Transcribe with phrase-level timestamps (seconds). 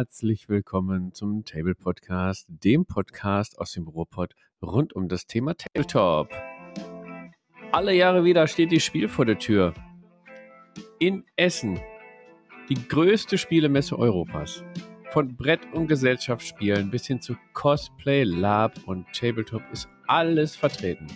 [0.00, 6.30] herzlich willkommen zum Table Podcast, dem Podcast aus dem Ruhrpott rund um das Thema Tabletop.
[7.70, 9.74] Alle Jahre wieder steht die Spiel vor der Tür.
[10.98, 11.78] In Essen,
[12.70, 14.64] die größte Spielemesse Europas.
[15.10, 21.08] Von Brett- und Gesellschaftsspielen bis hin zu Cosplay, Lab und Tabletop ist alles vertreten.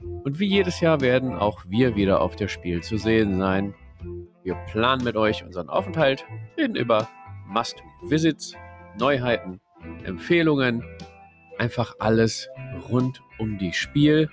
[0.00, 3.74] Und wie jedes Jahr werden auch wir wieder auf der Spiel zu sehen sein.
[4.42, 6.24] Wir planen mit euch unseren Aufenthalt,
[6.56, 7.06] reden über
[7.46, 8.54] Must-Visits,
[8.98, 9.60] Neuheiten,
[10.04, 10.84] Empfehlungen,
[11.58, 12.48] einfach alles
[12.88, 14.30] rund um die Spiel.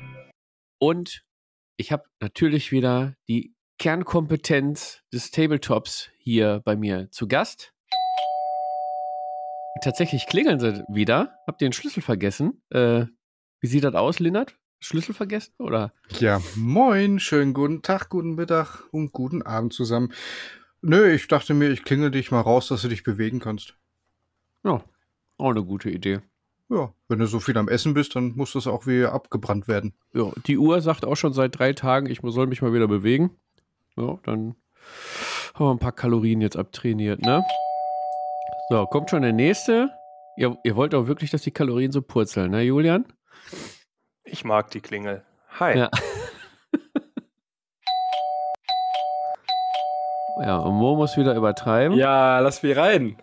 [0.80, 1.24] Und
[1.78, 7.74] ich habe natürlich wieder die Kernkompetenz des Tabletops hier bei mir zu Gast.
[9.84, 11.40] Tatsächlich klingeln sie wieder.
[11.48, 12.62] Habt ihr den Schlüssel vergessen?
[12.70, 13.06] Äh,
[13.60, 14.56] wie sieht das aus, Linnert?
[14.80, 15.94] Schlüssel vergessen, oder?
[16.20, 20.12] Ja, moin, schönen guten Tag, guten Mittag und guten Abend zusammen.
[20.82, 23.76] Nö, ich dachte mir, ich klingel dich mal raus, dass du dich bewegen kannst.
[24.64, 24.84] Ja,
[25.38, 26.22] auch eine gute Idee.
[26.70, 29.94] Ja, wenn du so viel am Essen bist, dann muss das auch wieder abgebrannt werden.
[30.14, 33.32] Ja, die Uhr sagt auch schon seit drei Tagen, ich soll mich mal wieder bewegen.
[33.98, 34.56] Ja, dann
[35.54, 37.44] haben wir ein paar Kalorien jetzt abtrainiert, ne?
[38.70, 39.92] So, kommt schon der nächste.
[40.38, 43.06] Ihr, ihr wollt auch wirklich, dass die Kalorien so purzeln, ne, Julian?
[44.24, 45.24] Ich mag die Klingel.
[45.60, 45.78] Hi.
[45.78, 45.92] Ja.
[50.42, 51.98] ja, und Mo muss wieder übertreiben.
[51.98, 53.18] Ja, lass mich rein.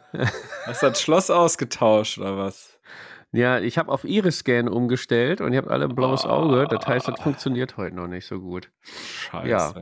[0.66, 2.78] Hast du das Schloss ausgetauscht oder was?
[3.32, 6.66] Ja, ich habe auf Iris-Scan umgestellt und ihr habt alle ein blaues Auge.
[6.68, 8.70] Das heißt, das funktioniert heute noch nicht so gut.
[8.82, 9.48] Scheiße.
[9.48, 9.74] Ja.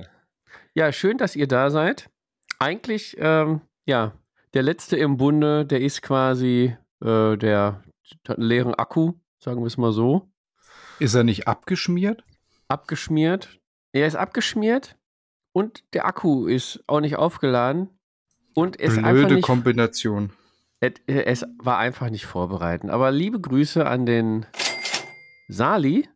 [0.75, 2.11] Ja, schön, dass ihr da seid.
[2.59, 4.13] Eigentlich, ähm, ja,
[4.55, 7.83] der letzte im Bunde, der ist quasi äh, der
[8.37, 10.29] leeren Akku, sagen wir es mal so.
[10.99, 12.25] Ist er nicht abgeschmiert?
[12.69, 13.59] Abgeschmiert.
[13.93, 14.97] Er ist abgeschmiert
[15.57, 17.89] und der Akku ist auch nicht aufgeladen.
[18.55, 20.31] Und es ist einfach Blöde nicht, Kombination.
[20.81, 22.91] es, es war einfach nicht vorbereitet.
[22.91, 24.45] Aber liebe Grüße an den
[25.49, 26.11] Sali,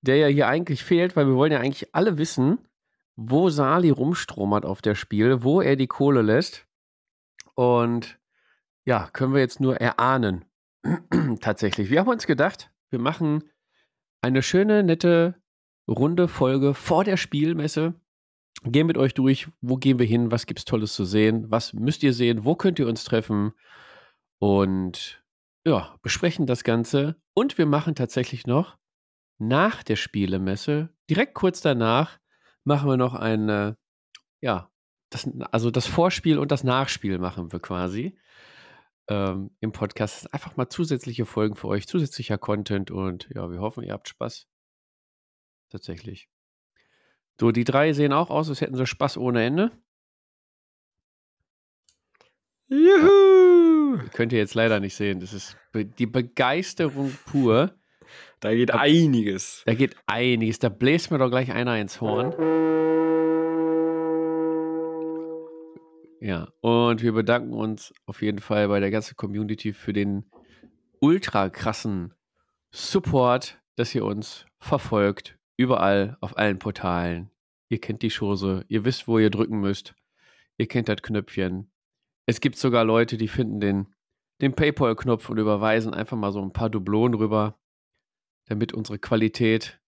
[0.00, 2.68] der ja hier eigentlich fehlt, weil wir wollen ja eigentlich alle wissen,
[3.16, 6.64] wo Sali rumstromert auf der Spiel, wo er die Kohle lässt.
[7.56, 8.20] Und
[8.84, 10.44] ja, können wir jetzt nur erahnen.
[11.40, 11.90] Tatsächlich.
[11.90, 13.42] Wir haben uns gedacht, wir machen
[14.20, 15.34] eine schöne, nette,
[15.88, 17.94] runde Folge vor der Spielmesse.
[18.64, 22.02] Gehen mit euch durch, wo gehen wir hin, was gibt's Tolles zu sehen, was müsst
[22.02, 23.52] ihr sehen, wo könnt ihr uns treffen
[24.38, 25.22] und
[25.66, 27.16] ja, besprechen das Ganze.
[27.34, 28.78] Und wir machen tatsächlich noch
[29.38, 32.18] nach der Spielemesse, direkt kurz danach,
[32.64, 33.76] machen wir noch eine,
[34.40, 34.70] ja,
[35.10, 38.18] das, also das Vorspiel und das Nachspiel machen wir quasi
[39.08, 40.32] ähm, im Podcast.
[40.32, 44.46] Einfach mal zusätzliche Folgen für euch, zusätzlicher Content und ja, wir hoffen, ihr habt Spaß.
[45.70, 46.28] Tatsächlich.
[47.40, 49.72] So, die drei sehen auch aus, als hätten sie Spaß ohne Ende.
[52.68, 53.98] Juhu!
[54.12, 55.20] Könnt ihr jetzt leider nicht sehen.
[55.20, 57.74] Das ist be die Begeisterung pur.
[58.40, 59.62] Da geht einiges.
[59.66, 60.58] Da geht einiges.
[60.58, 62.32] Da bläst mir doch gleich einer ins Horn.
[66.20, 70.24] Ja, und wir bedanken uns auf jeden Fall bei der ganzen Community für den
[71.00, 72.14] ultra krassen
[72.70, 75.38] Support, dass ihr uns verfolgt.
[75.56, 77.30] Überall, auf allen Portalen.
[77.68, 78.64] Ihr kennt die Chose.
[78.68, 79.94] Ihr wisst, wo ihr drücken müsst.
[80.58, 81.70] Ihr kennt das Knöpfchen.
[82.26, 83.94] Es gibt sogar Leute, die finden den,
[84.40, 87.58] den PayPal-Knopf und überweisen einfach mal so ein paar Dublonen rüber,
[88.46, 89.80] damit unsere Qualität,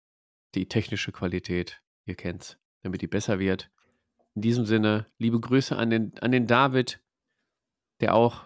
[0.54, 3.72] die technische Qualität, ihr kennt's, damit die besser wird.
[4.36, 7.02] In diesem Sinne, liebe Grüße an den, an den David,
[8.02, 8.44] der auch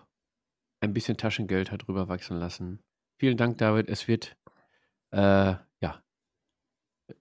[0.82, 2.84] ein bisschen Taschengeld hat rüberwachsen lassen.
[3.18, 3.90] Vielen Dank, David.
[3.90, 4.38] Es wird
[5.12, 5.56] äh,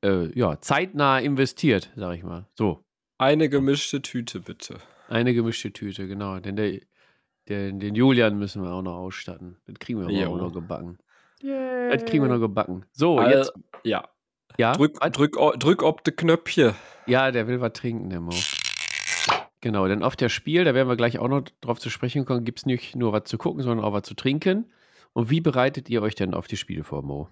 [0.02, 2.46] äh, ja zeitnah investiert, sag ich mal.
[2.54, 2.84] So,
[3.18, 4.78] Eine gemischte Tüte, bitte.
[5.08, 6.38] eine gemischte Tüte, genau.
[6.38, 6.80] Denn der,
[7.48, 9.56] der, den Julian müssen wir auch noch ausstatten.
[9.66, 10.32] Das kriegen wir Jo.
[10.32, 10.98] auch noch gebacken.
[11.40, 12.84] Das kriegen wir noch gebacken.
[12.92, 13.52] So, Al- jetzt.
[13.84, 14.08] Ja.
[14.58, 16.74] Ja, Drück, drück, drück ob de Knöpfchen.
[17.06, 18.32] Ja, der will was trinken, der Mo.
[19.60, 22.44] Genau, denn auf der Spiel, da werden wir gleich auch noch drauf zu sprechen kommen,
[22.44, 24.70] gibt es nicht nur was zu gucken, sondern auch was zu trinken.
[25.12, 27.28] Und wie bereitet ihr euch denn auf die Spiele vor, Mo?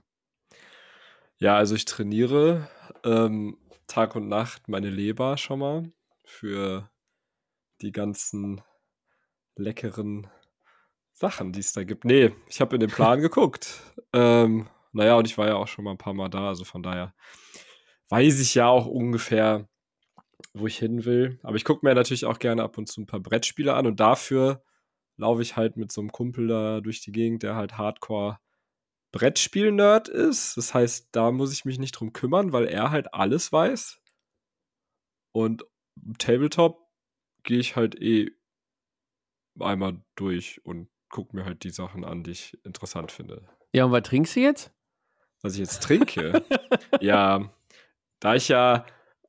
[1.39, 2.69] Ja, also ich trainiere
[3.05, 5.93] ähm, Tag und Nacht meine Leber schon mal
[6.25, 6.91] für
[7.83, 8.63] die ganzen
[9.55, 10.29] leckeren
[11.13, 12.07] Sachen, die es da gibt.
[12.07, 13.81] Nee, ich habe in den Plan geguckt.
[14.15, 16.83] Ähm, naja, und ich war ja auch schon mal ein paar Mal da, also von
[16.83, 17.15] daher
[18.09, 19.69] weiß ich ja auch ungefähr,
[20.55, 21.39] wo ich hin will.
[21.43, 24.01] Aber ich gucke mir natürlich auch gerne ab und zu ein paar Brettspiele an und
[24.01, 24.63] dafür
[25.19, 28.39] laufe ich halt mit so einem Kumpel da durch die Gegend, der halt Hardcore
[29.17, 30.59] Brettspiel-Nerd ist.
[30.59, 33.99] Das heißt, da muss ich mich nicht drum kümmern, weil er halt alles weiß.
[35.33, 35.65] Und
[36.19, 36.87] Tabletop
[37.43, 38.31] gehe ich halt eh
[39.59, 43.49] einmal durch und gucke mir halt die Sachen an, die ich interessant finde.
[43.73, 44.71] Ja, und was trinkst du jetzt?
[45.41, 46.45] Was ich jetzt trinke?
[47.01, 47.51] ja,
[48.21, 48.85] da ich ja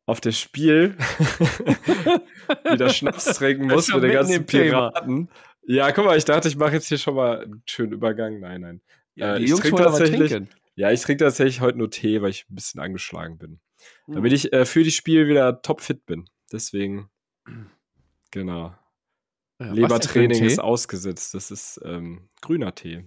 [0.06, 0.98] auf das Spiel
[2.72, 4.92] wieder Schnaps trinken muss mit den ganzen im Thema.
[4.92, 5.30] Piraten.
[5.64, 8.40] Ja, guck mal, ich dachte, ich mache jetzt hier schon mal einen schönen Übergang.
[8.40, 8.82] Nein, nein.
[9.18, 10.50] Äh, die ich Jungs trinke wollen aber tatsächlich- trinken.
[10.76, 13.60] Ja, ich trinke tatsächlich heute nur Tee, weil ich ein bisschen angeschlagen bin.
[14.06, 14.16] Hm.
[14.16, 16.30] Damit ich äh, für die Spiel wieder topfit bin.
[16.52, 17.10] Deswegen,
[18.32, 18.76] genau.
[19.60, 21.34] Ja, Lebertraining ist ausgesetzt.
[21.34, 23.06] Das ist ähm, grüner Tee.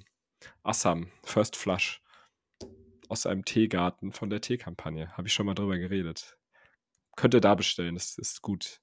[0.64, 2.02] Assam, First Flush.
[3.08, 5.16] Aus einem Teegarten von der Teekampagne.
[5.16, 6.36] Habe ich schon mal drüber geredet.
[7.16, 8.80] Könnt ihr da bestellen, das ist gut.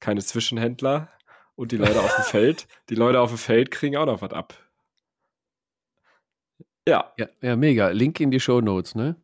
[0.00, 1.10] Keine Zwischenhändler
[1.56, 2.66] und die Leute auf dem Feld.
[2.88, 4.54] Die Leute auf dem Feld kriegen auch noch was ab.
[6.88, 7.88] Ja, Ja, ja, mega.
[7.88, 9.16] Link in die Show Notes, ne?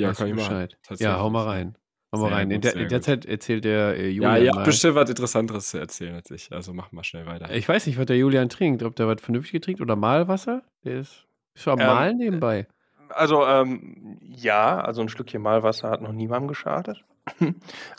[0.00, 0.48] ja, Weißt kann ich machen.
[0.48, 0.72] Bescheid.
[0.72, 1.16] Ja, Tatsächlich.
[1.18, 1.76] hau mal rein.
[2.12, 2.50] Hau mal rein.
[2.50, 3.02] in gut, der, sehr in der.
[3.02, 4.56] Zeit erzählt der äh, Ja, Julian ihr mal.
[4.58, 6.50] habt bestimmt was Interessanteres zu erzählen als ich.
[6.52, 7.50] Also mach mal schnell weiter.
[7.54, 8.82] Ich weiß nicht, was der Julian trinkt.
[8.82, 10.62] Ob der was Vernünftiges trinkt oder Malwasser.
[10.84, 12.66] Der ist, ist schon am Ähm, Malen nebenbei.
[13.10, 17.04] Also, ähm, ja, also ein Schlückchen Malwasser hat noch niemandem geschadet.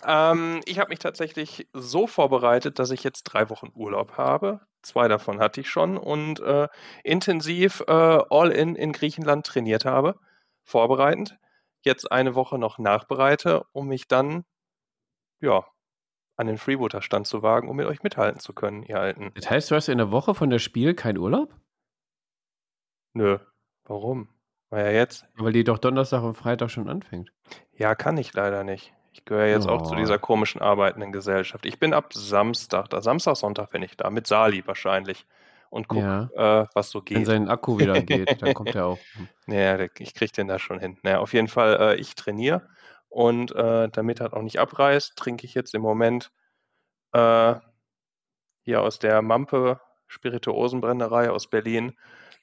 [0.07, 4.61] Ähm, ich habe mich tatsächlich so vorbereitet, dass ich jetzt drei Wochen Urlaub habe.
[4.81, 6.67] Zwei davon hatte ich schon und äh,
[7.03, 10.15] intensiv äh, All-In in Griechenland trainiert habe,
[10.63, 11.37] vorbereitend.
[11.83, 14.43] Jetzt eine Woche noch nachbereite, um mich dann,
[15.39, 15.65] ja,
[16.35, 19.31] an den Freebooter-Stand zu wagen, um mit euch mithalten zu können, ihr Alten.
[19.35, 21.53] Das heißt, du hast in der Woche von der Spiel keinen Urlaub?
[23.13, 23.37] Nö,
[23.83, 24.29] warum?
[24.69, 25.25] War ja jetzt.
[25.35, 27.31] Weil die doch Donnerstag und Freitag schon anfängt.
[27.73, 28.93] Ja, kann ich leider nicht.
[29.13, 29.97] Ich gehöre jetzt auch zu Oh.
[29.97, 31.65] dieser komischen arbeitenden Gesellschaft.
[31.65, 33.01] Ich bin ab Samstag da.
[33.01, 34.09] Samstag, Sonntag bin ich da.
[34.09, 35.25] Mit Sali wahrscheinlich.
[35.69, 36.29] Und guck, Ja.
[36.63, 37.25] äh, was so Wenn geht.
[37.25, 38.99] sein Akku wieder geht, dann kommt er auch.
[39.45, 40.97] Naja, ich krieg den da schon hin.
[41.03, 42.67] Naja, auf jeden Fall, äh, ich trainiere.
[43.09, 46.31] Und äh, damit er auch nicht abreißt, trinke ich jetzt im Moment
[47.13, 47.55] äh,
[48.63, 51.97] hier aus der Mampe Spirituosenbrennerei aus Berlin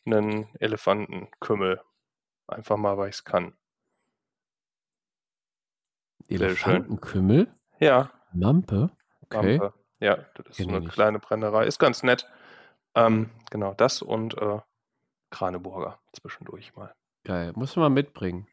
[0.05, 1.81] einen Elefantenkümmel.
[2.47, 3.57] Einfach mal, weil ich es kann.
[6.29, 7.49] Elefantenkümmel?
[7.81, 8.91] Ja, Mampe?
[9.23, 9.59] Okay.
[9.59, 9.75] Mampe.
[10.01, 11.67] Ja, das ist Kenn eine kleine Brennerei.
[11.67, 12.29] Ist ganz nett.
[12.95, 14.59] Ähm, genau, das und äh,
[15.31, 16.95] Kraneburger zwischendurch mal.
[17.25, 17.53] Geil.
[17.57, 18.47] Muss man mal mitbringen.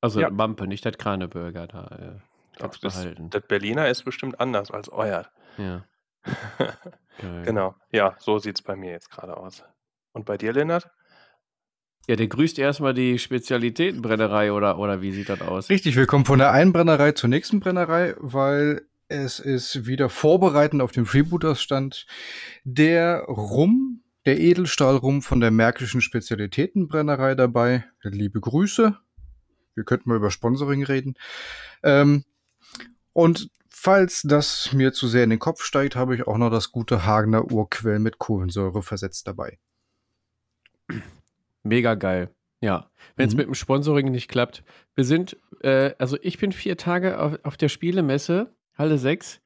[0.00, 0.30] Also Ja.
[0.30, 1.86] Mampe, nicht das Kraneburger da.
[1.86, 2.20] Äh,
[2.58, 3.30] kannst das, behalten.
[3.30, 5.26] das Berliner ist bestimmt anders als euer.
[5.58, 5.84] Ja.
[7.44, 7.74] Genau.
[7.92, 9.64] Ja, so sieht es bei mir jetzt gerade aus.
[10.12, 10.90] Und bei dir, Lennart?
[12.06, 15.68] Ja, der grüßt erstmal die Spezialitätenbrennerei oder, oder wie sieht das aus?
[15.70, 20.82] Richtig, wir kommen von der einen Brennerei zur nächsten Brennerei, weil es ist wieder vorbereitend
[20.82, 22.06] auf dem Freebooters-Stand
[22.64, 27.84] der Rum, der Edelstahlrum von der Märkischen Spezialitätenbrennerei dabei.
[28.02, 28.96] Liebe Grüße.
[29.74, 31.14] Wir könnten mal über Sponsoring reden.
[31.82, 32.24] Ähm,
[33.12, 36.72] und falls das mir zu sehr in den Kopf steigt, habe ich auch noch das
[36.72, 39.58] gute Hagener Urquell mit Kohlensäure versetzt dabei.
[41.66, 42.34] Mega geil.
[42.60, 43.38] Ja, wenn es Mhm.
[43.38, 44.64] mit dem Sponsoring nicht klappt.
[44.94, 49.40] Wir sind, äh, also ich bin vier Tage auf, auf der Spielemesse, Halle 6,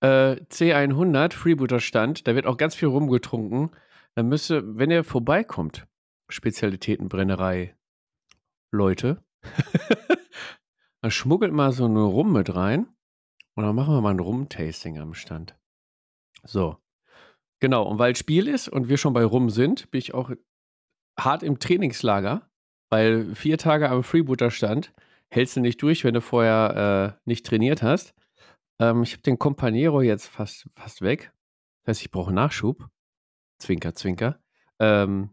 [0.00, 2.26] äh, C100, Freebooter-Stand.
[2.26, 3.70] Da wird auch ganz viel rumgetrunken.
[4.14, 5.86] Dann müsste, wenn ihr vorbeikommt,
[6.28, 7.76] Spezialitätenbrennerei,
[8.72, 9.22] Leute,
[11.02, 12.86] dann schmuggelt mal so eine Rum mit rein
[13.54, 15.56] und dann machen wir mal ein Rum-Tasting am Stand.
[16.42, 16.78] So.
[17.60, 20.30] Genau, und weil Spiel ist und wir schon bei Rum sind, bin ich auch
[21.18, 22.48] hart im Trainingslager,
[22.90, 24.92] weil vier Tage am Freebooter-Stand
[25.30, 28.14] hältst du nicht durch, wenn du vorher äh, nicht trainiert hast.
[28.78, 31.32] Ähm, ich habe den Companiero jetzt fast, fast weg.
[31.84, 32.88] Das heißt, ich brauche Nachschub.
[33.58, 34.38] Zwinker, zwinker.
[34.78, 35.30] Ähm,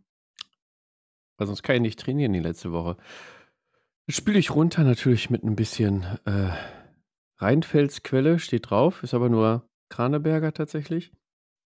[1.38, 2.98] weil sonst kann ich nicht trainieren die letzte Woche.
[4.08, 6.52] Spiele ich runter natürlich mit ein bisschen äh,
[7.38, 11.12] Rheinfelsquelle, steht drauf, ist aber nur Kraneberger tatsächlich.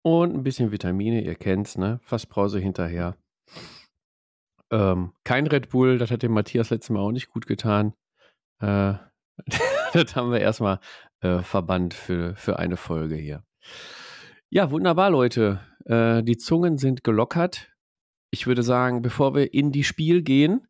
[0.02, 2.00] Und ein bisschen Vitamine, ihr kennt's, ne?
[2.02, 3.16] Fassbrause hinterher.
[4.70, 7.94] Ähm, kein Red Bull, das hat dem Matthias letztes Mal auch nicht gut getan.
[8.60, 8.94] Äh,
[9.92, 10.80] das haben wir erstmal
[11.20, 13.44] äh, verbannt für, für eine Folge hier.
[14.50, 15.60] Ja, wunderbar, Leute.
[15.84, 17.70] Äh, die Zungen sind gelockert.
[18.30, 20.66] Ich würde sagen, bevor wir in die Spiel gehen,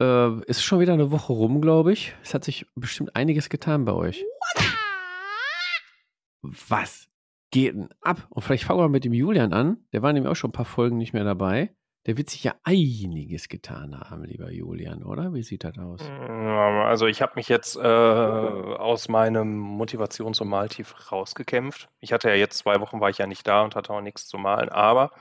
[0.00, 2.14] äh, ist schon wieder eine Woche rum, glaube ich.
[2.22, 4.24] Es hat sich bestimmt einiges getan bei euch.
[6.42, 7.08] Was
[7.50, 8.26] geht denn ab?
[8.30, 9.86] Und vielleicht fangen wir mit dem Julian an.
[9.92, 11.74] Der war nämlich auch schon ein paar Folgen nicht mehr dabei.
[12.06, 15.32] Der wird sich ja einiges getan haben, lieber Julian, oder?
[15.32, 16.02] Wie sieht das aus?
[16.02, 21.88] Ja, Also ich habe mich jetzt äh, aus meinem Motivations- und Maltief rausgekämpft.
[22.00, 24.28] Ich hatte ja jetzt zwei Wochen, war ich ja nicht da und hatte auch nichts
[24.28, 25.12] zu malen, aber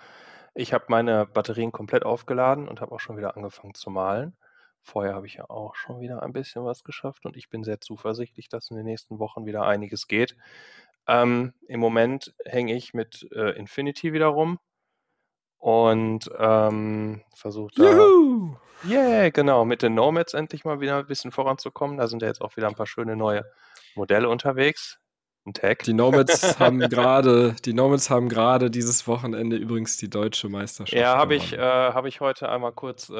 [0.55, 4.35] ich habe meine Batterien komplett aufgeladen und habe auch schon wieder angefangen zu malen.
[4.81, 7.79] Vorher habe ich ja auch schon wieder ein bisschen was geschafft und ich bin sehr
[7.79, 10.35] zuversichtlich, dass in den nächsten Wochen wieder einiges geht.
[11.07, 14.59] Ähm, Im Moment hänge ich mit äh, Infinity wieder rum
[15.63, 18.57] und ähm, versucht da, Juhu!
[18.85, 21.97] yeah, genau, mit den Nomads endlich mal wieder ein bisschen voranzukommen.
[21.97, 23.45] Da sind ja jetzt auch wieder ein paar schöne neue
[23.95, 24.99] Modelle unterwegs.
[25.45, 25.83] Ein Tag.
[25.83, 31.01] Die Nomads haben gerade, die Nomads haben gerade dieses Wochenende übrigens die deutsche Meisterschaft.
[31.01, 31.93] Ja, habe ich, äh, gewonnen.
[31.93, 33.13] hab ich heute einmal kurz äh,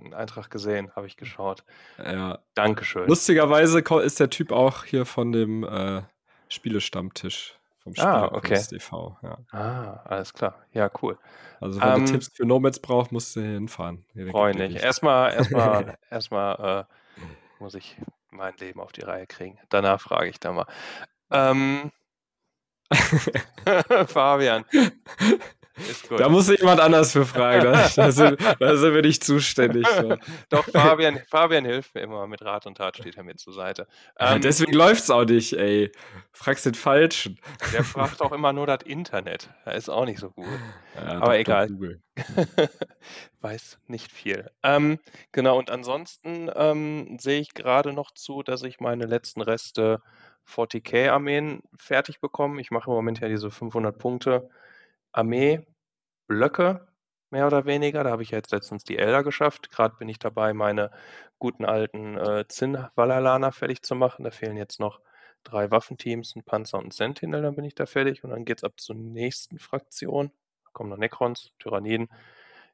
[0.00, 1.62] einen Eintrag gesehen, habe ich geschaut.
[1.98, 2.40] ja.
[2.54, 3.06] Dankeschön.
[3.06, 6.02] Lustigerweise ist der Typ auch hier von dem äh,
[6.48, 9.18] Spielestammtisch vom Ah, Spielerkunst TV.
[9.22, 9.38] Ja.
[9.52, 10.54] Ah, alles klar.
[10.72, 11.18] Ja, cool.
[11.60, 14.04] Also wenn Ähm, du Tipps für Nomads brauchst, musst du hier hinfahren.
[14.14, 14.82] Dir mich.
[14.82, 17.22] Erstmal, erstmal, erstmal äh,
[17.62, 17.96] muss ich
[18.30, 19.58] mein Leben auf die Reihe kriegen.
[19.68, 20.66] Danach frage ich da mal.
[21.30, 21.92] Ähm,
[24.06, 24.64] Fabian.
[26.16, 27.72] Da muss jemand anders für fragen.
[27.96, 29.86] Da, sind, da sind wir nicht zuständig.
[29.88, 30.16] So.
[30.48, 32.26] Doch, Fabian, Fabian hilft mir immer.
[32.26, 33.86] Mit Rat und Tat steht er mir zur Seite.
[34.18, 35.90] Ja, Ähm, deswegen läuft's auch nicht, ey.
[36.32, 37.38] Fragst den Falschen.
[37.72, 39.50] der fragt auch immer nur das Internet.
[39.64, 40.46] Das ist auch nicht so gut.
[40.96, 41.34] Ja, Aber Dr.
[41.34, 41.68] egal.
[41.68, 42.02] Google.
[43.40, 44.50] Weiß nicht viel.
[44.62, 44.98] Ähm,
[45.32, 50.00] genau, und ansonsten ähm, sehe ich gerade noch zu, dass ich meine letzten Reste
[50.48, 52.60] 40k-Armeen fertig bekomme.
[52.60, 54.48] Ich mache im Moment ja diese 500 Punkte
[55.14, 56.86] Armee-Blöcke,
[57.30, 58.04] mehr oder weniger.
[58.04, 59.70] Da habe ich ja jetzt letztens die Elder geschafft.
[59.70, 60.90] Gerade bin ich dabei, meine
[61.38, 64.24] guten alten äh, Zinn-Valalaner fertig zu machen.
[64.24, 65.00] Da fehlen jetzt noch
[65.44, 68.24] drei Waffenteams, ein Panzer und ein Sentinel, dann bin ich da fertig.
[68.24, 70.32] Und dann geht es ab zur nächsten Fraktion.
[70.64, 72.08] Da kommen noch Necrons, Tyranniden,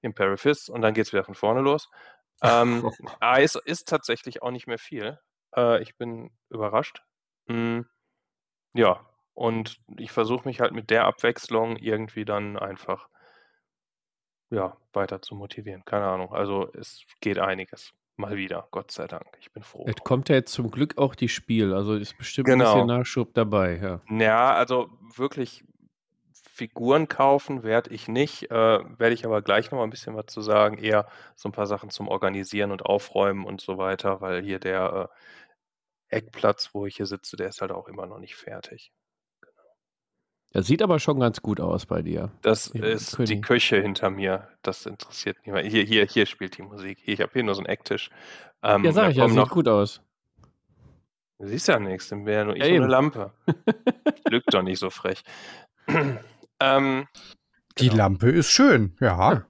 [0.03, 1.91] Imperial Fists und dann geht es wieder von vorne los.
[2.43, 5.19] Ähm, aber es ist tatsächlich auch nicht mehr viel.
[5.55, 7.03] Äh, ich bin überrascht.
[7.47, 7.81] Mm,
[8.75, 9.05] ja,
[9.35, 13.09] und ich versuche mich halt mit der Abwechslung irgendwie dann einfach
[14.51, 15.85] ja, weiter zu motivieren.
[15.85, 16.33] Keine Ahnung.
[16.33, 17.93] Also es geht einiges.
[18.17, 19.25] Mal wieder, Gott sei Dank.
[19.41, 19.87] Ich bin froh.
[19.87, 22.65] Es kommt ja jetzt zum Glück auch die Spiel, also ist bestimmt Genau.
[22.67, 24.01] ein bisschen Nachschub dabei, ja.
[24.11, 25.65] Ja, also wirklich
[26.53, 28.55] Figuren kaufen werde ich nicht, äh,
[28.99, 30.77] werde ich aber gleich noch mal ein bisschen was zu sagen.
[30.77, 35.09] Eher so ein paar Sachen zum Organisieren und Aufräumen und so weiter, weil hier der
[36.11, 38.93] äh, Eckplatz, wo ich hier sitze, der ist halt auch immer noch nicht fertig.
[40.53, 42.33] Das sieht aber schon ganz gut aus bei dir.
[42.43, 43.41] Das Ja, ist die.
[43.41, 44.49] Küche hinter mir.
[44.63, 45.67] Das interessiert niemand.
[45.67, 46.99] Hier, hier, hier spielt die Musik.
[47.03, 48.11] Hier, ich habe hier nur so einen Ecktisch.
[48.63, 50.01] Ähm, Ja, sag ich ja, sieht noch, gut aus.
[51.39, 52.91] Du siehst ja nichts, dann wäre ja nur ich Ja, und eine eben.
[52.91, 53.33] Lampe.
[54.29, 55.23] Lügt doch nicht so frech.
[56.61, 57.07] ähm,
[57.79, 57.97] Die genau.
[57.97, 59.45] Lampe ist schön, ja.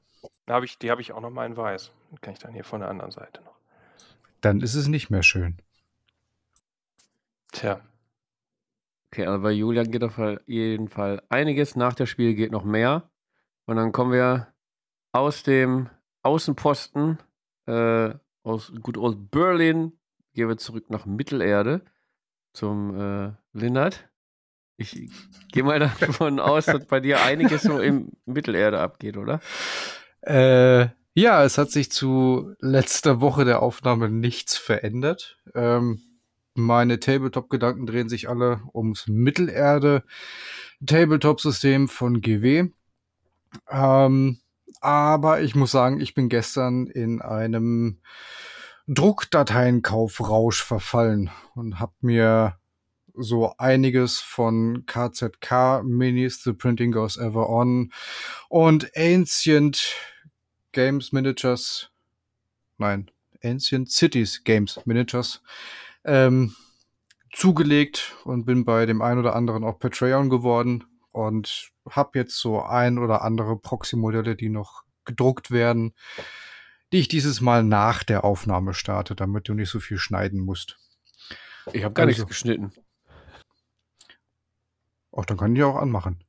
[0.47, 1.93] Da hab ich, die habe ich auch noch mal in weiß.
[2.21, 3.57] Kann ich dann hier von der anderen Seite noch.
[4.43, 5.57] Dann ist es nicht mehr schön.
[7.53, 7.81] Tja,
[9.13, 11.75] Okay, aber bei Julian geht auf jeden Fall einiges.
[11.75, 13.11] Nach der Spiel geht noch mehr.
[13.67, 14.55] Und dann kommen wir
[15.13, 15.89] aus dem
[16.23, 17.19] Außenposten,
[17.67, 18.11] äh,
[18.45, 19.99] aus Good Old Berlin,
[20.33, 21.83] gehen wir zurück nach Mittelerde
[22.53, 24.09] zum äh, Lindert.
[24.77, 25.11] Ich
[25.53, 29.41] gehe mal davon aus, dass bei dir einiges so im Mittelerde abgeht, oder?
[30.23, 35.39] Äh, ja, es hat sich zu letzter Woche der Aufnahme nichts verändert.
[35.55, 36.01] Ähm,
[36.61, 42.69] meine Tabletop-Gedanken drehen sich alle ums Mittelerde-Tabletop-System von GW.
[43.69, 44.39] Ähm,
[44.81, 47.99] aber ich muss sagen, ich bin gestern in einem
[48.87, 52.57] Druckdateienkaufrausch verfallen und habe mir
[53.15, 57.93] so einiges von KZK Minis, The Printing Goes Ever On
[58.49, 59.95] und Ancient
[60.73, 61.91] Games Miniatures,
[62.79, 63.11] nein,
[63.43, 65.43] Ancient Cities Games Miniatures
[66.05, 66.55] ähm,
[67.33, 72.63] zugelegt und bin bei dem einen oder anderen auch Patreon geworden und habe jetzt so
[72.63, 75.95] ein oder andere Proxy-Modelle, die noch gedruckt werden,
[76.93, 80.79] die ich dieses Mal nach der Aufnahme starte, damit du nicht so viel schneiden musst.
[81.73, 82.23] Ich habe gar Also.
[82.23, 82.73] nichts geschnitten.
[85.13, 86.25] Auch dann kann ich auch anmachen.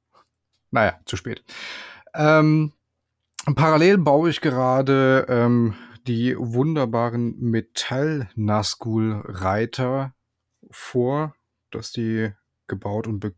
[0.71, 1.43] Naja, zu spät.
[2.13, 2.73] Ähm,
[3.55, 5.75] parallel baue ich gerade ähm,
[6.07, 10.13] die wunderbaren Metall-Nazgul-Reiter
[10.69, 11.35] vor,
[11.69, 12.31] dass die
[12.67, 13.33] gebaut und,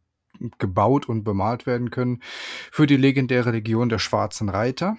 [0.60, 2.22] gebaut und bemalt werden können
[2.72, 4.98] für die legendäre Legion der Schwarzen Reiter.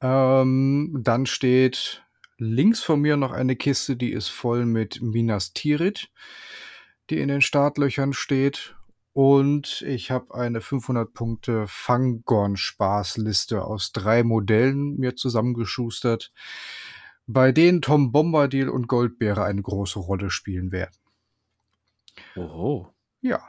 [0.00, 2.04] Ähm, dann steht
[2.38, 6.08] links von mir noch eine Kiste, die ist voll mit Minas Tirith,
[7.08, 8.74] die in den Startlöchern steht.
[9.12, 16.32] Und ich habe eine 500 Punkte Fangorn-Spaßliste aus drei Modellen mir zusammengeschustert,
[17.26, 20.96] bei denen Tom Bombadil und Goldbeere eine große Rolle spielen werden.
[22.36, 22.94] Oho.
[23.20, 23.46] Ja,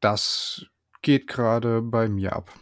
[0.00, 0.66] das
[1.02, 2.52] geht gerade bei mir ab.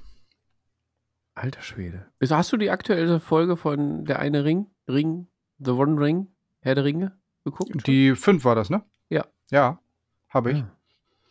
[1.35, 2.07] Alter Schwede.
[2.29, 6.29] Hast du die aktuelle Folge von Der eine Ring, Ring, The One Ring,
[6.61, 7.87] Herr der Ringe geguckt?
[7.87, 8.85] Die fünf war das, ne?
[9.09, 9.25] Ja.
[9.51, 9.81] Ja,
[10.29, 10.59] habe ich.
[10.59, 10.77] Ah.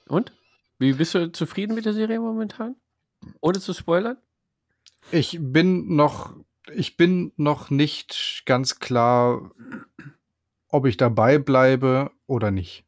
[0.07, 0.33] Und?
[0.79, 2.75] Wie bist du zufrieden mit der Serie momentan?
[3.41, 4.17] Ohne zu spoilern?
[5.11, 6.35] Ich bin noch,
[6.73, 9.51] ich bin noch nicht ganz klar,
[10.69, 12.85] ob ich dabei bleibe oder nicht.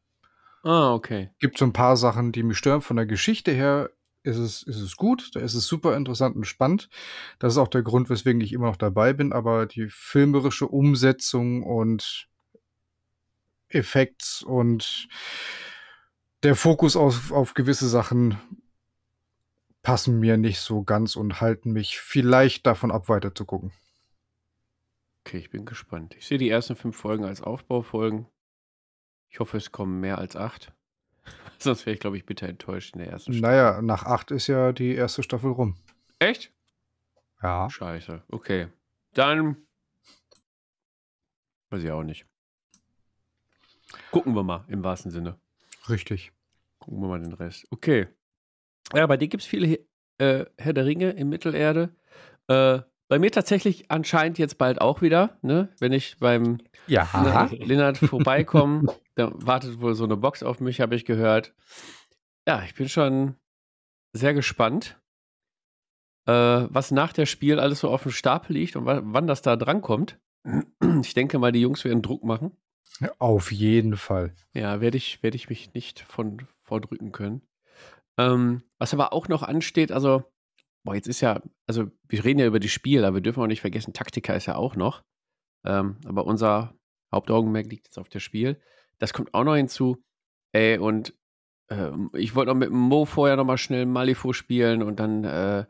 [0.63, 1.29] Ah, okay.
[1.39, 2.81] Gibt so ein paar Sachen, die mich stören.
[2.81, 3.89] Von der Geschichte her
[4.23, 6.89] ist es, ist es gut, da ist es super interessant und spannend.
[7.39, 11.63] Das ist auch der Grund, weswegen ich immer noch dabei bin, aber die filmerische Umsetzung
[11.63, 12.27] und
[13.69, 15.07] Effekts und
[16.43, 18.37] der Fokus auf, auf gewisse Sachen
[19.81, 23.71] passen mir nicht so ganz und halten mich vielleicht davon ab, weiter zu gucken.
[25.25, 26.15] Okay, ich bin gespannt.
[26.15, 28.27] Ich sehe die ersten fünf Folgen als Aufbaufolgen.
[29.29, 30.73] Ich hoffe, es kommen mehr als acht.
[31.59, 33.49] Sonst wäre ich, glaube ich, bitter enttäuscht in der ersten Staffel.
[33.49, 35.75] Naja, nach acht ist ja die erste Staffel rum.
[36.17, 36.51] Echt?
[37.41, 37.69] Ja.
[37.69, 38.23] Scheiße.
[38.29, 38.67] Okay.
[39.13, 39.57] Dann.
[41.69, 42.25] Weiß ich auch nicht.
[44.11, 45.39] Gucken wir mal, im wahrsten Sinne.
[45.89, 46.31] Richtig.
[46.79, 47.65] Gucken wir mal den Rest.
[47.71, 48.07] Okay.
[48.93, 49.79] Ja, bei dir gibt es viele
[50.17, 51.95] äh, Herr der Ringe in Mittelerde.
[52.47, 55.69] Äh, bei mir tatsächlich anscheinend jetzt bald auch wieder, ne?
[55.79, 57.49] Wenn ich beim Ja.
[57.51, 61.53] Lennart vorbeikomme, da wartet wohl so eine Box auf mich, habe ich gehört.
[62.47, 63.35] Ja, ich bin schon
[64.13, 64.99] sehr gespannt,
[66.27, 66.31] äh,
[66.69, 69.55] was nach der Spiel alles so auf dem Stapel liegt und wa- wann das da
[69.55, 70.19] drankommt.
[71.01, 72.55] Ich denke mal, die Jungs werden Druck machen.
[73.17, 74.33] Auf jeden Fall.
[74.53, 77.41] Ja, werde ich, werde ich mich nicht von vordrücken können.
[78.17, 80.23] Ähm, was aber auch noch ansteht, also,
[80.83, 83.47] boah, jetzt ist ja, also wir reden ja über die Spiele, aber wir dürfen auch
[83.47, 85.03] nicht vergessen, Taktika ist ja auch noch.
[85.65, 86.75] Ähm, aber unser
[87.13, 88.61] Hauptaugenmerk liegt jetzt auf das Spiel.
[88.97, 90.03] Das kommt auch noch hinzu.
[90.51, 91.13] Ey, und
[91.69, 95.65] ähm, ich wollte noch mit Mo vorher noch mal schnell Malifaux spielen und dann äh,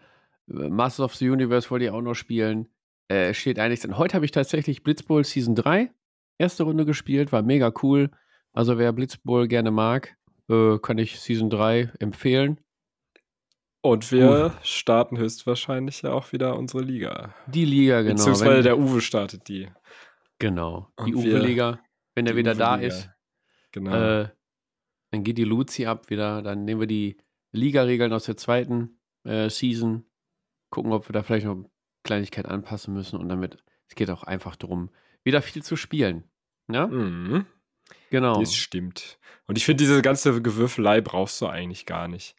[0.48, 2.70] Masters of the Universe wollte ich auch noch spielen.
[3.08, 3.98] Äh, steht eigentlich dann.
[3.98, 5.92] Heute habe ich tatsächlich Blitzbowl Season 3
[6.40, 8.10] erste Runde gespielt, war mega cool.
[8.54, 10.18] Also wer Blitzbowl gerne mag,
[10.50, 12.60] äh, kann ich Season 3 empfehlen.
[13.82, 17.34] Und wir starten höchstwahrscheinlich ja auch wieder unsere Liga.
[17.48, 18.16] Die Liga, genau.
[18.16, 19.70] Beziehungsweise wenn, der Uwe startet die.
[20.38, 20.90] genau.
[21.06, 21.80] Die Uwe-Liga.
[22.16, 23.10] Wenn der wieder da ist,
[23.72, 23.94] Genau.
[23.94, 24.30] äh,
[25.12, 26.42] dann geht die Luzi ab wieder.
[26.42, 27.18] Dann nehmen wir die
[27.54, 30.06] Liga-Regeln aus der zweiten äh, Season.
[30.72, 31.64] Gucken, ob wir da vielleicht noch
[32.04, 33.18] Kleinigkeit anpassen müssen.
[33.18, 34.90] Und damit, es geht auch einfach darum,
[35.30, 36.24] wieder viel zu spielen.
[36.72, 37.46] Ja, mhm.
[38.10, 38.40] genau.
[38.40, 39.20] Das stimmt.
[39.48, 42.36] Und ich finde, diese ganze Gewürfelei brauchst du eigentlich gar nicht.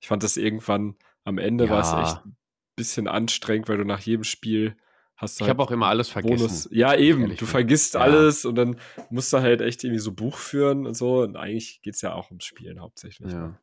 [0.00, 2.02] Ich fand das irgendwann am Ende war Ja.
[2.02, 2.36] es echt ein
[2.76, 4.76] bisschen anstrengend, weil du nach jedem Spiel
[5.16, 6.36] hast du Ich habe auch immer alles vergessen.
[6.46, 6.68] Bonus.
[6.70, 7.34] Ja, eben.
[7.36, 8.00] Du vergisst Ja.
[8.00, 8.78] alles und dann
[9.10, 11.22] musst du halt echt irgendwie so Buch führen und so.
[11.22, 13.32] Und eigentlich geht es ja auch ums Spielen hauptsächlich.
[13.32, 13.48] Ja.
[13.48, 13.58] Ne?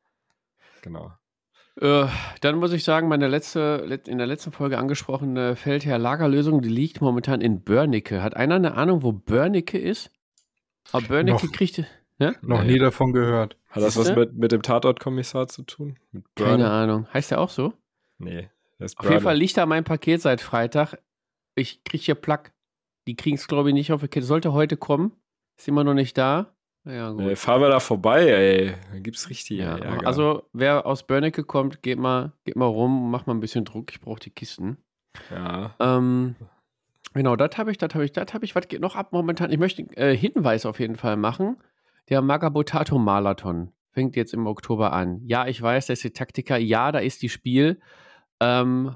[0.82, 1.14] Genau.
[1.80, 2.06] Äh,
[2.42, 7.02] dann muss ich sagen, meine letzte, let- in der letzten Folge angesprochene Feldherr-Lagerlösung, die liegt
[7.02, 8.22] momentan in Börnicke.
[8.22, 10.12] Hat einer eine Ahnung, wo Börnicke ist?
[10.92, 11.54] Aber Börnicke Noch.
[11.54, 11.84] kriegt.
[12.20, 12.36] Ne?
[12.42, 13.58] Noch nie davon gehört.
[13.70, 15.98] Hat das was mit, mit dem Tatortkommissar zu tun?
[16.12, 16.70] Mit Keine?
[16.70, 17.08] Ahnung.
[17.14, 17.74] Heißt der auch so?
[18.20, 18.50] Nee.
[18.78, 19.22] Das ist Auf jeden.
[19.22, 20.98] Fall liegt da mein Paket seit Freitag.
[21.56, 22.54] Ich kriege hier Plack.
[23.08, 24.02] Die kriegen es, glaube ich, nicht auf.
[24.20, 25.14] Sollte heute kommen.
[25.58, 26.54] Ist immer noch nicht da.
[26.86, 27.22] Ja, gut.
[27.22, 28.74] Nee, fahren wir da vorbei, ey.
[28.92, 30.08] Dann gibt's richtig ja, Ärger.
[30.08, 33.92] also, wer aus Börnicke kommt, geht mal, geht mal rum, macht mal ein bisschen Druck.
[33.92, 34.78] Ich brauche die Kisten.
[35.30, 35.76] Ja.
[35.80, 36.36] Ähm,
[37.14, 38.56] genau, das habe ich, das habe ich, das habe ich.
[38.56, 39.52] Was geht noch ab momentan?
[39.52, 41.58] Ich möchte äh, Hinweis auf jeden Fall machen.
[42.10, 45.22] Der Magabotato Marathon fängt jetzt im Oktober an.
[45.26, 46.58] Ja, ich weiß, das ist die Taktika.
[46.58, 47.80] Ja, da ist die Spiel.
[48.40, 48.96] Ähm,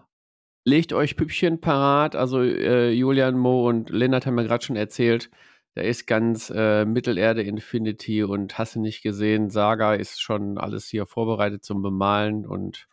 [0.63, 2.15] legt euch Püppchen parat.
[2.15, 5.29] Also äh, Julian, Mo und Lennart haben mir gerade schon erzählt.
[5.75, 9.49] Da ist ganz äh, Mittelerde Infinity und hast du nicht gesehen.
[9.49, 12.87] Saga ist schon alles hier vorbereitet zum Bemalen und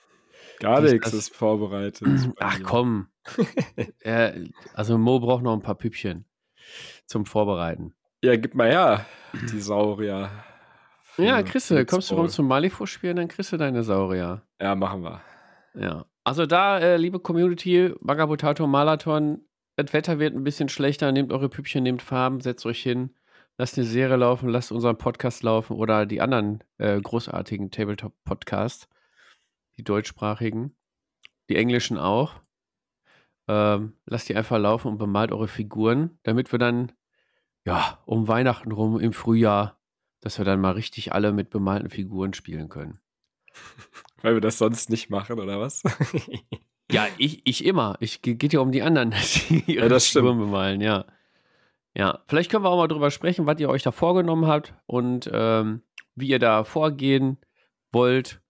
[0.58, 2.08] Gar nichts ist vorbereitet.
[2.40, 3.08] Ach komm.
[4.00, 6.24] äh, also Mo braucht noch ein paar Püppchen
[7.06, 7.94] zum Vorbereiten.
[8.22, 10.30] Ja, gib mal her, die Saurier.
[11.18, 14.42] Ja, Für Chrisse, kommst du rum zum Malifaux spielen, dann kriegst du deine Saurier.
[14.60, 15.20] Ja, machen wir.
[15.74, 16.06] Ja.
[16.24, 19.44] Also da, äh, liebe Community, Magabotato Marathon,
[19.76, 23.10] das Wetter wird ein bisschen schlechter, nehmt eure Püppchen, nehmt Farben, setzt euch hin,
[23.58, 28.88] lasst eine Serie laufen, lasst unseren Podcast laufen oder die anderen äh, großartigen Tabletop-Podcasts,
[29.76, 30.76] die deutschsprachigen,
[31.48, 32.40] die englischen auch.
[33.48, 36.92] Ähm, lasst die einfach laufen und bemalt eure Figuren, damit wir dann,
[37.64, 39.80] ja, um Weihnachten rum im Frühjahr,
[40.20, 43.00] dass wir dann mal richtig alle mit bemalten Figuren spielen können.
[44.22, 45.82] Weil wir das sonst nicht machen, oder was?
[46.92, 47.96] Ja, ich, ich immer.
[48.00, 49.12] Ich ge- geht ja um die anderen,
[49.48, 50.26] die ihre Ja, das stimmt.
[50.26, 51.04] Figuren bemalen, ja.
[51.94, 55.28] Ja, vielleicht können wir auch mal drüber sprechen, was ihr euch da vorgenommen habt und
[55.32, 55.82] ähm,
[56.14, 57.36] wie ihr da vorgehen
[57.92, 58.40] wollt.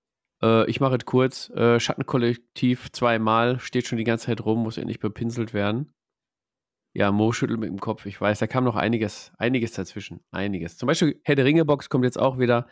[0.43, 1.51] Äh, ich mache es kurz.
[1.51, 5.93] Äh, Schattenkollektiv zweimal, steht schon die ganze Zeit rum, muss endlich bepinselt werden.
[6.95, 8.05] Ja, Mo schüttelt mit dem Kopf.
[8.07, 10.21] Ich weiß, da kam noch einiges, einiges dazwischen.
[10.31, 10.77] Einiges.
[10.77, 12.69] Zum Beispiel Herr der Ringe-Box kommt jetzt auch wieder.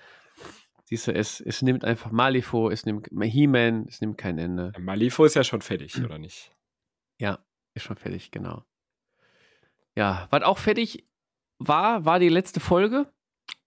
[0.90, 4.72] Siehst du, es, es nimmt einfach Malifaux, es nimmt He-Man, es nimmt kein Ende.
[4.76, 6.52] Malifo ist ja schon fertig, oder nicht?
[7.20, 7.38] Ja,
[7.74, 8.64] ist schon fertig, genau.
[9.96, 11.06] Ja, was auch fertig
[11.58, 13.12] war, war die letzte Folge.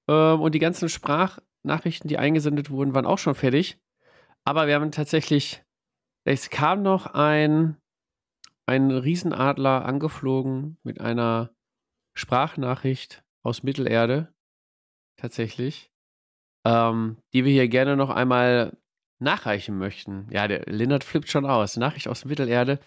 [0.09, 3.79] Ähm, und die ganzen Sprachnachrichten, die eingesendet wurden, waren auch schon fertig.
[4.43, 5.63] Aber wir haben tatsächlich,
[6.25, 7.77] es kam noch ein,
[8.65, 11.55] ein Riesenadler angeflogen mit einer
[12.15, 14.33] Sprachnachricht aus Mittelerde.
[15.15, 15.92] Tatsächlich.
[16.65, 18.77] Ähm, die wir hier gerne noch einmal
[19.19, 20.27] nachreichen möchten.
[20.31, 21.77] Ja, der Lindert flippt schon aus.
[21.77, 22.79] Nachricht aus Mittelerde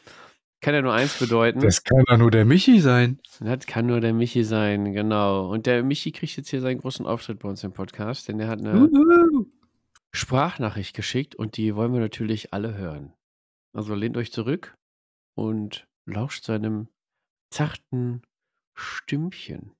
[0.60, 1.60] kann ja nur eins bedeuten.
[1.60, 3.20] Das kann ja nur der Michi sein.
[3.40, 5.50] Das kann nur der Michi sein, genau.
[5.50, 8.48] Und der Michi kriegt jetzt hier seinen großen Auftritt bei uns im Podcast, denn er
[8.48, 9.46] hat eine Uhu.
[10.12, 13.12] Sprachnachricht geschickt und die wollen wir natürlich alle hören.
[13.74, 14.74] Also lehnt euch zurück
[15.34, 16.88] und lauscht seinem
[17.50, 18.22] zarten
[18.74, 19.72] Stimmchen.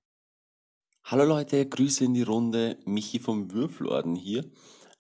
[1.08, 2.78] Hallo Leute, Grüße in die Runde.
[2.84, 4.44] Michi vom Würfelorden hier.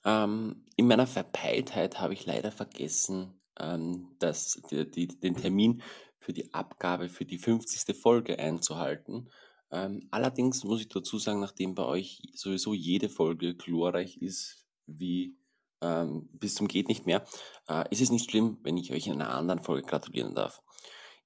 [0.04, 5.82] Ähm, in meiner Verpeiltheit habe ich leider vergessen, ähm, das, die, die, den Termin
[6.20, 7.96] für die Abgabe für die 50.
[7.96, 9.30] Folge einzuhalten.
[9.72, 15.36] Ähm, allerdings muss ich dazu sagen, nachdem bei euch sowieso jede Folge glorreich ist, wie
[15.80, 17.26] ähm, bis zum geht nicht mehr,
[17.68, 20.62] äh, ist es nicht schlimm, wenn ich euch in einer anderen Folge gratulieren darf.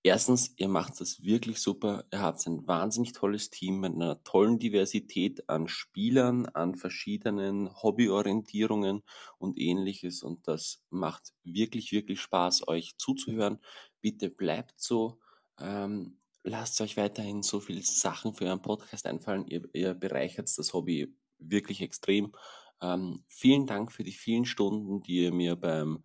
[0.02, 2.04] Erstens, ihr macht das wirklich super.
[2.10, 9.02] Ihr habt ein wahnsinnig tolles Team mit einer tollen Diversität an Spielern, an verschiedenen Hobbyorientierungen
[9.36, 10.22] und ähnliches.
[10.22, 13.58] Und das macht wirklich, wirklich Spaß, euch zuzuhören.
[14.00, 15.18] Bitte bleibt so.
[15.58, 19.46] Ähm, lasst euch weiterhin so viele Sachen für euren Podcast einfallen.
[19.48, 22.32] Ihr, ihr bereichert das Hobby wirklich extrem.
[22.80, 26.04] Ähm, vielen Dank für die vielen Stunden, die ihr mir beim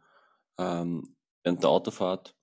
[0.58, 2.36] ähm, in der Autofahrt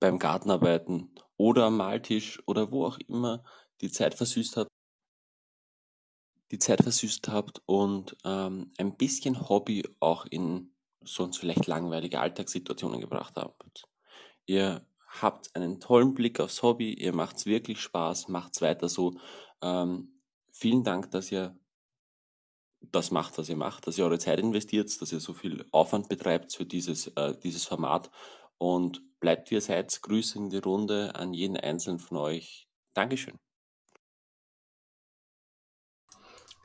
[0.00, 3.44] beim Gartenarbeiten oder am Maltisch oder wo auch immer
[3.80, 4.70] die Zeit versüßt habt,
[6.50, 13.00] die Zeit versüßt habt und ähm, ein bisschen Hobby auch in sonst vielleicht langweilige Alltagssituationen
[13.00, 13.88] gebracht habt.
[14.46, 14.84] Ihr
[15.20, 19.18] habt einen tollen Blick aufs Hobby, ihr macht's wirklich Spaß, macht's weiter so.
[19.62, 21.56] Ähm, vielen Dank, dass ihr
[22.80, 26.08] das macht, was ihr macht, dass ihr eure Zeit investiert, dass ihr so viel Aufwand
[26.08, 28.10] betreibt für dieses, äh, dieses Format
[28.58, 30.00] und bleibt wie ihr seid.
[30.02, 32.66] Grüße in die Runde an jeden einzelnen von euch.
[32.94, 33.38] Dankeschön.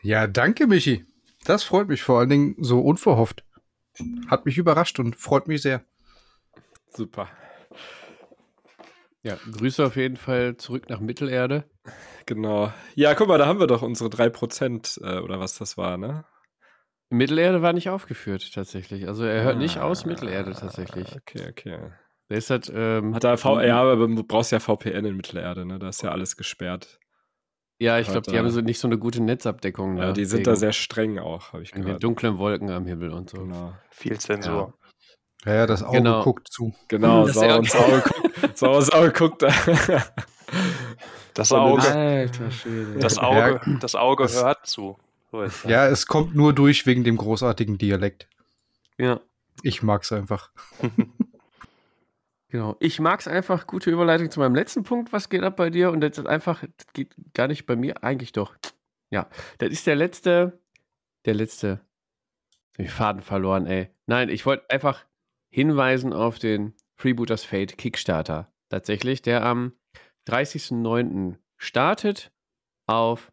[0.02, 1.06] Ja, danke, Michi.
[1.46, 3.44] Das freut mich vor allen Dingen so unverhofft.
[4.28, 5.86] Hat mich überrascht und freut mich sehr.
[6.88, 7.30] Super.
[9.22, 11.70] Ja, Grüße auf jeden Fall zurück nach Mittelerde.
[12.26, 12.72] Genau.
[12.94, 16.26] Ja, guck mal, da haben wir doch unsere 3% äh, oder was das war, ne?
[17.10, 19.08] Mittelerde war nicht aufgeführt, tatsächlich.
[19.08, 21.16] Also er hört nicht aus Mittelerde, tatsächlich.
[21.16, 21.80] Okay, okay.
[22.30, 25.66] Der ist halt, ähm, Hat er v ja, aber du brauchst ja VPN in Mittelerde,
[25.66, 25.78] ne?
[25.80, 27.00] Da ist ja alles gesperrt.
[27.78, 29.98] ja, ich glaube, die haben so nicht so eine gute Netzabdeckung.
[29.98, 30.14] Ja, ne?
[30.14, 32.04] die sind Wegen da sehr streng auch, habe ich gehört.
[32.04, 33.38] dunklen Wolken am Himmel und so.
[33.38, 33.74] Genau.
[33.92, 34.74] Viel Zensur.
[35.46, 36.24] Ja, ja, das Auge Genau.
[36.24, 36.74] guckt zu.
[36.88, 38.02] Genau, Das sauer Auge- ins Auge
[38.42, 38.58] guckt.
[38.58, 39.44] Sauer ins Auge guckt.
[41.36, 42.98] Das Auge, Alter Schwede.
[43.00, 43.78] das Auge, Ja.
[43.80, 44.98] das Auge Das- hört zu.
[45.32, 45.70] So ist das.
[45.72, 48.28] Ja, es kommt nur durch wegen dem großartigen Dialekt.
[48.98, 49.20] ja,
[49.62, 50.50] Ich mag's einfach.
[52.56, 52.78] genau.
[52.80, 55.12] Ich mag es einfach, gute Überleitung zu meinem letzten Punkt.
[55.12, 55.92] Was geht ab bei dir?
[55.92, 58.56] Und das ist einfach, das geht gar nicht bei mir, eigentlich doch.
[59.12, 60.60] Ja, das ist der letzte,
[61.26, 61.82] der letzte.
[62.78, 63.90] Ich Faden verloren, ey.
[64.06, 65.06] Nein, ich wollte einfach
[65.50, 68.52] hinweisen auf den Freebooters Fate Kickstarter.
[68.70, 69.74] Tatsächlich, der am
[70.28, 71.36] 30.09.
[71.58, 72.32] startet
[72.88, 73.32] auf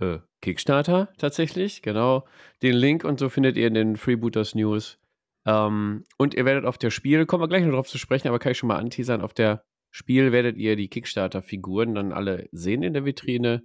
[0.00, 2.26] äh, Kickstarter tatsächlich, genau.
[2.62, 4.98] Den Link und so findet ihr in den Freebooters News.
[5.46, 8.38] Ähm, und ihr werdet auf der Spiel, kommen wir gleich noch drauf zu sprechen, aber
[8.38, 12.82] kann ich schon mal anteasern, auf der Spiel werdet ihr die Kickstarter-Figuren dann alle sehen
[12.82, 13.62] in der Vitrine.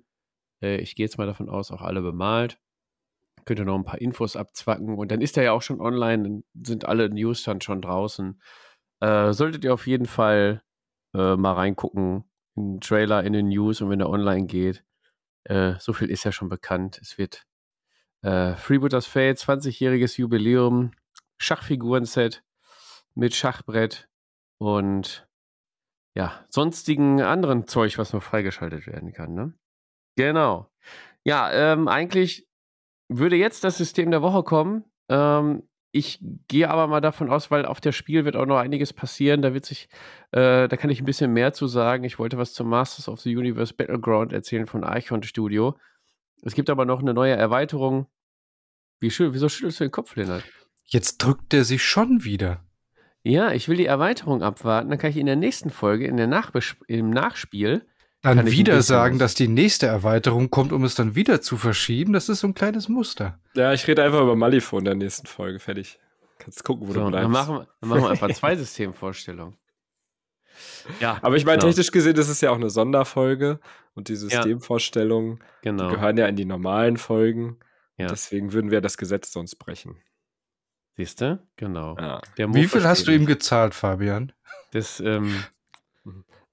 [0.62, 2.60] Äh, ich gehe jetzt mal davon aus, auch alle bemalt.
[3.46, 6.24] Könnt ihr noch ein paar Infos abzwacken und dann ist er ja auch schon online,
[6.24, 8.42] dann sind alle News dann schon draußen.
[9.02, 10.64] Äh, solltet ihr auf jeden Fall
[11.14, 12.24] äh, mal reingucken
[12.56, 14.84] in den Trailer, in den News und wenn er online geht.
[15.44, 17.00] Äh, so viel ist ja schon bekannt.
[17.02, 17.46] Es wird
[18.24, 20.92] äh, Freebooters Fate, 20-jähriges Jubiläum,
[21.38, 22.44] Schachfigurenset
[23.14, 24.08] mit Schachbrett
[24.58, 25.28] und
[26.16, 29.34] ja, sonstigen anderen Zeug, was noch freigeschaltet werden kann.
[29.34, 29.54] Ne?
[30.16, 30.72] Genau.
[31.24, 32.48] Ja, ähm, eigentlich
[33.10, 34.86] würde jetzt das System der Woche kommen.
[35.10, 38.92] Ähm, ich gehe aber mal davon aus, weil auf der Spiel wird auch noch einiges
[38.92, 39.42] passieren.
[39.42, 39.88] Da wird sich,
[40.32, 42.04] äh, da kann ich ein bisschen mehr zu sagen.
[42.04, 45.78] Ich wollte was zum Masters of the Universe Battleground erzählen von Archon Studio.
[46.42, 48.08] Es gibt aber noch eine neue Erweiterung.
[49.00, 50.44] Wie schön, wieso schüttelst du den Kopf, Lennart?
[50.86, 52.64] Jetzt drückt er sich schon wieder.
[53.24, 54.90] Ja, ich will die Erweiterung abwarten.
[54.90, 57.86] Dann kann ich in der nächsten Folge, in der Nachbes im Nachspiel,
[58.22, 62.14] Dann wieder sagen, dass die nächste Erweiterung kommt, um es dann wieder zu verschieben.
[62.14, 63.40] Das ist so ein kleines Muster.
[63.56, 65.60] ja, ich rede einfach über Malifaux in der nächsten Folge.
[65.60, 66.00] Fertig.
[66.38, 67.24] Kannst gucken, wo so, du bleibst.
[67.24, 69.58] dann, machen wir, dann machen wir einfach zwei Systemvorstellungen.
[71.00, 71.70] Ja, Aber ich meine, genau.
[71.70, 73.60] technisch gesehen, das ist ja auch eine Sonderfolge
[73.96, 75.90] und die Systemvorstellungen, die genau.
[75.90, 77.58] gehören ja in die normalen Folgen.
[77.98, 78.08] Ja.
[78.08, 79.98] Deswegen würden wir das Gesetz sonst brechen.
[80.98, 81.40] Siehst du?
[81.58, 81.98] Genau.
[82.00, 82.22] Ja.
[82.38, 84.32] Der Wie viel hast du ihm gezahlt, Fabian?
[84.72, 85.44] Das, ähm,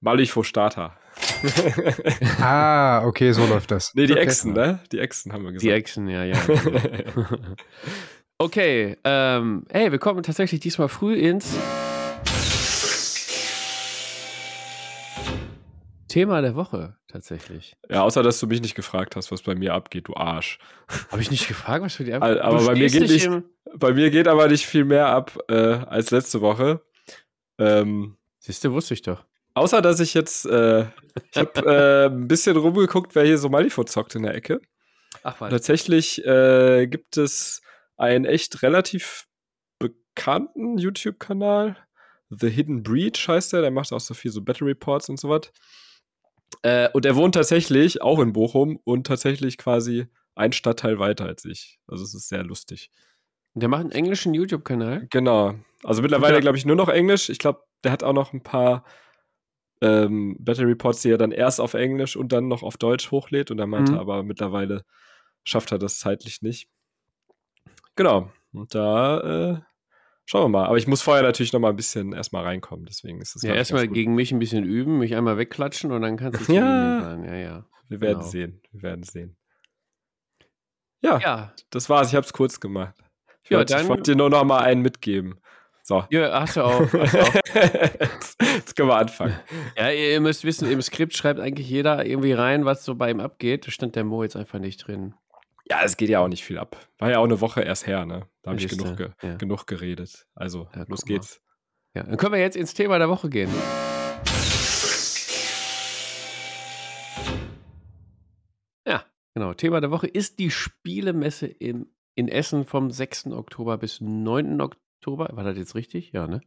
[0.01, 0.97] Malich Starter.
[2.41, 3.93] Ah, okay, so läuft das.
[3.95, 4.23] nee, die okay.
[4.23, 4.79] Echsen, ne?
[4.91, 5.77] Die Echsen haben wir die gesagt.
[5.77, 6.37] Action, ja, ja.
[6.45, 7.27] genau.
[8.37, 11.55] okay, ähm, hey, wir kommen tatsächlich diesmal früh ins
[16.09, 17.77] Thema der Woche, tatsächlich.
[17.89, 20.59] ja, außer dass du mich nicht gefragt hast, was bei mir abgeht, du Arsch.
[21.11, 23.45] Habe ich nicht gefragt, was für die Al- aber bei mir geht nicht- im-
[23.75, 26.81] Bei mir geht aber nicht viel mehr ab äh, als letzte Woche.
[27.57, 29.23] Ähm, Siehst du, wusste ich doch.
[29.53, 30.81] außer dass ich jetzt, äh,
[31.31, 34.59] ich habe äh, ein bisschen rumgeguckt, wer hier so Malifaux zockt in der Ecke.
[35.23, 37.61] Ach, Und tatsächlich äh, gibt es
[37.97, 39.27] einen echt relativ
[39.79, 41.77] bekannten YouTube-Kanal.
[42.29, 45.29] The Hidden Breach heißt der, der macht auch so viel so Battle Reports und so
[45.29, 45.51] was.
[46.61, 51.45] Äh, und er wohnt tatsächlich auch in Bochum und tatsächlich quasi ein Stadtteil weiter als
[51.45, 51.79] ich.
[51.87, 52.89] Also es ist sehr lustig.
[53.55, 55.07] Der macht einen englischen YouTube-Kanal.
[55.11, 55.55] Genau.
[55.83, 57.29] Also mittlerweile glaube ich nur noch Englisch.
[57.29, 58.83] Ich glaube, der hat auch noch ein paar
[59.81, 63.51] ähm, Battle Reports, die er dann erst auf Englisch und dann noch auf Deutsch hochlädt.
[63.51, 63.97] Und er meinte Mhm.
[63.99, 64.85] aber mittlerweile
[65.43, 66.67] schafft er das zeitlich nicht.
[67.95, 68.31] Genau.
[68.53, 69.19] Und da
[69.51, 69.61] äh,
[70.25, 70.65] schauen wir mal.
[70.67, 72.85] Aber ich muss vorher natürlich noch mal ein bisschen erstmal reinkommen.
[72.85, 76.01] Deswegen ist das Ja, ich, erstmal gegen mich ein bisschen üben, mich einmal wegklatschen und
[76.01, 77.01] dann kannst du Ja.
[77.01, 77.23] sein.
[77.23, 77.65] Ja, ja.
[77.89, 78.29] Wir werden genau.
[78.31, 78.61] sehen.
[78.71, 79.37] Wir werden sehen.
[81.01, 82.09] Ja, Ja, das war's.
[82.09, 82.95] Ich habe es kurz gemacht.
[83.43, 85.39] Ich Ja, wollte ich dann- wollte dir nur noch mal einen mitgeben.
[85.85, 86.05] So.
[86.11, 86.79] ja hast du auch.
[86.93, 87.33] Hast du auch.
[87.99, 89.37] jetzt, jetzt können wir anfangen.
[89.77, 93.19] Ja, ihr müsst wissen, im Skript schreibt eigentlich jeder irgendwie rein, was so bei ihm
[93.19, 93.67] abgeht.
[93.67, 95.13] Da stand der Mo jetzt einfach nicht drin.
[95.69, 96.75] Ja, es geht ja auch nicht viel ab.
[96.99, 98.27] War ja auch eine Woche erst her, ne?
[98.41, 99.35] Da habe ich genug, ge ja.
[99.35, 100.27] genug geredet.
[100.35, 101.41] Also, Ja, los geht's.
[101.95, 103.49] Ja, dann können wir jetzt ins Thema der Woche gehen.
[108.87, 109.53] Ja, genau.
[109.53, 113.27] Thema der Woche ist die Spielemesse in, in Essen vom 6.
[113.27, 114.59] Oktober bis 9.
[114.61, 115.29] Oktober.
[115.31, 116.11] War das jetzt richtig?
[116.11, 116.41] Ja, ne?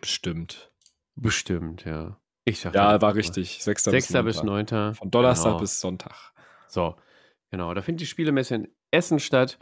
[0.00, 0.72] Bestimmt.
[1.14, 2.20] Bestimmt, ja.
[2.44, 3.62] Ich sag Ja, einfach war richtig.
[3.62, 3.84] 6.
[3.84, 4.12] 6.
[4.24, 4.76] bis Montag.
[4.86, 4.94] 9.
[4.94, 5.60] Von Donnerstag Genau.
[5.60, 6.32] bis Sonntag.
[6.68, 6.96] So,
[7.50, 7.74] genau.
[7.74, 9.58] Da findet die Spielemesse in Essen statt.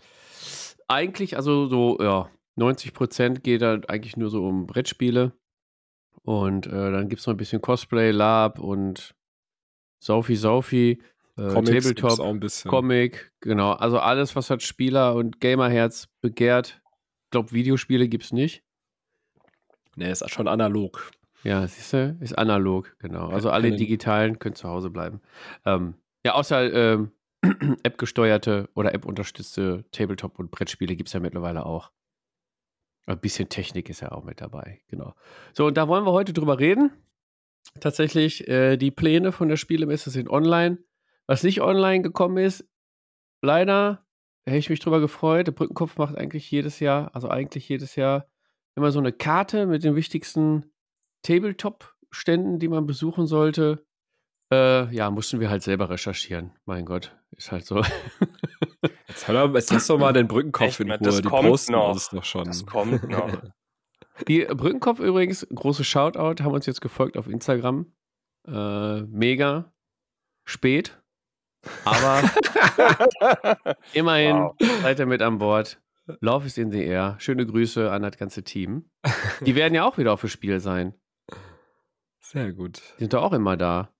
[0.88, 5.32] Eigentlich, also so, ja, 90 Prozent geht da eigentlich nur so um Brettspiele.
[6.22, 9.14] Und äh, dann gibt es noch ein bisschen Cosplay, Lab und
[10.00, 11.02] Saufi Saufi,
[11.36, 12.70] äh, Comics Tabletop, auch ein bisschen.
[12.70, 13.72] Comic, genau.
[13.72, 16.80] Also alles, was hat Spieler und Gamerherz begehrt.
[17.24, 18.62] Ich glaube, Videospiele gibt es nicht.
[19.96, 21.10] Nee, ist schon analog.
[21.44, 23.28] Ja, siehst du, ist analog, genau.
[23.28, 25.20] Also alle digitalen können zu Hause bleiben.
[25.64, 27.12] Ähm, ja, außer ähm,
[27.82, 31.92] App-gesteuerte oder App-unterstützte Tabletop- und Brettspiele gibt es ja mittlerweile auch.
[33.06, 35.14] Ein bisschen Technik ist ja auch mit dabei, genau.
[35.54, 36.92] So, und da wollen wir heute drüber reden.
[37.80, 40.78] Tatsächlich, äh, die Pläne von der Spielemesse sind online.
[41.26, 42.68] Was nicht online gekommen ist,
[43.42, 44.06] leider,
[44.44, 45.46] hätte ich mich drüber gefreut.
[45.46, 48.28] Der Brückenkopf macht eigentlich jedes Jahr, also eigentlich jedes Jahr,
[48.74, 50.72] immer so eine Karte mit den wichtigsten
[51.22, 53.86] Tabletop-Ständen, die man besuchen sollte.
[54.52, 56.52] Äh, ja, mussten wir halt selber recherchieren.
[56.64, 57.82] Mein Gott, ist halt so.
[59.08, 60.90] Jetzt, hör doch, jetzt lass doch mal den Brückenkopf Echt, in?
[60.90, 60.98] Ruhe.
[61.00, 61.88] Das Die kommt posten noch.
[61.88, 62.44] alles doch schon.
[62.44, 63.42] Das kommt noch.
[64.28, 67.92] Die Brückenkopf übrigens, große Shoutout, haben uns jetzt gefolgt auf Instagram.
[68.46, 69.72] Äh, mega
[70.44, 71.00] spät.
[71.84, 72.22] Aber
[73.92, 74.56] immerhin Wow.
[74.82, 75.80] seid ihr mit an Bord.
[76.20, 77.16] Love is in the air.
[77.18, 78.88] Schöne Grüße an das ganze Team.
[79.40, 80.94] Die werden ja auch wieder auf dem Spiel sein.
[82.20, 82.80] Sehr gut.
[82.96, 83.92] Die sind doch auch immer da.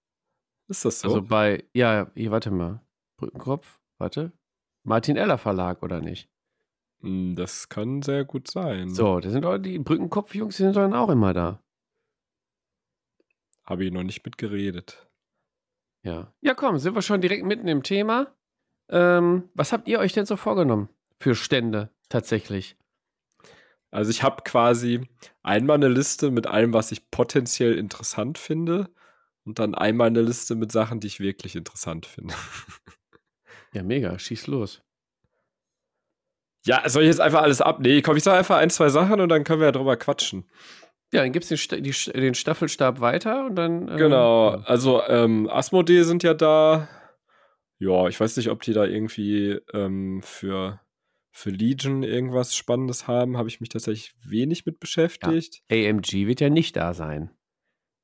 [0.69, 1.09] Ist das so?
[1.09, 2.81] Also bei, ja, hier, warte mal.
[3.17, 4.33] Brückenkopf, warte.
[4.85, 6.31] Martin Eller Verlag, oder nicht?
[7.01, 8.91] Hm, das kann sehr gut sein.
[8.91, 11.63] So, das sind auch die Brückenkopf-Jungs, die sind dann auch immer da.
[13.65, 15.09] Habe ich noch nicht mitgeredet.
[16.03, 16.33] Ja.
[16.41, 18.35] Ja, komm, sind wir schon direkt mitten im Thema.
[18.89, 22.77] Ähm, was habt ihr euch denn so vorgenommen für Stände tatsächlich?
[23.91, 25.09] Also ich habe quasi
[25.43, 28.91] einmal eine Liste mit allem, was ich potenziell interessant finde
[29.49, 32.35] und dann einmal eine Liste mit Sachen, die ich wirklich interessant finde.
[33.75, 34.81] Ja, mega, schieß los.
[36.65, 37.81] Ja, soll ich jetzt einfach alles ab?
[37.81, 40.49] Nee, komm, ich sage einfach ein, zwei Sachen und dann können wir ja drüber quatschen.
[41.13, 43.89] Ja, dann gibt's den, die, Sch- den Staffelstab weiter und dann.
[43.89, 44.61] äh, Genau, ja.
[44.65, 46.89] also ähm, Asmodee sind ja da.
[47.79, 50.81] Ja, ich weiß nicht, ob die da irgendwie ähm, für,
[51.31, 53.37] für Legion irgendwas Spannendes haben.
[53.39, 55.63] Habe ich mich tatsächlich wenig mit beschäftigt.
[55.71, 57.31] AMG wird ja nicht da sein.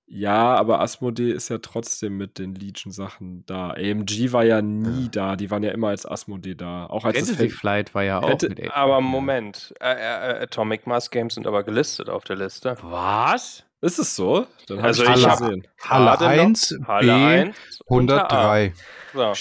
[0.07, 3.71] Ja, aber Asmodee ist ja trotzdem mit den Legion-Sachen da.
[3.71, 5.09] AMG war ja nie Ja.
[5.11, 5.37] da.
[5.37, 6.87] Die waren ja immer als Asmodee da.
[6.87, 8.71] Auch als Fantasy Fan- Flight war ja auch Hätte- mit AMG.
[8.75, 12.77] Aber Moment, Atomic Mass Games sind aber gelistet auf der Liste.
[12.83, 13.65] Was?
[13.81, 14.47] Ist es so?
[14.67, 15.67] Dann hab Also ich hab- gesehen.
[15.83, 17.57] Halle Halle noch- 1, Halle B, 1,
[17.87, 18.53] unter A.
[18.55, 18.73] 103.
[19.13, 19.33] So.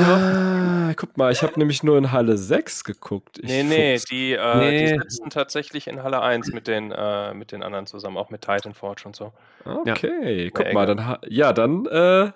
[0.00, 3.38] Ah, guck mal, ich habe nämlich nur in Halle 6 geguckt.
[3.38, 4.92] Ich Nee, nee, die, äh, Nee.
[4.92, 8.42] die sitzen tatsächlich in Halle 1 mit den, äh, mit den anderen zusammen, auch mit
[8.42, 9.32] Titan Forge und so.
[9.64, 10.74] Okay, guck Enge.
[10.74, 12.30] mal, dann ja, dann äh,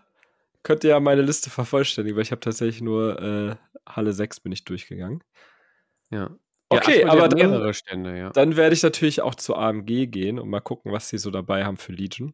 [0.64, 3.54] könnt ihr ja meine Liste vervollständigen, weil ich habe tatsächlich nur äh,
[3.88, 5.22] Halle 6 bin ich durchgegangen.
[6.10, 6.30] Ja.
[6.72, 8.30] Okay, Asmodee aber dann- Stände, ja.
[8.30, 11.64] Dann werde ich natürlich auch zu AMG gehen und mal gucken, was sie so dabei
[11.64, 12.32] haben für Legion.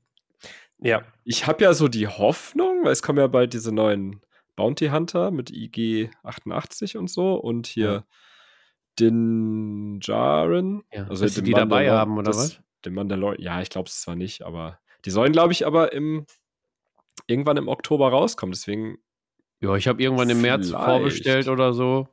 [0.78, 4.20] Ja, ich habe ja so die Hoffnung, weil es kommen ja bald diese neuen
[4.54, 8.04] Bounty Hunter mit IG 88 und so und hier Ja.
[9.00, 10.82] den Jaren.
[10.92, 12.60] Ja, also den die dabei haben, oder das- was?
[12.84, 13.42] Den Mandalorian.
[13.42, 16.26] Ja, ich glaube es zwar nicht, aber die sollen, glaube ich, aber im
[17.26, 18.52] irgendwann im Oktober rauskommen.
[18.52, 18.98] Deswegen,
[19.60, 22.06] Ja, ich habe irgendwann im März vorbestellt oder so.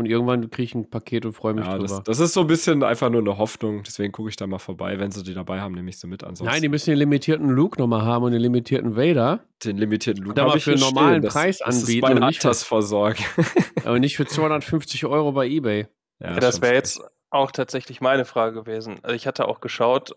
[0.00, 2.02] Und irgendwann kriege ich ein Paket und freue mich ja, das, drüber.
[2.04, 3.82] das ist so ein bisschen einfach nur eine Hoffnung.
[3.86, 4.98] Deswegen gucke ich da mal vorbei.
[4.98, 6.24] Wenn sie die dabei haben, nehme ich sie mit.
[6.24, 9.44] Ansonsten Nein, die müssen den limitierten Luke nochmal haben und den limitierten Vader.
[9.64, 11.22] den limitierten mal habe ich für einen normalen stehen.
[11.22, 13.22] Das, Preis das ist anbieten meine und nicht für- Altersvorsorge.
[13.84, 15.86] Aber nicht für 250 Euro bei Ebay.
[16.18, 18.98] Ja, das schon wäre jetzt auch tatsächlich meine Frage gewesen.
[19.02, 20.16] Also ich hatte auch geschaut,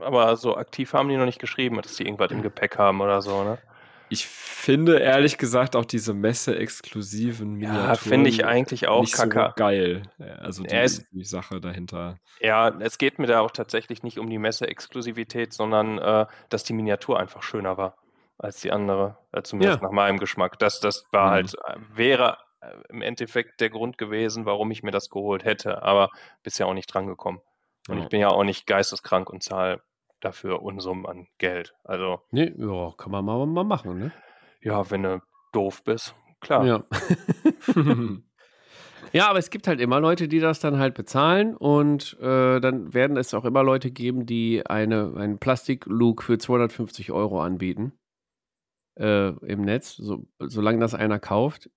[0.00, 3.22] aber so aktiv haben die noch nicht geschrieben, dass die irgendwas im Gepäck haben oder
[3.22, 3.58] so, ne?
[4.14, 9.28] Ich finde ehrlich gesagt auch diese Messe-exklusiven Ja, Miniaturen finde ich eigentlich auch nicht so
[9.28, 9.54] kacke.
[9.56, 10.02] geil.
[10.18, 12.18] Ja, Also die, ist- die Sache dahinter.
[12.40, 16.72] Ja, es geht mir da auch tatsächlich nicht um die Messe-Exklusivität, sondern äh, dass die
[16.74, 17.96] Miniatur einfach schöner war
[18.38, 19.86] als die andere, äh, zumindest Ja.
[19.88, 20.58] nach meinem Geschmack.
[20.58, 21.30] Das, das war Mhm.
[21.30, 25.82] halt, äh, wäre äh, im Endeffekt der Grund gewesen, warum ich mir das geholt hätte,
[25.82, 26.10] aber
[26.42, 27.40] bisher auch nicht drangekommen.
[27.88, 28.02] Und Ja.
[28.04, 29.82] ich bin ja auch nicht geisteskrank und zahle
[30.24, 31.74] dafür Unsummen an Geld.
[31.84, 34.12] Also, Nee, ja, kann man mal, mal machen, ne?
[34.60, 36.64] ja, wenn du doof bist, klar.
[36.64, 36.84] Ja.
[39.12, 42.94] Ja, aber es gibt halt immer Leute, die das dann halt bezahlen und äh, dann
[42.94, 47.92] werden es auch immer Leute geben, die eine, einen Plastik-Look für 250 Euro anbieten
[48.98, 49.94] äh, im Netz.
[49.94, 51.70] So, solange das einer kauft,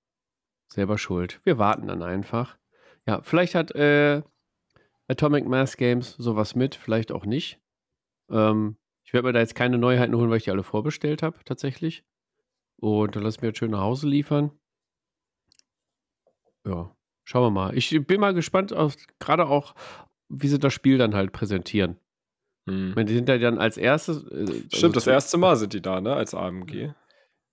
[0.68, 1.40] selber schuld.
[1.44, 2.58] Wir warten dann einfach.
[3.06, 4.24] Ja, vielleicht hat äh,
[5.08, 7.60] Atomic Mass Games sowas mit, vielleicht auch nicht.
[8.30, 11.38] Ähm, ich werde mir da jetzt keine Neuheiten holen, weil ich die alle vorbestellt habe,
[11.46, 12.04] tatsächlich.
[12.80, 14.52] Und dann lass mir jetzt schön nach Hause liefern.
[16.66, 17.78] Ja, schauen wir mal.
[17.78, 19.76] Ich bin mal gespannt, auf, gerade auch,
[20.30, 21.98] wie sie das Spiel dann halt präsentieren.
[22.68, 22.94] Hm.
[22.96, 24.24] Meine, die sind ja dann als erstes.
[24.28, 26.14] äh, also Stimmt, das zu- erste Mal sind die da, ne?
[26.14, 26.94] Als AMG.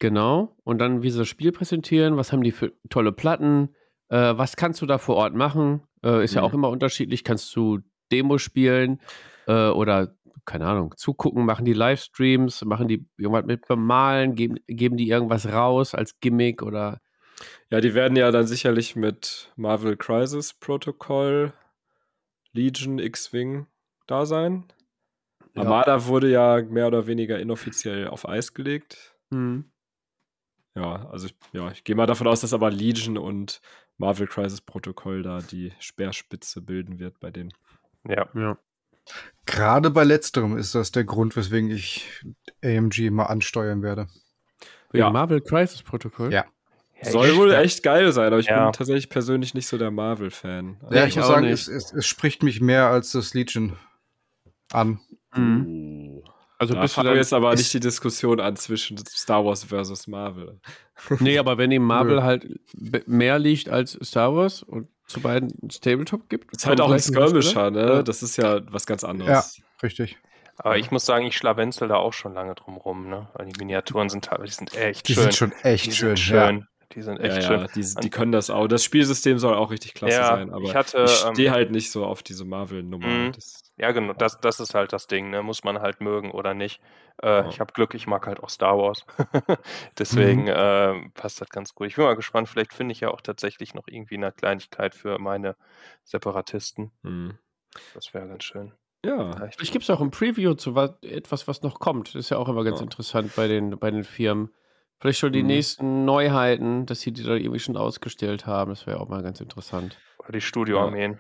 [0.00, 0.56] Genau.
[0.64, 3.74] Und dann, wie sie das Spiel präsentieren, was haben die für tolle Platten,
[4.08, 5.82] äh, was kannst du da vor Ort machen?
[6.04, 6.46] Äh, ist ja Mhm.
[6.48, 7.22] auch immer unterschiedlich.
[7.22, 7.78] Kannst du
[8.10, 9.00] Demo spielen
[9.46, 14.96] äh, oder, keine Ahnung, zugucken, machen die Livestreams, machen die irgendwas mit bemalen, geben, geben
[14.96, 17.00] die irgendwas raus als Gimmick oder.
[17.70, 21.52] Ja, die werden ja dann sicherlich mit Marvel Crisis Protocol,
[22.52, 23.66] Legion, X-Wing
[24.06, 24.64] da sein.
[25.54, 25.62] Ja.
[25.62, 29.16] Armada wurde ja mehr oder weniger inoffiziell auf Eis gelegt.
[29.30, 29.70] Hm.
[30.76, 33.60] Ja, also ich, ja, ich gehe mal davon aus, dass aber Legion und
[33.96, 37.52] Marvel Crisis Protocol da die Speerspitze bilden wird bei denen.
[38.08, 38.28] Ja.
[38.34, 38.58] Ja.
[39.46, 42.08] Gerade bei letzterem ist das der Grund, weswegen ich
[42.64, 44.06] AMG mal ansteuern werde.
[44.90, 45.10] Wegen Ja.
[45.10, 46.32] Marvel Crisis Protokoll?
[46.32, 46.44] Ja.
[47.02, 48.64] Soll wohl echt geil sein, aber ich Ja.
[48.64, 50.78] bin tatsächlich persönlich nicht so der Marvel-Fan.
[50.90, 53.76] Ja, Ja, ich ich muss sagen, es, es, es spricht mich mehr als das Legion
[54.72, 55.00] an.
[55.36, 55.66] Mhm.
[55.66, 56.24] Oh.
[56.56, 60.60] Also Da bist du jetzt aber nicht die Diskussion an zwischen Star Wars versus Marvel.
[61.18, 62.46] Nee, aber wenn ihm Marvel halt
[63.06, 66.54] mehr liegt als Star Wars und zu beiden Tabletop gibt.
[66.54, 67.80] ist halt auch ein Skirmisher, ne?
[67.86, 68.02] Ja.
[68.02, 69.60] Das ist ja was ganz anderes.
[69.82, 70.16] Richtig.
[70.56, 73.28] Aber ich muss sagen, ich schlawenzel da auch schon lange drum rum, ne?
[73.34, 75.22] Weil die Miniaturen sind teilweise die sind echt Die schön.
[75.24, 76.16] sind schon echt die schön.
[76.16, 76.46] sind Ja.
[76.46, 76.66] schön.
[76.92, 77.68] Die sind Ja, echt ja, schön.
[77.74, 78.66] die, die können das auch.
[78.68, 81.70] Das Spielsystem soll auch richtig klasse Ja, sein, aber ich hatte, ich ähm, stehe halt
[81.70, 83.06] nicht so auf diese Marvel-Nummer.
[83.06, 83.32] Mhm.
[83.76, 85.42] Ja, genau, das, das ist halt das Ding, ne?
[85.42, 86.80] Muss man halt mögen oder nicht.
[87.22, 87.48] Äh, Ja.
[87.48, 89.04] Ich habe Glück, ich mag halt auch Star Wars.
[89.98, 91.88] Deswegen äh, passt das ganz gut.
[91.88, 95.18] Ich bin mal gespannt, vielleicht finde ich ja auch tatsächlich noch irgendwie eine Kleinigkeit für
[95.18, 95.56] meine
[96.04, 96.90] Separatisten.
[97.02, 97.38] Mhm.
[97.94, 98.72] Das wäre ganz schön.
[99.04, 99.58] Ja, Vielleicht.
[99.72, 102.08] Gibt es auch ein Preview zu was, etwas, was noch kommt.
[102.08, 102.84] Das ist ja auch immer ganz Ja.
[102.84, 104.50] interessant bei den, bei den Firmen.
[105.00, 105.48] Vielleicht schon die Mhm.
[105.48, 108.70] nächsten Neuheiten, dass sie die da irgendwie schon ausgestellt haben.
[108.70, 109.98] Das wäre auch mal ganz interessant.
[110.18, 111.18] Oder die Studioarmeen.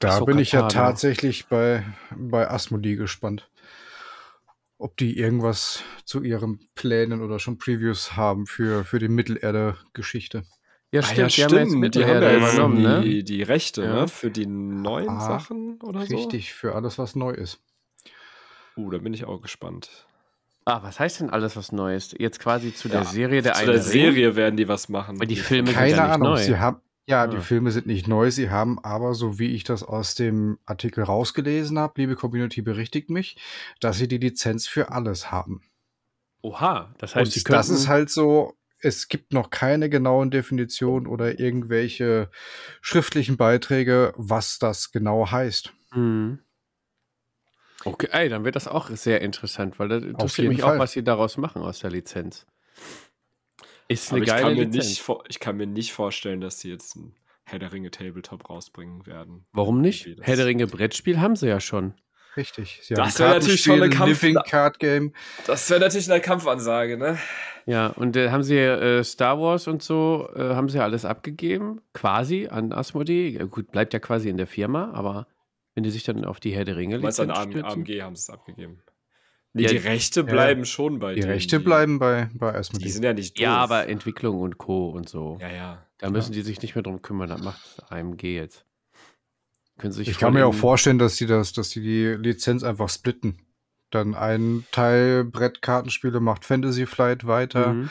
[0.00, 0.72] Da Ahsoka bin ich ja Tano.
[0.72, 3.50] tatsächlich bei, bei Asmodee gespannt.
[4.78, 10.42] Ob die irgendwas zu ihren Plänen oder schon Previews haben für, für die Mittelerde-Geschichte.
[10.92, 11.18] Ja, Ah, stimmt.
[11.18, 11.72] ja, Die haben ja jetzt stimmt.
[11.72, 13.00] Die haben Mittelerde ja jetzt übernommen, ne?
[13.02, 14.00] die, die Rechte Ja.
[14.02, 14.08] ne?
[14.08, 16.14] für die neuen Ah, Sachen oder so.
[16.14, 17.58] Richtig, für alles, was neu ist.
[18.76, 20.06] Uh, da bin ich auch gespannt.
[20.68, 22.12] Ah, was heißt denn alles was Neues?
[22.18, 23.90] Jetzt quasi zu der Ja, Serie der Zu eine der Ring?
[23.92, 25.20] Serie werden die was machen.
[25.20, 26.28] Weil die Filme sind Keine ja nicht Ahnung.
[26.30, 26.42] neu.
[26.42, 27.26] Sie haben, Ja, Ah.
[27.28, 31.04] die Filme sind nicht neu, sie haben aber, so wie ich das aus dem Artikel
[31.04, 33.36] rausgelesen habe, liebe Community berichtigt mich,
[33.78, 35.62] dass sie die Lizenz für alles haben.
[36.42, 40.32] Oha, das heißt, sie Und könnten, das ist halt so, es gibt noch keine genauen
[40.32, 42.28] Definitionen oder irgendwelche
[42.80, 45.72] schriftlichen Beiträge, was das genau heißt.
[45.94, 46.40] Mhm.
[47.86, 50.78] Okay, ey, dann wird das auch sehr interessant, weil das interessiert mich auch, Fall.
[50.78, 52.46] was sie daraus machen aus der Lizenz.
[53.88, 54.88] Ist Aber eine ich geile kann, mir Lizenz.
[55.08, 57.14] nicht, ich kann mir nicht vorstellen, dass sie jetzt ein
[57.44, 59.46] Herr der Ringe Tabletop rausbringen werden.
[59.52, 60.08] Warum nicht?
[60.20, 61.94] Herr der Ringe Brettspiel haben sie ja schon.
[62.36, 62.80] Richtig.
[62.82, 65.12] Sie Das haben wäre natürlich schon eine Kampf- Living Card Game.
[65.46, 67.18] Das wäre natürlich eine Kampfansage, ne?
[67.64, 71.80] Ja, und äh, haben sie äh, Star Wars und so, äh, haben sie alles abgegeben,
[71.94, 73.38] quasi an Asmodee.
[73.50, 75.26] Gut, bleibt ja quasi in der Firma, aber
[75.76, 78.02] wenn die sich dann auf die Herr der Ringe meinst an Lizenz AM, stürzen- AMG
[78.02, 78.82] haben sie es abgegeben.
[79.52, 80.26] Nee, Ja, die Rechte ja.
[80.26, 81.32] bleiben schon bei Die denen.
[81.32, 82.88] Rechte bleiben bei, bei Die Asmodee.
[82.88, 83.42] sind ja nicht doof.
[83.42, 84.90] Ja, aber Entwicklung und Co.
[84.90, 85.38] und so.
[85.40, 85.86] Ja, ja.
[85.98, 88.66] da müssen die sich nicht mehr drum kümmern, das macht AMG jetzt.
[89.78, 92.62] Können sie sich Ich kann mir auch vorstellen, dass die das, dass die die Lizenz
[92.64, 93.38] einfach splitten.
[93.90, 97.90] Dann ein Teil Brettkartenspiele macht Fantasy Flight weiter Mhm.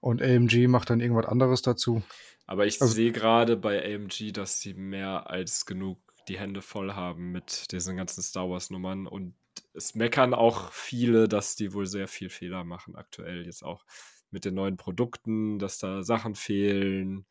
[0.00, 2.02] und AMG macht dann irgendwas anderes dazu.
[2.46, 6.94] Aber ich Also- sehe gerade bei AMG, dass sie mehr als genug die Hände voll
[6.94, 9.06] haben mit diesen ganzen Star Wars-Nummern.
[9.06, 9.34] Und
[9.74, 13.44] es meckern auch viele, dass die wohl sehr viel Fehler machen aktuell.
[13.46, 13.84] Jetzt auch
[14.30, 17.26] mit den neuen Produkten, dass da Sachen fehlen,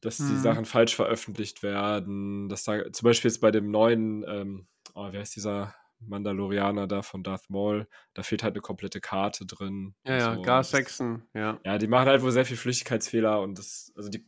[0.00, 0.38] dass die Mhm.
[0.38, 2.48] Sachen falsch veröffentlicht werden.
[2.48, 7.02] Dass da zum Beispiel jetzt bei dem neuen, ähm, oh, wie heißt dieser Mandalorianer da
[7.02, 9.94] von Darth Maul, da fehlt halt eine komplette Karte drin.
[10.06, 10.42] Ja, ja, so.
[10.42, 11.60] Gar Saxon, ja.
[11.64, 14.26] ja, die machen halt wohl sehr viel Flüchtigkeitsfehler und das, also die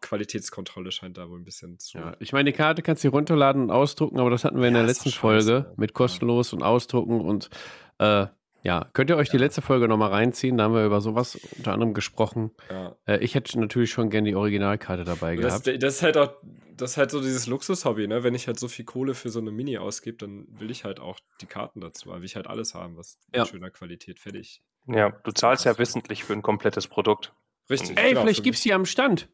[0.00, 1.98] Qualitätskontrolle scheint da wohl ein bisschen zu.
[1.98, 4.74] Ja, ich meine, die Karte kannst du runterladen und ausdrucken, aber das hatten wir in
[4.74, 7.50] Ja, der letzten Folge mit kostenlos und ausdrucken und
[7.98, 8.26] äh,
[8.62, 9.42] ja, könnt ihr euch die Ja.
[9.44, 12.50] letzte Folge nochmal reinziehen, da haben wir über sowas unter anderem gesprochen.
[12.70, 12.94] Ja.
[13.06, 15.82] Äh, ich hätte natürlich schon gern die Originalkarte dabei Das, gehabt.
[15.82, 16.32] das ist halt auch,
[16.76, 18.22] das ist halt so dieses Luxushobby, ne?
[18.22, 21.00] Wenn ich halt so viel Kohle für so eine Mini ausgebe, dann will ich halt
[21.00, 23.42] auch die Karten dazu, weil will ich halt alles haben, was Ja.
[23.42, 24.62] in schöner Qualität fertig.
[24.86, 27.32] Ja, du zahlst ja wissentlich für ein komplettes Produkt.
[27.70, 27.98] Richtig.
[27.98, 29.28] Ey, genau, vielleicht gibt's die am Stand.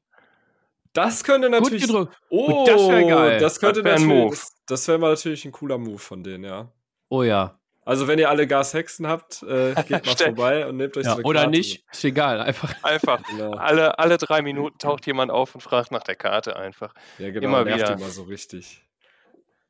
[0.97, 1.83] Das könnte Gut natürlich.
[1.87, 2.17] gedrückt.
[2.31, 3.39] Oh, das wär geil.
[3.39, 4.25] Das könnte Das wär ein natürlich.
[4.25, 4.31] Move.
[4.31, 6.73] Das, das wäre mal natürlich ein cooler Move von denen, ja.
[7.09, 7.59] Oh ja.
[7.85, 11.13] Also wenn ihr alle Gas Hexen habt, äh, geht mal vorbei und nehmt euch ja
[11.13, 12.41] so eine oder Karte nicht, ist egal.
[12.41, 12.83] Einfach.
[12.83, 13.21] Einfach.
[13.31, 13.53] Genau.
[13.53, 16.95] Alle, alle drei Minuten taucht jemand auf und fragt nach der Karte einfach.
[17.19, 17.47] Ja, genau.
[17.47, 17.93] Immer nervt wieder.
[17.93, 18.83] immer so richtig.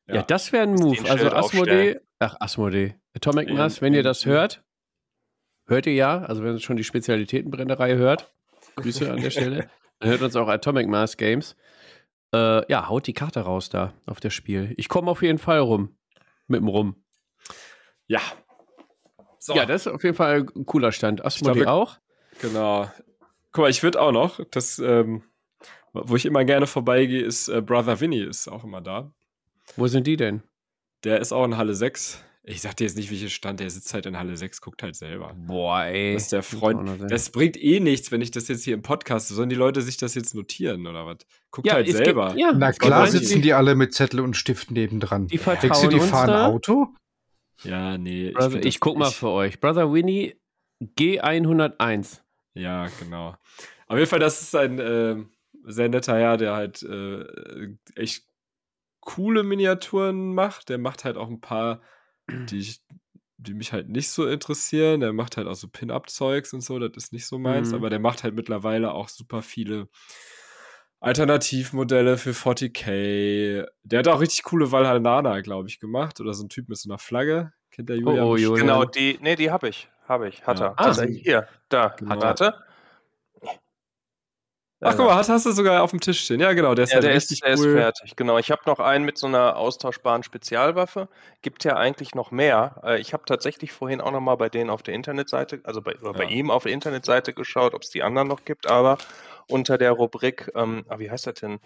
[0.06, 1.10] Ja, das wäre ein Move.
[1.10, 4.30] Also Asmodee, ach Asmodee, Atomic Ja, Mass, wenn ihr das ja.
[4.30, 4.62] hört,
[5.66, 8.32] hört ihr ja, also wenn ihr schon die Spezialitätenbrennerei hört,
[8.76, 9.68] Grüße an der Stelle,
[9.98, 11.56] dann hört uns auch Atomic Mass Games.
[12.34, 14.74] Äh, ja, haut die Karte raus da auf das Spiel.
[14.76, 15.96] Ich komme auf jeden Fall rum.
[16.48, 16.96] Mit dem Rum.
[18.06, 18.20] Ja.
[19.38, 21.24] So, Ja, das ist auf jeden Fall ein cooler Stand.
[21.24, 21.98] Asmodee glaube, auch?
[22.40, 22.90] genau.
[23.52, 25.22] Guck mal, ich würde auch noch, das, ähm,
[25.92, 29.12] wo ich immer gerne vorbeigehe, ist äh, Brother Vinny ist auch immer da.
[29.76, 30.42] Wo sind die denn?
[31.04, 32.22] Der ist auch in Halle 6.
[32.48, 34.94] Ich sag dir jetzt nicht, welcher Stand, der sitzt halt in Halle 6, guckt halt
[34.94, 35.34] selber.
[35.36, 36.14] Boah, ey.
[36.14, 36.88] Das ist der Freund.
[37.10, 39.96] Das bringt eh nichts, wenn ich das jetzt hier im Podcast, sollen die Leute sich
[39.96, 41.16] das jetzt notieren oder was?
[41.50, 42.34] Guckt ja, halt es gibt- selber.
[42.36, 45.26] ja, Na klar sitzen die alle mit Zettel und Stift nebendran.
[45.26, 46.46] Die Denkst du, vertrauen die fahren da?
[46.46, 46.86] Auto?
[47.64, 48.30] Ja, nee.
[48.30, 49.58] Brother, ich, das- guck mal ich- für euch.
[49.58, 50.36] Brother Winnie
[50.80, 52.20] G101.
[52.54, 53.34] Ja, genau.
[53.88, 55.30] Auf jeden Fall, das ist ein ähm,
[55.64, 57.24] sehr netter Herr, der halt äh,
[57.96, 58.24] echt
[59.00, 60.68] coole Miniaturen macht.
[60.68, 61.80] Der macht halt auch ein paar,
[62.30, 62.80] die, ich,
[63.38, 65.00] die mich halt nicht so interessieren.
[65.00, 67.74] Der macht halt auch so Pin-Up-Zeugs und so, das ist nicht so meins, Mhm.
[67.76, 69.88] aber der macht halt mittlerweile auch super viele
[71.00, 73.66] Alternativmodelle für 40k.
[73.84, 76.20] Der hat auch richtig coole Valhalla, glaube ich, gemacht.
[76.20, 77.52] Oder so ein Typ mit so einer Flagge.
[77.70, 78.24] Kennt der Julian?
[78.24, 78.58] oh, bestimmt.
[78.58, 78.66] Julian.
[78.66, 79.88] Genau, die, nee, die habe ich.
[80.08, 80.46] Habe ich.
[80.46, 80.66] Hat Ja.
[80.68, 80.78] er.
[80.80, 80.86] Ah.
[80.86, 81.06] Hat er.
[81.08, 81.88] Hier, da.
[81.88, 82.20] Genau.
[82.20, 82.54] Warte.
[84.82, 86.38] Ach, guck mal, hast, hast du sogar auf dem Tisch stehen.
[86.38, 87.66] Ja, genau, der ist Ja, halt der richtig ist, der cool.
[87.66, 88.16] ist fertig.
[88.16, 88.36] Genau.
[88.36, 91.08] Ich habe noch einen mit so einer austauschbaren Spezialwaffe.
[91.40, 92.82] Gibt ja eigentlich noch mehr.
[92.84, 95.96] Äh, Ich habe tatsächlich vorhin auch noch mal bei denen auf der Internetseite, also bei,
[95.96, 96.30] oder bei Ja.
[96.30, 98.68] ihm auf der Internetseite geschaut, ob es die anderen noch gibt.
[98.68, 98.98] Aber
[99.48, 101.58] unter der Rubrik, ähm, ah, wie heißt das denn?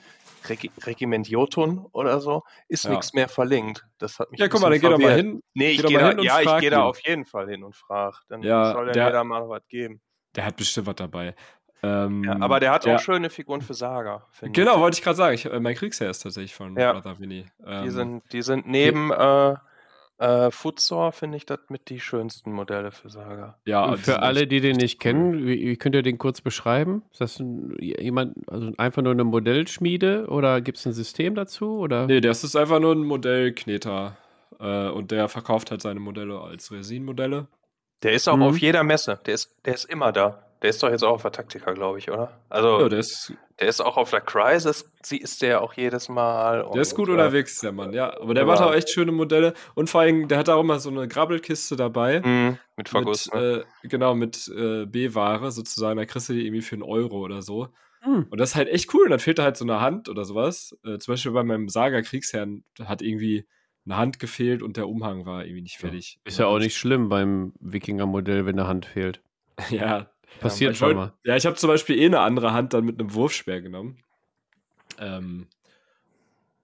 [0.49, 2.91] Regi Regiment Jotun oder so, ist Ja.
[2.93, 3.85] nichts mehr verlinkt.
[3.99, 5.43] Das hat mich Ja, guck mal, dann geh doch mal hin.
[5.55, 8.17] Nee, ich gehe da, ja, ich gehe da auf jeden Fall hin und frage.
[8.29, 10.01] Dann Ja, soll er der- mir da mal was geben.
[10.37, 11.35] Der hat bestimmt was dabei.
[11.83, 14.27] Ähm, Ja, aber der hat der- auch schöne Figuren für Saga.
[14.33, 15.35] finde Genau, wollte ich gerade sagen.
[15.35, 16.93] Ich, äh, mein Kriegsherr ist tatsächlich von Ja.
[16.93, 17.47] Brother Winnie.
[17.67, 19.55] Ähm, Die sind, die sind neben äh,
[20.19, 23.57] äh, Footsore, finde ich, das mit die schönsten Modelle für Saga.
[23.65, 26.43] ja, Und die für alle, die den nicht kennen, wie, wie könnt ihr den kurz
[26.43, 27.03] beschreiben?
[27.13, 31.79] Ist das ein, jemand, also einfach nur eine Modellschmiede oder gibt es ein System dazu?
[31.79, 32.07] Oder?
[32.07, 34.17] Nee, das ist einfach nur ein Modellkneter.
[34.59, 37.47] Äh, und der verkauft halt seine Modelle als Resin-Modelle.
[38.03, 38.43] Der ist auch Mhm.
[38.43, 39.19] auf jeder Messe.
[39.25, 40.43] Der ist, der ist immer da.
[40.63, 42.39] Der ist doch jetzt auch auf der Taktika, glaube ich, oder?
[42.51, 46.09] Also, Ja, der ist, der ist auch auf der Crisis, sie ist der auch jedes
[46.09, 46.69] Mal.
[46.75, 48.15] der ist gut äh, unterwegs, der Mann, ja.
[48.21, 49.55] Aber der macht auch echt schöne Modelle.
[49.75, 52.21] Und vor allem, der hat auch immer so eine Grabbelkiste dabei.
[52.21, 53.65] mh, mit Verguss, mit, ne?
[53.85, 55.97] äh, genau, mit äh, B-Ware sozusagen.
[55.99, 57.69] Da kriegst du die irgendwie für einen Euro oder so.
[58.03, 58.27] Hm.
[58.31, 59.05] Und das ist halt echt cool.
[59.05, 60.77] Und dann fehlt da halt so eine Hand oder sowas.
[60.85, 63.47] Äh, zum Beispiel bei meinem Saga-Kriegsherrn hat irgendwie
[63.87, 66.19] eine Hand gefehlt und der Umhang war irgendwie nicht fertig.
[66.25, 69.23] Ist ja auch nicht schlimm beim Wikinger-Modell, wenn eine Hand fehlt.
[69.71, 70.11] Ja.
[70.39, 71.13] Passiert schon wollt- mal.
[71.25, 73.99] Ja, ich habe zum Beispiel eh eine andere Hand dann mit einem Wurfspeer genommen.
[74.99, 75.49] Ähm,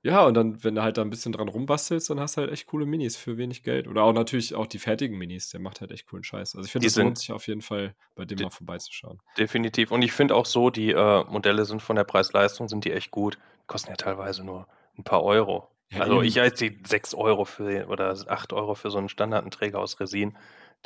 [0.03, 2.53] ja, und dann, wenn du halt da ein bisschen dran rumbastelst, dann hast du halt
[2.53, 3.89] echt coole Minis für wenig Geld.
[3.89, 6.55] Oder auch natürlich auch die fertigen Minis, der macht halt echt coolen Scheiß.
[6.55, 9.21] Also ich finde, es lohnt sich auf jeden Fall, bei dem mal vorbeizuschauen.
[9.37, 9.91] Definitiv.
[9.91, 13.11] Und ich finde auch so, die äh, Modelle sind von der Preis-Leistung, sind die echt
[13.11, 13.37] gut.
[13.67, 15.69] Kosten ja teilweise nur ein paar Euro.
[15.91, 16.25] Ja, also eben.
[16.25, 20.37] ich als die 6 Euro für oder 8 Euro für so einen Standardenträger aus Resin,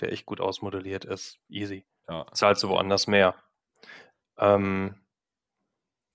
[0.00, 1.40] der echt gut ausmodelliert ist.
[1.50, 1.84] Easy.
[2.08, 2.26] Ja.
[2.32, 3.34] Zahlst du woanders mehr.
[4.38, 4.94] Ähm,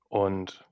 [0.09, 0.65] und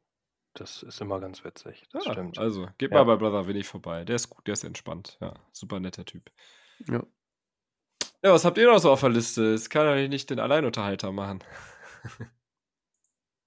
[0.53, 1.83] das ist immer ganz witzig.
[1.91, 2.37] Das Ja, stimmt.
[2.37, 2.97] Also, geht Ja.
[3.03, 4.05] mal bei Brother Winnie vorbei.
[4.05, 5.17] Der ist gut, der ist entspannt.
[5.21, 6.31] Ja, super netter Typ.
[6.87, 7.03] Ja.
[8.23, 9.53] Ja, was habt ihr noch so auf der Liste?
[9.53, 11.43] Es kann ja nicht den Alleinunterhalter machen.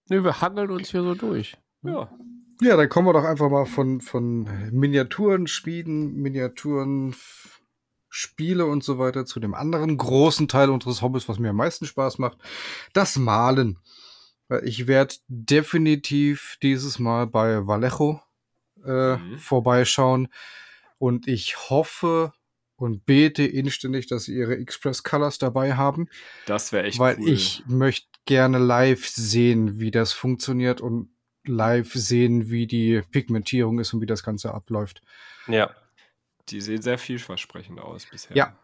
[0.08, 1.56] Nö, wir hangeln uns hier so durch.
[1.82, 2.10] Ja.
[2.60, 7.14] Ja, dann kommen wir doch einfach mal von, von Miniaturen, Schmieden, Miniaturen,
[8.16, 11.84] Spiele und so weiter zu dem anderen großen Teil unseres Hobbys, was mir am meisten
[11.84, 12.38] Spaß macht,
[12.94, 13.78] das Malen.
[14.48, 18.20] Weil Ich werde definitiv dieses Mal bei Vallejo
[18.84, 19.36] äh, Mhm.
[19.38, 20.28] vorbeischauen
[20.98, 22.32] und ich hoffe
[22.76, 26.08] und bete inständig, dass sie ihre Express Colors dabei haben,
[26.46, 27.28] Das wäre echt weil cool.
[27.28, 31.10] ich möchte gerne live sehen, wie das funktioniert und
[31.44, 35.00] live sehen, wie die Pigmentierung ist und wie das Ganze abläuft.
[35.48, 35.70] Ja,
[36.48, 38.36] Die sehen sehr vielversprechend aus bisher.
[38.36, 38.56] Ja.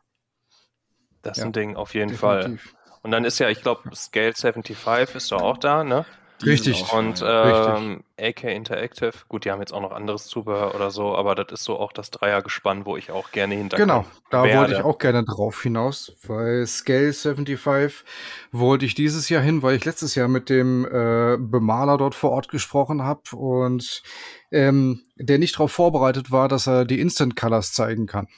[1.22, 2.40] das ist Ja, ein Ding auf jeden Fall.
[2.40, 2.74] Definitiv.
[3.02, 6.06] Und dann ist ja, ich glaube, Scale 75 ist doch auch da, ne?
[6.44, 6.92] Richtig.
[6.92, 11.34] Und ähm, AK Interactive, gut, die haben jetzt auch noch anderes Zubehör oder so, aber
[11.34, 13.86] das ist so auch das Dreiergespann, wo ich auch gerne hinterkomme.
[13.86, 14.58] Genau, da werde.
[14.58, 18.04] wollte ich auch gerne drauf hinaus, weil Scale 75
[18.50, 22.30] wollte ich dieses Jahr hin, weil ich letztes Jahr mit dem äh, Bemaler dort vor
[22.30, 24.02] Ort gesprochen habe und
[24.50, 28.28] ähm, der nicht darauf vorbereitet war, dass er die Instant Colors zeigen kann.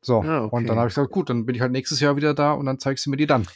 [0.00, 0.56] So, Ah, okay.
[0.56, 2.66] und dann habe ich gesagt, gut, dann bin ich halt nächstes Jahr wieder da und
[2.66, 3.46] dann zeigst du mir die dann.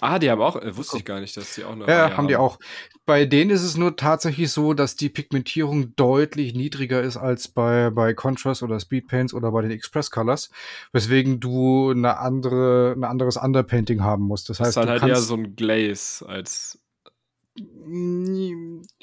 [0.00, 2.16] Ah, die haben auch, äh, wusste ich gar nicht, dass die auch eine Ja, Reihe
[2.16, 2.58] haben die auch.
[3.06, 7.90] Bei denen ist es nur tatsächlich so, dass die Pigmentierung deutlich niedriger ist als bei,
[7.90, 10.50] bei Contrast oder Speedpaints oder bei den Express Colors,
[10.92, 14.48] weswegen du eine andere, ein anderes Underpainting haben musst.
[14.48, 16.78] Das Das heißt, ist dann du halt eher so ein Glaze als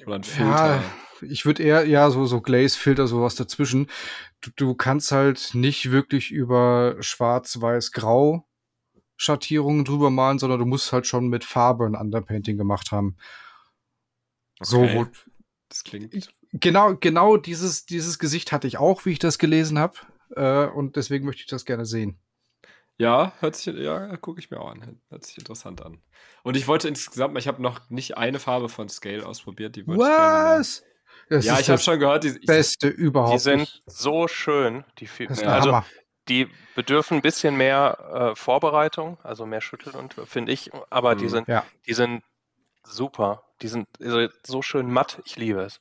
[0.06, 0.82] oder ein Filter.
[0.82, 0.84] ja,
[1.22, 3.88] ich würde eher, ja, so, so Glaze-Filter, sowas dazwischen.
[4.42, 8.47] Du, du kannst halt nicht wirklich über schwarz-weiß-grau
[9.18, 13.18] Schattierungen drüber malen, sondern du musst halt schon mit Farbe ein Underpainting gemacht haben.
[14.62, 14.96] So, Okay.
[14.96, 15.08] wo,
[15.70, 16.30] Das klingt.
[16.54, 19.96] genau, genau dieses, dieses Gesicht hatte ich auch, wie ich das gelesen habe.
[20.36, 22.20] Äh, und deswegen möchte ich das gerne sehen.
[23.00, 25.00] Ja, hört sich, ja, gucke ich mir auch an.
[25.10, 26.02] Hört sich interessant an.
[26.44, 29.86] Und ich wollte insgesamt mal, ich habe noch nicht eine Farbe von Scale ausprobiert, die
[29.86, 30.08] wollte ich.
[30.08, 30.84] Was?
[31.30, 33.36] Das Ja, ist ich habe schon gehört, die, ich, Beste überhaupt.
[33.36, 33.84] Die sind nicht.
[33.86, 34.84] so schön.
[35.00, 35.86] Die, der also, Hammer.
[36.30, 41.26] Die bedürfen ein bisschen mehr äh, Vorbereitung, also mehr Schütteln und finde ich, aber die
[41.26, 41.30] Mhm.
[41.30, 41.66] sind, Ja.
[41.88, 42.24] die sind
[42.84, 43.44] super.
[43.62, 43.88] Die sind
[44.46, 45.80] so schön matt, ich liebe es.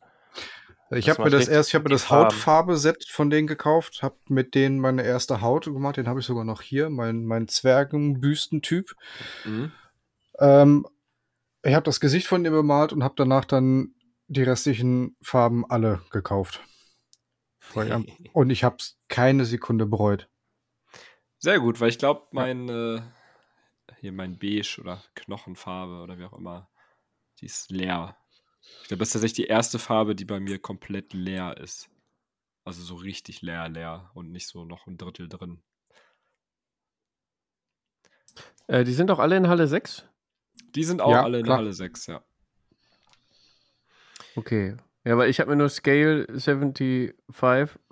[0.90, 2.10] Ich habe mir das erst, ich habe mir die das.
[2.10, 6.44] Hautfarbe-Set von denen gekauft, habe mit denen meine erste Haut gemacht, den habe ich sogar
[6.44, 8.94] noch hier, mein, mein Zwergenbüstentyp.
[9.44, 9.72] Mhm.
[10.38, 10.86] Ähm,
[11.62, 13.94] ich habe das Gesicht von ihm bemalt und habe danach dann
[14.28, 16.62] die restlichen Farben alle gekauft.
[18.32, 20.28] Und ich habe es keine Sekunde bereut.
[21.46, 23.00] Sehr gut, weil ich glaube, mein äh,
[24.00, 26.68] hier mein Beige oder Knochenfarbe oder wie auch immer,
[27.38, 28.16] die ist leer.
[28.82, 31.88] Ich glaube, das ist tatsächlich die erste Farbe, die bei mir komplett leer ist.
[32.64, 35.62] Also so richtig leer, leer und nicht so noch ein Drittel drin.
[38.66, 40.04] Äh, die sind doch alle in Halle 6?
[40.74, 41.58] Die sind auch Ja, alle in klar.
[41.58, 42.24] Halle 6, ja.
[44.34, 44.76] Okay.
[45.04, 47.14] Ja, aber ich habe mir nur Scale 75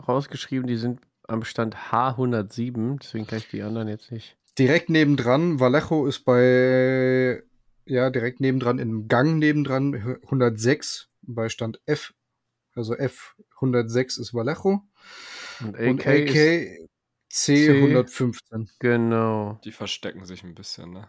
[0.09, 0.66] rausgeschrieben.
[0.66, 2.99] Die sind am Stand H107.
[3.01, 4.37] Deswegen kann ich die anderen jetzt nicht.
[4.59, 7.43] Direkt nebendran, Vallejo ist bei,
[7.87, 12.14] ja, direkt nebendran, im Gang nebendran 106 bei Stand F.
[12.75, 14.83] Also F 106 ist Vallejo.
[15.61, 16.89] Und Und AK, AK ist,
[17.31, 18.70] C 115.
[18.79, 19.61] genau.
[19.64, 21.09] Die verstecken sich ein bisschen, ne?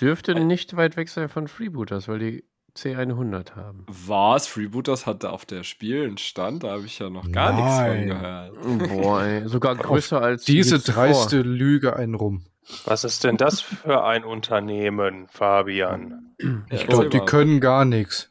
[0.00, 2.44] Dürfte nicht weit weg sein von Freebooters, weil die
[2.76, 3.84] C100 haben.
[3.88, 4.46] Was?
[4.46, 6.64] Freebooters hatte auf der Spiel einen Stand?
[6.64, 8.06] Da habe ich ja noch gar nichts von Nein.
[8.08, 8.88] gehört.
[8.88, 12.44] Boah, ey, sogar größer als Diese dreiste Lüge einen rum.
[12.84, 16.34] Was ist denn das für ein Unternehmen, Fabian?
[16.70, 18.30] Ich glaube, die können gar nichts.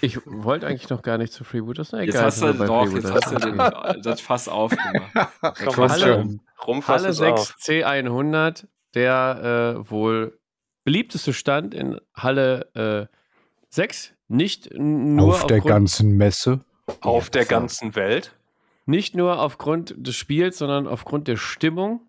[0.00, 1.92] Ich wollte eigentlich noch gar nicht zu Freebooters.
[1.92, 3.58] Na, Jetzt egal, hast du doch, jetzt hast du den,
[4.02, 5.12] das Fass aufgemacht.
[5.40, 6.40] Komm, Komm Halle- schon.
[6.66, 7.56] Rumfass Halle es 6 auf.
[7.60, 10.38] C100, der äh, wohl
[10.84, 12.70] beliebteste Stand in Halle
[13.10, 13.15] äh,
[13.76, 14.14] 6.
[14.28, 16.64] Nicht nur Auf der ganzen Messe.
[17.00, 18.34] Auf der ganzen Welt.
[18.86, 22.00] nicht nur aufgrund des Spiels, sondern aufgrund der Stimmung.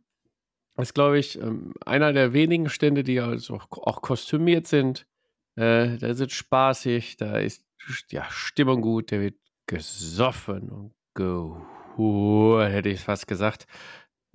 [0.76, 5.08] Das ist, glaube ich, ähm, einer der wenigen Stände, die also auch, kostümiert sind.
[5.56, 7.64] Äh, da ist es spaßig, da ist
[8.12, 13.66] ja, Stimmung gut, der wird gesoffen und gehurt, hätte ich fast gesagt.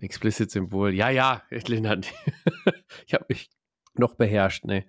[0.00, 0.92] Explicit-Symbol.
[0.92, 2.12] Ja, ja, Lindert.
[3.06, 3.50] ich habe mich
[3.94, 4.84] noch beherrscht, ne.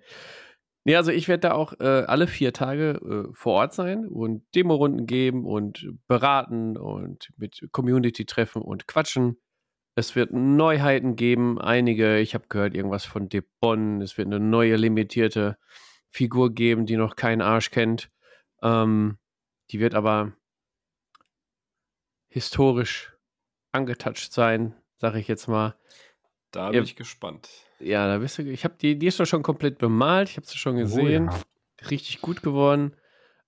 [0.86, 4.44] Nee, also ich werde da auch äh, alle vier Tage äh, vor Ort sein und
[4.54, 9.40] Demo-Runden geben und beraten und mit Community treffen und quatschen.
[9.96, 12.18] Es wird Neuheiten geben, einige.
[12.18, 14.02] Ich habe gehört, irgendwas von Debon.
[14.02, 15.56] Es wird eine neue limitierte
[16.10, 18.10] Figur geben, die noch kein Arsch kennt.
[18.62, 19.18] Ähm,
[19.70, 20.32] die wird aber
[22.28, 23.16] historisch
[23.72, 25.78] angetatscht sein, sage ich jetzt mal.
[26.50, 26.82] Da bin Ja.
[26.82, 27.48] ich gespannt.
[27.80, 28.42] Ja, da bist du.
[28.42, 30.30] Ich habe die, die ist doch schon komplett bemalt.
[30.30, 31.28] Ich habe sie schon gesehen.
[31.28, 31.88] Oh, ja.
[31.90, 32.94] Richtig gut geworden.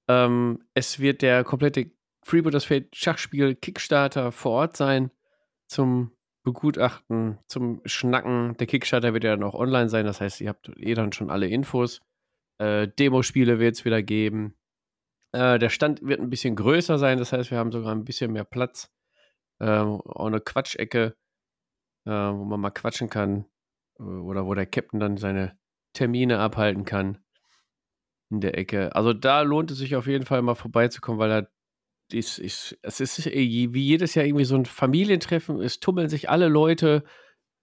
[0.09, 1.91] Ähm, es wird der komplette
[2.23, 5.11] Freebooters Fate Schachspiel Kickstarter vor Ort sein
[5.69, 6.13] zum
[6.43, 8.57] Begutachten, zum Schnacken.
[8.59, 10.07] Der Kickstarter wird ja noch online sein.
[10.07, 12.01] Das heißt, ihr habt eh dann schon alle Infos.
[12.59, 14.55] Äh, Demospiele wird es wieder geben.
[15.33, 17.19] Äh, der Stand wird ein bisschen größer sein.
[17.19, 18.93] Das heißt, wir haben sogar ein bisschen mehr Platz.
[19.61, 21.17] Ähm, auch eine Quatschecke,
[22.05, 23.47] äh, wo man mal quatschen kann.
[23.99, 25.59] Äh, Oder wo der Captain dann seine
[25.93, 27.19] Termine abhalten kann.
[28.31, 28.95] In der Ecke.
[28.95, 31.49] Also da lohnt es sich auf jeden Fall mal vorbeizukommen, weil da
[32.11, 35.61] dies ist, es ist eh wie jedes Jahr irgendwie so ein Familientreffen.
[35.61, 37.05] Es tummeln sich alle Leute,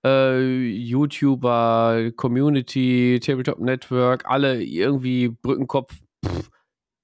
[0.06, 6.50] äh, YouTuber, Community, Tabletop Network, alle irgendwie Brückenkopf, pff,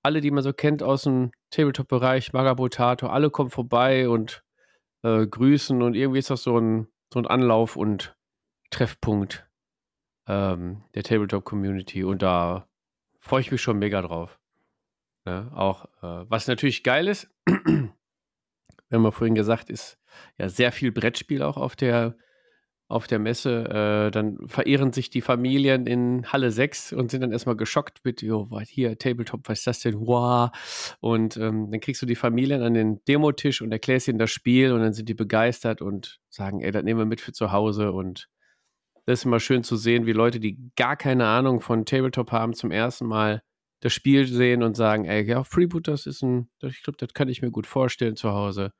[0.03, 4.43] alle, die man so kennt aus dem Tabletop-Bereich, Magabotato, alle kommen vorbei und
[5.03, 8.15] äh, grüßen und irgendwie ist das so ein, so ein Anlauf und
[8.69, 9.47] Treffpunkt
[10.27, 12.67] ähm, der Tabletop-Community und da
[13.19, 14.39] freue ich mich schon mega drauf.
[15.25, 17.93] Ja, auch, äh, was natürlich geil ist, haben
[18.91, 19.97] ja vorhin gesagt, ist
[20.37, 22.15] ja sehr viel Brettspiel auch auf der,
[22.87, 23.65] auf der Messe.
[23.65, 28.21] Äh, dann verehren sich die Familien in Halle 6 und sind dann erstmal geschockt mit,
[28.21, 29.99] jo, hier, Tabletop, was ist das denn?
[29.99, 30.49] Wow.
[30.99, 34.71] Und ähm, dann kriegst du die Familien an den Demotisch und erklärst ihnen das Spiel
[34.71, 37.91] und dann sind die begeistert und sagen, ey, das nehmen wir mit für zu Hause
[37.91, 38.29] und
[39.09, 42.53] das ist immer schön zu sehen, wie Leute, die gar keine Ahnung von Tabletop haben,
[42.53, 43.41] zum ersten Mal
[43.79, 47.41] das Spiel sehen und sagen, ey, ja, Freebooters ist ein, ich glaube, das kann ich
[47.41, 48.71] mir gut vorstellen zu Hause.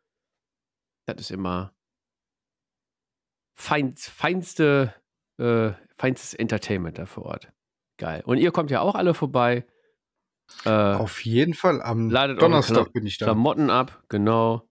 [1.07, 1.73] Das ist immer
[3.55, 4.93] feinst, feinste,
[5.39, 7.51] äh, feinstes Entertainment da vor Ort.
[7.97, 8.21] Geil.
[8.23, 9.65] Und ihr kommt ja auch alle vorbei.
[10.63, 11.81] Äh, Auf jeden Fall.
[11.81, 13.25] Am Donnerstag bin ich da.
[13.25, 14.69] Klamotten ab, genau.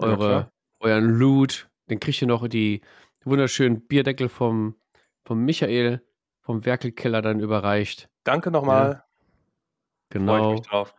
[0.00, 0.52] Ja, Eure, klar.
[0.80, 1.68] euren Loot.
[1.88, 2.80] Dann kriegt ihr noch die
[3.24, 4.76] wunderschönen Bierdeckel vom,
[5.26, 6.02] vom Michael,
[6.40, 8.08] vom Werkelkeller dann überreicht.
[8.24, 8.86] Danke nochmal.
[8.86, 9.02] Freue
[10.10, 10.52] Genau.
[10.52, 10.94] ich mich drauf.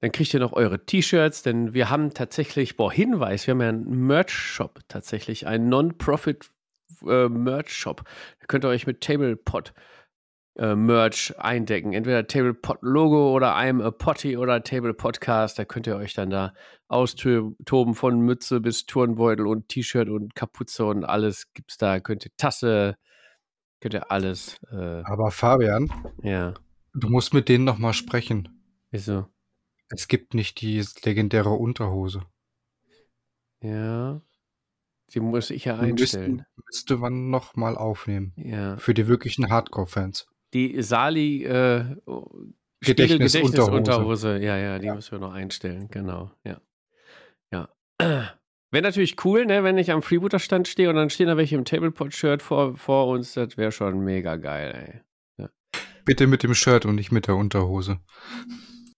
[0.00, 3.68] Dann kriegt ihr noch eure T-Shirts, denn wir haben tatsächlich, boah, Hinweis, wir haben ja
[3.68, 6.50] einen Merch-Shop tatsächlich, einen Non-Profit
[7.02, 8.02] äh.
[8.40, 9.74] Da könnt ihr euch mit Tablepot
[10.56, 11.92] äh, Merch eindecken.
[11.92, 15.58] Entweder Tablepot-Logo oder I'm a Potty oder Table-Podcast.
[15.58, 16.54] Da könnt ihr euch dann da
[16.88, 22.00] austoben von Mütze bis Turnbeutel und T-Shirt und Kapuze und alles gibt's da.
[22.00, 22.96] Könnt ihr Tasse,
[23.80, 24.58] könnt ihr alles.
[24.70, 25.90] Äh, Aber Fabian,
[26.22, 26.54] ja,
[26.94, 28.62] du musst mit denen nochmal sprechen.
[28.90, 29.26] wieso?
[29.92, 32.22] Es gibt nicht die legendäre Unterhose.
[33.62, 34.20] Ja.
[35.12, 36.36] Die muss ich ja einstellen.
[36.36, 38.32] müssten, müsste man nochmal aufnehmen.
[38.36, 38.76] Ja.
[38.76, 40.28] Für die wirklichen Hardcore-Fans.
[40.54, 41.96] Die Sali äh,
[42.80, 43.72] Gedächtnis- Spiegel- Unterhose.
[43.72, 44.38] Unterhose.
[44.38, 45.88] Ja, ja, die müssen wir noch einstellen.
[45.90, 46.30] Genau.
[46.44, 46.60] Ja.
[47.52, 47.68] Ja.
[48.72, 51.64] Wäre natürlich cool, ne, wenn ich am Freebooter-Stand stehe und dann stehen da welche im
[51.64, 53.34] Tablepot-Shirt vor, vor uns.
[53.34, 55.02] Das wäre schon mega geil,
[55.38, 55.48] ey.
[56.04, 58.00] Bitte mit dem Shirt und nicht mit der Unterhose.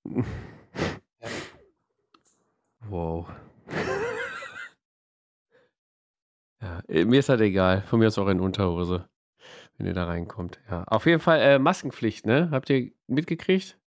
[2.89, 3.29] Wow.
[6.61, 7.83] ja, äh, mir ist das egal.
[7.83, 9.09] Von mir ist auch in Unterhose,
[9.79, 10.61] wenn ihr da reinkommt.
[10.69, 12.51] Ja, auf jeden Fall äh, Maskenpflicht, ne?
[12.51, 13.79] Habt ihr mitgekriegt?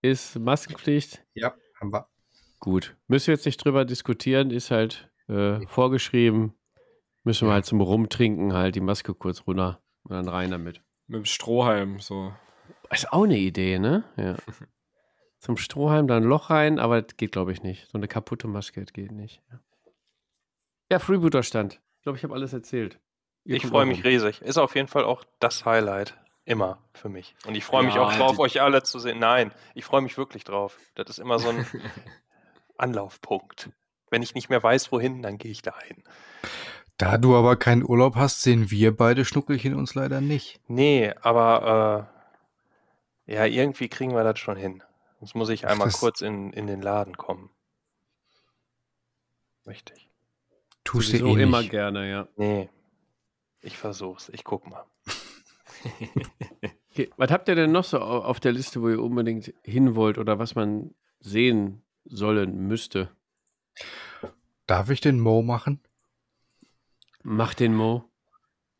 [0.00, 1.22] Ist Maskenpflicht?
[1.34, 2.08] Ja, haben wir.
[2.60, 2.96] Gut.
[3.08, 6.54] Müssen wir jetzt nicht drüber diskutieren, ist halt äh, vorgeschrieben.
[7.24, 10.80] Müssen wir halt zum Rumtrinken halt die Maske kurz runter und dann rein damit.
[11.08, 12.32] Mit dem Strohhalm, so.
[12.90, 14.04] Ist auch eine Idee, ne?
[14.16, 14.36] Ja.
[15.40, 17.88] zum Strohhalm, da ein Loch rein, aber das geht, glaube ich, nicht.
[17.90, 19.42] So eine kaputte Maske, das geht nicht.
[19.50, 19.60] Ja,
[20.92, 21.80] ja Freebooter-Stand.
[21.96, 23.00] Ich glaube, ich habe alles erzählt.
[23.44, 24.06] Ihr Ich freue mich rum.
[24.06, 24.42] riesig.
[24.42, 26.16] Ist auf jeden Fall auch das Highlight.
[26.44, 27.34] Immer für mich.
[27.44, 29.18] Und ich freue mich Ja, auch drauf, euch alle zu sehen.
[29.18, 30.78] Nein, ich freue mich wirklich drauf.
[30.94, 31.66] Das ist immer so ein
[32.78, 33.70] Anlaufpunkt.
[34.10, 36.02] Wenn ich nicht mehr weiß, wohin, dann gehe ich dahin.
[36.96, 40.60] Da du aber keinen Urlaub hast, sehen wir beide Schnuckelchen uns leider nicht.
[40.68, 42.08] Nee, aber
[43.28, 44.82] äh, ja, irgendwie kriegen wir das schon hin.
[45.18, 47.50] Sonst muss ich einmal das- kurz in, in den Laden kommen.
[49.66, 50.08] Richtig.
[50.84, 51.70] Tust du eh immer nicht.
[51.70, 52.28] gerne, ja.
[52.36, 52.68] Nee.
[53.60, 54.28] Ich versuch's.
[54.28, 54.84] Ich guck mal.
[56.92, 57.10] Okay.
[57.16, 60.18] Was habt ihr denn noch so au- auf der Liste, wo ihr unbedingt hin wollt
[60.18, 63.10] oder was man sehen sollen müsste?
[64.66, 65.80] Darf ich den Mo machen?
[67.22, 68.04] Macht den Mo.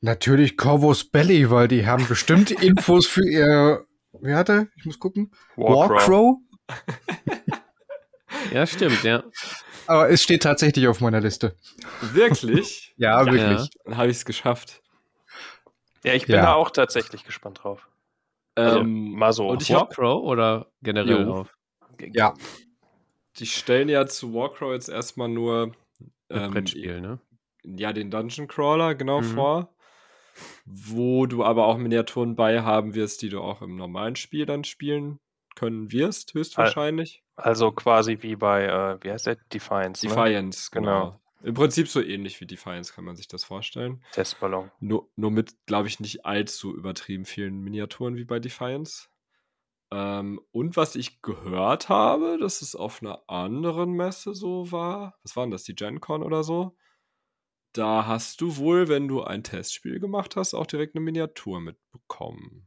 [0.00, 3.86] Natürlich Corvus Belly, weil die haben bestimmt Infos für ihr.
[4.12, 4.68] Wer hatte?
[4.76, 5.32] Ich muss gucken.
[5.56, 6.38] Warcrow.
[8.52, 9.24] Ja, stimmt, ja.
[9.86, 11.56] Aber es steht tatsächlich auf meiner Liste.
[12.00, 12.94] Wirklich?
[12.96, 13.32] Ja, Ja.
[13.32, 13.70] wirklich.
[13.84, 14.82] Dann habe ich es geschafft.
[16.04, 16.42] Ja, ich bin Ja.
[16.42, 17.88] da auch tatsächlich gespannt drauf.
[18.54, 19.48] Also, Ähm, mal so.
[19.48, 21.34] und ich Warcrow oder generell Jo.
[21.34, 21.54] auf?
[22.00, 22.34] Ja.
[23.38, 25.74] Die stellen ja zu Warcrow jetzt erstmal nur
[26.30, 27.20] ähm, Brettspiel, ne?
[27.64, 29.34] ja, den Dungeon Crawler genau Mhm.
[29.34, 29.74] vor,
[30.64, 34.64] wo du aber auch Miniaturen bei haben wirst, die du auch im normalen Spiel dann
[34.64, 35.18] spielen
[35.54, 37.22] können wirst, höchstwahrscheinlich.
[37.36, 39.36] Also quasi wie bei, äh, wie heißt der?
[39.52, 40.06] Defiance.
[40.06, 40.10] Ne?
[40.14, 41.04] Defiance, genau.
[41.10, 41.20] Genau.
[41.42, 44.02] Im Prinzip so ähnlich wie Defiance kann man sich das vorstellen.
[44.12, 44.70] Testballon.
[44.80, 49.08] Nur, nur mit, glaube ich, nicht allzu übertrieben vielen Miniaturen wie bei Defiance.
[49.96, 55.36] Ähm, und was ich gehört habe, dass es auf einer anderen Messe so war, was
[55.36, 56.76] war denn das, die GenCon oder so?
[57.72, 62.66] Da hast du wohl, wenn du ein Testspiel gemacht hast, auch direkt eine Miniatur mitbekommen.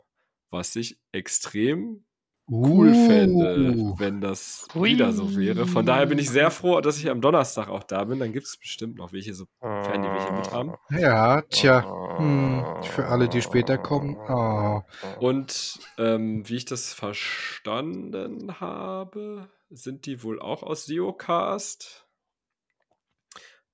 [0.49, 2.03] Was ich extrem
[2.49, 3.95] cool fände, Uh.
[3.97, 4.91] wenn das Ui.
[4.91, 5.65] wieder so wäre.
[5.67, 8.19] Von daher bin ich sehr froh, dass ich am Donnerstag auch da bin.
[8.19, 10.73] Dann gibt es bestimmt noch welche, sofern die welche mit haben.
[10.89, 12.17] Ja, tja.
[12.17, 14.17] Hm, für alle, die später kommen.
[14.27, 14.81] Oh.
[15.19, 22.07] Und ähm, wie ich das verstanden habe, sind die wohl auch aus Zeocast.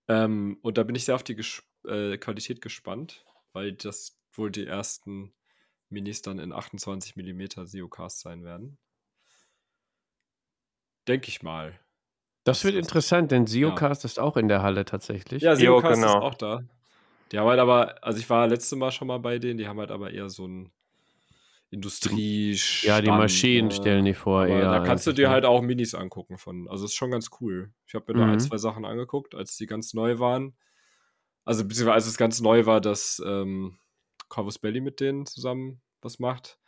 [0.08, 4.52] Ähm, und da bin ich sehr auf die Ges äh, Qualität gespannt, weil das wohl
[4.52, 5.34] die ersten
[5.90, 8.78] Minis dann in 28 mm Zeocast sein werden.
[11.08, 11.80] Denke ich mal.
[12.44, 15.42] Das wird interessant, denn Zeocast ist auch in der Halle tatsächlich.
[15.44, 16.18] Ja, Jo, Zeocast genau.
[16.18, 16.64] ist auch da.
[17.32, 19.80] Die haben halt aber, also ich war letztes Mal schon mal bei denen, die haben
[19.80, 20.72] halt aber eher so ein
[21.72, 22.58] Industrie.
[22.84, 24.44] Ja, die Maschinen stellen die vor.
[24.44, 26.68] Aber eher da kannst du dir halt auch Minis angucken von.
[26.70, 27.74] Also ist schon ganz cool.
[27.88, 28.34] Ich habe mir da Mhm.
[28.34, 30.56] ein, zwei Sachen angeguckt, als die ganz neu waren.
[31.44, 33.78] Also beziehungsweise als es ganz neu war, dass ähm,
[34.28, 36.60] Corvus Belly mit denen zusammen was macht.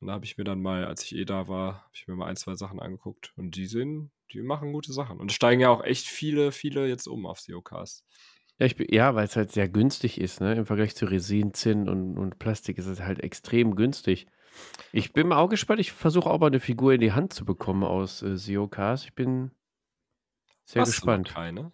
[0.00, 2.14] Und da habe ich mir dann mal, als ich eh da war, habe ich mir
[2.14, 3.32] mal ein, zwei Sachen angeguckt.
[3.36, 5.18] Und die sind, die machen gute Sachen.
[5.18, 8.04] Und es steigen ja auch echt viele, viele jetzt um auf Zeocast.
[8.58, 10.54] Ja, ich, ja weil es halt sehr günstig ist, ne?
[10.54, 14.26] Im Vergleich zu Resin, Zinn und, und Plastik ist es halt extrem günstig.
[14.92, 15.80] Ich bin mal auch gespannt.
[15.80, 19.04] Ich versuche auch mal eine Figur in die Hand zu bekommen aus äh, Zeocast.
[19.04, 19.52] Ich bin
[20.64, 21.30] sehr Hast gespannt.
[21.30, 21.72] keine?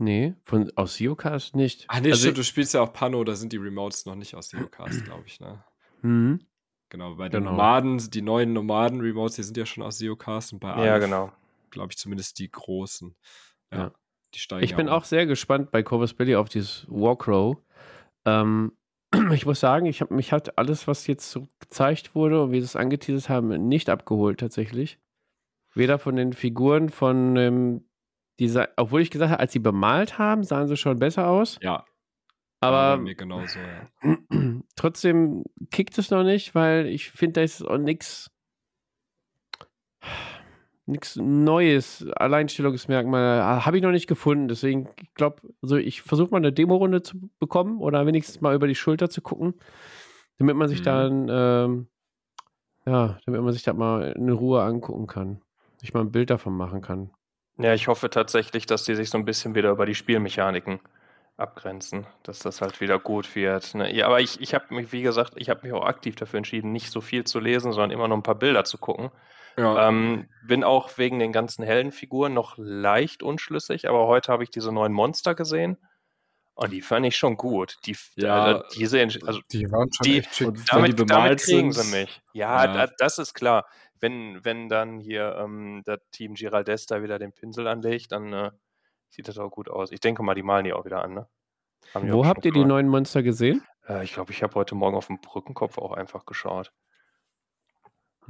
[0.00, 1.84] Nee, von, aus Zeocast nicht.
[1.88, 4.34] Ach nee, Also- stimmt, du spielst ja auch Pano, da sind die Remotes noch nicht
[4.34, 5.62] aus Zeocast, glaube ich, ne?
[6.02, 6.40] Mhm.
[6.88, 7.52] Genau, bei den Genau.
[7.52, 11.32] Nomaden, die neuen Nomaden-Remotes, die sind ja schon aus Zeocast und bei Ja, Alf, genau.
[11.70, 13.14] glaube ich, zumindest die großen.
[13.70, 13.92] Ja, Ja.
[14.34, 14.94] die steigen Ich bin um.
[14.94, 17.58] auch sehr gespannt bei Corvus Belly auf dieses Warcrow.
[18.24, 18.72] Ähm,
[19.34, 22.60] ich muss sagen, ich hab, mich hat alles, was jetzt so gezeigt wurde und wie
[22.60, 24.98] sie es angeteasert haben, nicht abgeholt tatsächlich.
[25.74, 27.84] Weder von den Figuren, von ähm,
[28.40, 31.58] dieser, obwohl ich gesagt habe, als sie bemalt haben, sahen sie schon besser aus.
[31.62, 31.84] Ja,
[32.60, 34.18] aber mir genauso, ja.
[34.76, 38.30] trotzdem kickt es noch nicht, weil ich finde, da ist auch nichts
[40.86, 44.48] nichts Neues, Alleinstellungsmerkmal ah, habe ich noch nicht gefunden.
[44.48, 48.66] Deswegen, ich glaube, also ich versuche mal eine Demo-Runde zu bekommen oder wenigstens mal über
[48.66, 49.54] die Schulter zu gucken,
[50.38, 50.84] damit man sich Mhm.
[50.84, 51.88] dann, ähm,
[52.86, 55.40] ja, damit man sich das mal in Ruhe angucken kann.
[55.76, 57.10] Sich mal ein Bild davon machen kann.
[57.60, 60.80] Ja, ich hoffe tatsächlich, dass die sich so ein bisschen wieder über die Spielmechaniken
[61.36, 63.74] abgrenzen, dass das halt wieder gut wird.
[63.74, 63.94] Ne?
[63.94, 66.72] Ja, aber ich, ich habe mich, wie gesagt, ich habe mich auch aktiv dafür entschieden,
[66.72, 69.10] nicht so viel zu lesen, sondern immer nur ein paar Bilder zu gucken.
[69.56, 69.88] ja.
[69.88, 74.70] Ähm, bin auch wegen den ganzen Heldenfiguren noch leicht unschlüssig, aber heute habe ich diese
[74.72, 75.76] neuen Monster gesehen
[76.54, 77.76] und die fand ich schon gut.
[77.86, 78.58] Die, Ja.
[78.58, 80.48] äh, diese, also Die waren schon Die- echt schick.
[80.70, 82.20] damit, die damit kriegen sind, sie mich.
[82.34, 82.86] Ja, Ja.
[82.86, 83.66] Da, das ist klar.
[84.00, 88.50] Wenn, wenn dann hier ähm, das Team Giraldesta wieder den Pinsel anlegt, dann äh,
[89.10, 89.92] sieht das auch gut aus.
[89.92, 91.28] Ich denke mal, die malen die auch wieder an, ne?
[92.02, 93.62] Wo habt ihr die neuen Monster gesehen?
[93.86, 96.72] Äh, ich glaube, ich habe heute Morgen auf dem Brückenkopf auch einfach geschaut.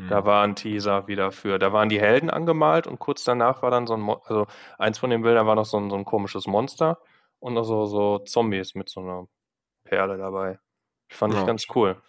[0.06, 0.24] Da Hm.
[0.24, 1.58] war ein Teaser wieder für.
[1.58, 4.46] Da waren die Helden angemalt und kurz danach war dann so ein, Mo also
[4.78, 6.98] eins von den Bildern war noch so ein, so ein komisches Monster
[7.38, 9.26] und noch so, so Zombies mit so einer
[9.84, 10.58] Perle dabei.
[11.10, 11.46] Fand ich Ja.
[11.46, 12.02] ganz cool.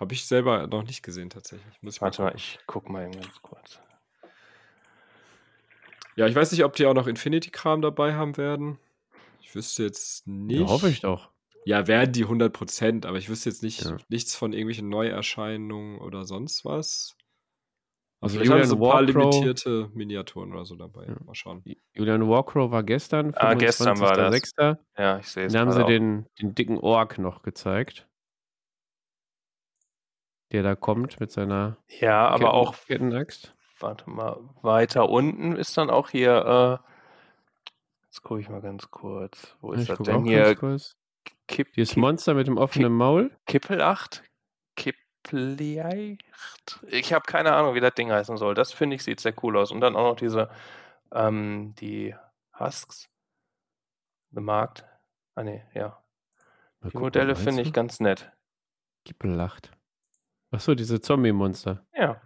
[0.00, 1.80] Habe ich selber noch nicht gesehen, tatsächlich.
[1.82, 2.38] Muss ich mal Warte mal, gucken.
[2.42, 3.80] ich guck mal eben ganz kurz.
[6.16, 8.78] Ja, ich weiß nicht, ob die auch noch Infinity-Kram dabei haben werden.
[9.42, 10.60] Ich wüsste jetzt nicht.
[10.60, 11.30] Ja, hoffe ich doch.
[11.66, 13.98] Ja, werden die 100%, aber ich wüsste jetzt nicht, Ja.
[14.08, 17.14] nichts von irgendwelchen Neuerscheinungen oder sonst was.
[18.22, 21.06] Also Also vielleicht haben Julian sie ein paar Warcrow- limitierte Miniaturen oder so dabei.
[21.06, 21.16] Ja.
[21.24, 21.62] Mal schauen.
[21.94, 24.34] Julian Warcrow war gestern, Ah, gestern war das.
[24.34, 24.78] 25.06..
[24.98, 25.52] Ja, ich sehe es.
[25.52, 28.06] Dann haben sie den, den dicken Ork noch gezeigt.
[30.52, 33.54] Der da kommt mit seiner Ja, aber Ketten- auch, Kettenaxt.
[33.78, 36.88] warte mal, weiter unten ist dann auch hier, äh,
[38.06, 39.56] jetzt gucke ich mal ganz kurz.
[39.60, 40.54] Wo ist Ich das denn hier?
[41.46, 43.30] Kipp, ist Kipp, Monster mit dem offenen Maul.
[43.46, 44.24] Kippelacht?
[44.76, 46.22] Kippleicht?
[46.88, 48.54] Ich habe keine Ahnung, wie das Ding heißen soll.
[48.54, 49.70] Das finde ich, sieht sehr cool aus.
[49.70, 50.50] Und dann auch noch diese,
[51.12, 52.14] ähm, die
[52.58, 53.08] Husks.
[54.32, 54.84] The Markt.
[55.34, 55.88] Ah, nee, ja.
[55.88, 55.96] Mal
[56.82, 58.32] Die gucken, Modelle finde ich ganz nett.
[60.50, 60.54] Gippelacht.
[60.62, 61.84] Achso, diese Zombie-Monster.
[61.96, 62.20] Ja.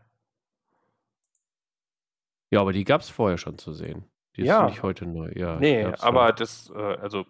[2.51, 4.05] Ja, aber die gab es vorher schon zu sehen.
[4.37, 4.67] Die ist Ja.
[4.67, 5.31] nicht heute neu.
[5.35, 6.37] Ja, Nee, aber schon.
[6.37, 7.27] das, äh, also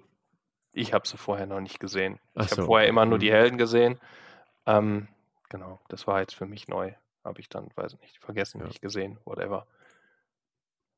[0.72, 2.18] ich habe sie vorher noch nicht gesehen.
[2.34, 3.20] Ach Ich habe so, vorher immer nur Mhm.
[3.20, 3.98] die Helden gesehen.
[4.66, 5.08] Ähm,
[5.48, 6.92] genau, das war jetzt für mich neu.
[7.24, 8.66] Habe ich dann, weiß nicht, vergessen, Ja.
[8.66, 9.66] nicht gesehen, whatever.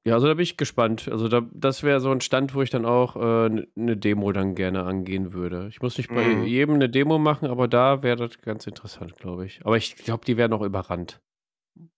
[0.07, 1.09] Ja, also da bin ich gespannt.
[1.09, 4.55] Also da, das wäre so ein Stand, wo ich dann auch eine ne Demo dann
[4.55, 5.67] gerne angehen würde.
[5.69, 6.45] Ich muss nicht bei Mhm.
[6.45, 9.61] jedem eine Demo machen, aber da wäre das ganz interessant, glaube ich.
[9.67, 11.21] Aber ich glaube, die werden auch überrannt.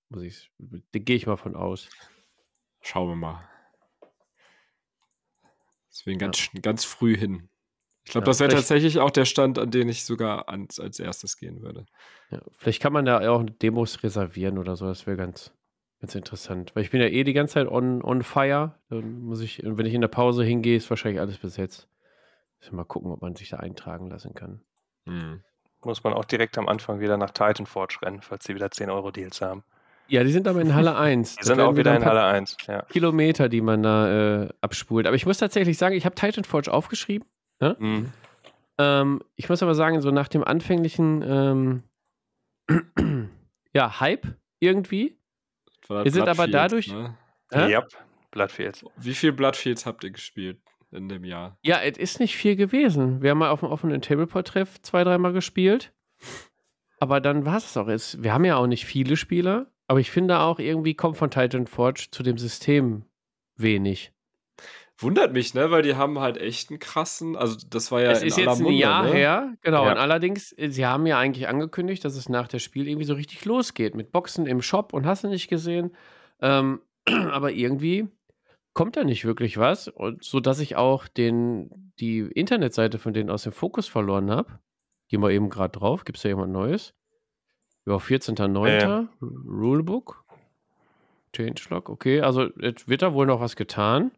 [0.09, 1.91] Muss ich, da gehe ich mal von aus.
[2.81, 3.49] Schauen wir mal.
[5.91, 7.51] Deswegen ganz, sch- ganz früh hin.
[8.05, 10.99] Ich glaube, Ja, das wäre tatsächlich auch der Stand, an den ich sogar ans, als
[10.99, 11.85] erstes gehen würde.
[12.31, 14.87] Ja, vielleicht kann man da auch Demos reservieren oder so.
[14.87, 15.53] Das wäre ganz,
[16.01, 16.75] ganz interessant.
[16.75, 18.75] Weil ich bin ja eh die ganze Zeit on, on fire.
[18.89, 21.89] Dann muss ich, wenn ich in der Pause hingehe, ist wahrscheinlich alles besetzt.
[22.61, 24.63] Müssen wir Mal gucken, ob man sich da eintragen lassen kann.
[25.07, 25.43] Hm.
[25.85, 28.91] Muss man auch direkt am Anfang wieder nach Titan Forge rennen, falls sie wieder 10
[28.91, 29.63] Euro Deals haben.
[30.09, 31.37] Ja, die sind aber in Halle 1.
[31.37, 32.57] Die Da sind auch wieder in Halle 1.
[32.67, 32.83] Ja.
[32.83, 35.07] Kilometer, die man da äh, abspult.
[35.07, 37.29] Aber ich muss tatsächlich sagen, ich habe Titan Forge aufgeschrieben.
[37.61, 38.13] Mhm.
[38.79, 41.83] Ähm, ich muss aber sagen, so nach dem anfänglichen ähm,
[43.75, 44.27] ja, Hype
[44.61, 45.18] irgendwie.
[45.89, 47.17] Wir sind aber dadurch- Ne?
[47.51, 47.73] Hä?
[47.73, 47.89] Yep,
[48.31, 48.85] Bloodfields.
[48.97, 50.61] Wie viel Bloodfields habt ihr gespielt
[50.91, 51.57] in dem Jahr?
[51.63, 53.23] Ja, es ist nicht viel gewesen.
[53.23, 55.93] Wir haben mal auf dem offenen Tableport-Treff zwei, dreimal gespielt.
[57.01, 57.89] Aber dann war es auch.
[57.89, 61.31] Es, wir haben ja auch nicht viele Spieler, aber ich finde auch irgendwie kommt von
[61.31, 63.05] Titan Forge zu dem System
[63.57, 64.13] wenig.
[65.01, 65.71] Wundert mich, ne?
[65.71, 68.47] Weil die haben halt echt einen krassen, also das war ja es in ist aller
[68.47, 69.13] jetzt ein Munde, Jahr ne?
[69.13, 69.85] her, genau.
[69.85, 69.93] Ja.
[69.93, 73.15] Und allerdings, äh, sie haben ja eigentlich angekündigt, dass es nach dem Spiel irgendwie so
[73.15, 73.95] richtig losgeht.
[73.95, 75.93] Mit Boxen im Shop und hast du nicht gesehen.
[76.41, 76.81] Ähm,
[77.31, 78.09] aber irgendwie
[78.75, 79.87] kommt da nicht wirklich was.
[79.87, 84.59] Und so dass ich auch den, die Internetseite von denen aus dem Fokus verloren habe.
[85.07, 86.05] Gehen wir eben gerade drauf.
[86.05, 86.95] Gibt es da jemand Neues?
[87.87, 89.07] Ja, 14.09.
[89.23, 90.25] Rulebook.
[91.33, 92.21] Changelog, okay.
[92.21, 94.11] Also es wird da wohl noch was getan.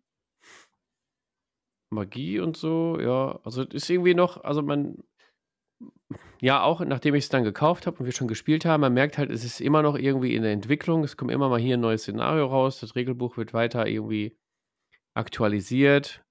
[1.90, 3.38] Magie und so, ja.
[3.44, 5.02] Also es ist irgendwie noch, also man,
[6.40, 9.18] ja, auch nachdem ich es dann gekauft habe und wir schon gespielt haben, man merkt
[9.18, 11.04] halt, es ist immer noch irgendwie in der Entwicklung.
[11.04, 12.80] Es kommt immer mal hier ein neues Szenario raus.
[12.80, 14.36] Das Regelbuch wird weiter irgendwie
[15.14, 16.24] aktualisiert.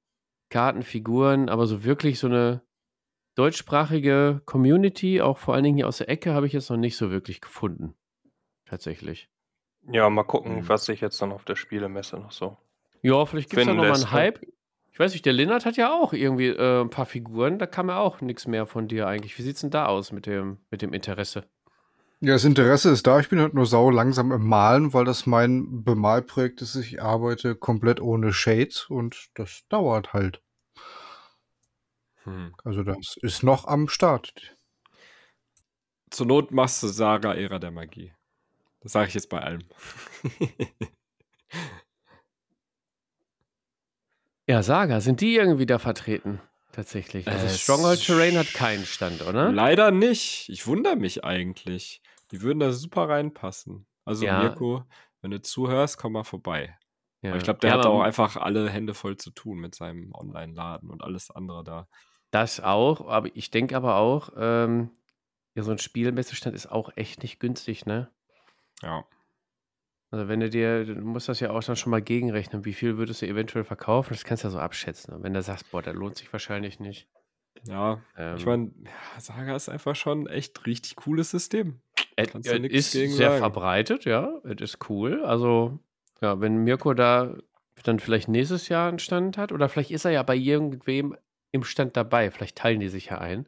[0.49, 2.64] Karten, Figuren, aber so wirklich so eine
[3.36, 6.97] deutschsprachige Community, auch vor allen Dingen hier aus der Ecke, habe ich jetzt noch nicht
[6.97, 7.93] so wirklich gefunden.
[8.66, 9.30] Tatsächlich.
[9.91, 10.70] Ja, mal gucken, Mhm.
[10.70, 12.57] was sich jetzt dann auf der Spielemesse noch so.
[13.01, 14.12] Ja, vielleicht gibt es da nochmal einen ne?
[14.12, 14.41] Hype.
[15.00, 17.88] Ich weiß nicht, der Linnert hat ja auch irgendwie äh, ein paar Figuren, da kam
[17.88, 19.38] ja auch nichts mehr von dir eigentlich.
[19.38, 21.47] Wie sieht's denn da aus mit dem, mit dem Interesse?
[22.20, 23.18] Ja, das Interesse ist da.
[23.22, 26.76] Ich bin halt nur sau langsam im Malen, weil das mein Bemalprojekt ist.
[26.76, 30.41] Ich arbeite komplett ohne Shades und das dauert halt.
[32.26, 32.54] Hm.
[32.66, 34.58] Also das ist noch am Start.
[36.10, 38.12] Zur Not machst du Saga Ära der Magie.
[38.82, 39.64] Das sage ich jetzt bei allem.
[44.50, 46.41] Ja, Saga, sind die irgendwie da vertreten?
[46.72, 47.28] Tatsächlich.
[47.28, 49.52] Also Äh, Stronghold Terrain hat keinen Stand, oder?
[49.52, 50.50] Leider nicht.
[50.50, 52.02] Ich wundere mich eigentlich.
[52.32, 53.86] Die würden da super reinpassen.
[54.06, 54.41] Also Ja.
[54.41, 54.86] Mirko,
[55.22, 56.76] wenn du zuhörst, komm mal vorbei.
[57.22, 57.30] Ja.
[57.30, 60.16] Aber ich glaube, der Ja, hat auch einfach alle Hände voll zu tun mit seinem
[60.16, 61.88] Online-Laden und alles andere da.
[62.32, 64.89] Das auch, aber ich denke aber auch, ähm,
[65.54, 68.10] ja, so ein Spielmessestand ist auch echt nicht günstig, ne?
[68.82, 69.06] Ja.
[70.12, 72.97] Also wenn du dir, du musst das ja auch dann schon mal gegenrechnen, wie viel
[72.97, 75.14] würdest du eventuell verkaufen, das kannst du ja so abschätzen.
[75.14, 77.07] Und wenn du sagst, boah, der lohnt sich wahrscheinlich nicht.
[77.66, 81.82] Ja, Ähm, ich meine, ja, Saga ist einfach schon echt richtig cooles System.
[82.16, 83.39] Es du es nix ist sehr sagen.
[83.39, 84.39] verbreitet, ja.
[84.43, 85.24] Es ist cool.
[85.24, 85.80] Also,
[86.22, 87.36] ja, wenn Mirko da
[87.84, 91.16] dann vielleicht nächstes Jahr einen Stand hat, oder vielleicht ist er ja bei irgendwem
[91.51, 92.32] im Stand dabei.
[92.32, 93.47] Vielleicht teilen die sich ja ein.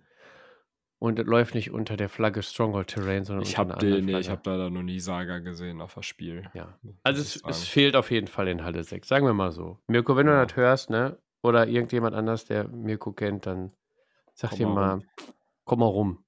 [1.03, 4.05] Und es läuft nicht unter der Flagge Stronghold Terrain, sondern Ich unter einer habe anderen
[4.05, 6.47] nee, ich habe leider noch nie Saga gesehen auf das Spiel.
[6.53, 6.77] Ja.
[7.01, 9.79] Also es, es fehlt auf jeden Fall in Halle 6, sagen wir mal so.
[9.87, 10.45] Mirko, wenn du Ja.
[10.45, 11.17] das hörst, ne?
[11.41, 13.71] Oder irgendjemand anders, der Mirko kennt, dann
[14.35, 15.05] sag Komm dir mal mal, rum.
[15.65, 16.23] komm mal rum.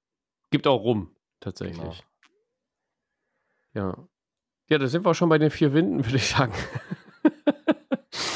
[0.50, 1.14] Gibt auch rum, Genau.
[1.38, 2.02] tatsächlich.
[3.74, 3.96] Ja.
[4.70, 6.52] Ja, da sind wir auch schon bei den vier Winden, würde ich sagen.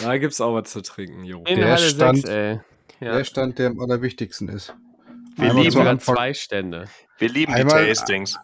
[0.03, 1.43] Da gibt's auch was zu trinken, jo.
[1.49, 2.61] In Der Halle Stand- 6, ey.
[3.01, 3.17] Ja.
[3.17, 4.73] Der Stand, der am allerwichtigsten ist.
[5.39, 6.85] Wir Einmal lieben Anfang- zwei Stände.
[7.19, 8.39] Wir lieben Einmal- die Tastings.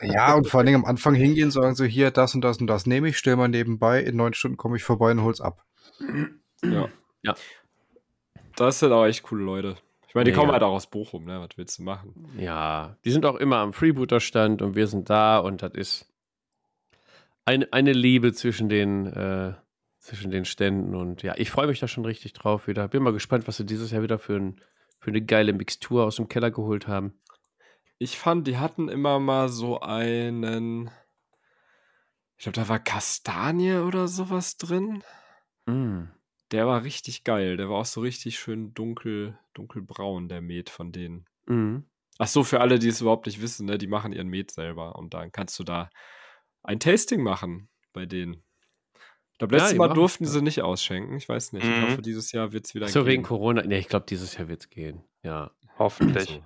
[0.00, 2.68] Ja, und vor allen Dingen am Anfang hingehen, sagen so, hier, das und das und
[2.68, 5.64] das nehme ich, stell mal nebenbei, in neun Stunden komme ich vorbei und hol's ab.
[6.62, 6.88] Ja.
[7.22, 7.34] Ja.
[8.54, 9.76] Das sind auch echt coole Leute.
[10.06, 10.40] Ich meine, die Mega.
[10.40, 11.40] kommen halt auch aus Bochum, ne?
[11.40, 12.14] Was willst du machen?
[12.38, 16.06] Ja, die sind auch immer am Freebooter-Stand und wir sind da und das ist
[17.44, 19.54] eine, eine Liebe zwischen den, äh,
[19.98, 22.86] zwischen den Ständen und ja, ich freue mich da schon richtig drauf wieder.
[22.88, 24.60] Bin mal gespannt, was sie dieses Jahr wieder für, ein,
[25.00, 27.20] für eine geile Mixtur aus dem Keller geholt haben.
[27.98, 30.90] Ich fand, die hatten immer mal so einen.
[32.36, 35.02] Ich glaube, da war Kastanie oder sowas drin.
[35.66, 36.04] Mm.
[36.52, 37.56] Der war richtig geil.
[37.56, 41.26] Der war auch so richtig schön dunkel, dunkelbraun, der Met von denen.
[41.46, 41.78] Mm.
[42.18, 44.96] Ach so, für alle, die es überhaupt nicht wissen, ne, die machen ihren Met selber
[44.96, 45.90] und dann kannst du da
[46.62, 48.44] ein Tasting machen bei denen.
[49.38, 50.30] Ich glaube, Ja, letztes die Mal durften ja.
[50.30, 51.16] sie nicht ausschenken.
[51.16, 51.62] Ich weiß nicht.
[51.64, 51.82] Ich Mhm.
[51.92, 53.28] hoffe, dieses Jahr wird es wieder So wegen gehen.
[53.28, 53.62] Corona.
[53.62, 55.04] Nee, ich glaube, dieses Jahr wird es gehen.
[55.22, 56.40] Ja, Hoffentlich.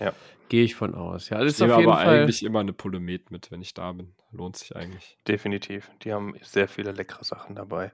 [0.00, 0.10] So.
[0.48, 1.28] gehe ich von aus.
[1.28, 2.18] Ja, das Ich ist auf nehme jeden aber Fall.
[2.22, 4.12] eigentlich immer eine Pulle Met mit, wenn ich da bin.
[4.32, 5.16] Lohnt sich eigentlich.
[5.28, 5.88] Definitiv.
[6.02, 7.92] Die haben sehr viele leckere Sachen dabei.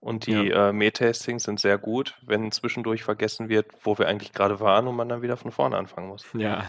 [0.00, 4.58] Und die äh, Met-Tastings sind sehr gut, wenn zwischendurch vergessen wird, wo wir eigentlich gerade
[4.58, 6.24] waren und man dann wieder von vorne anfangen muss.
[6.34, 6.64] Ja.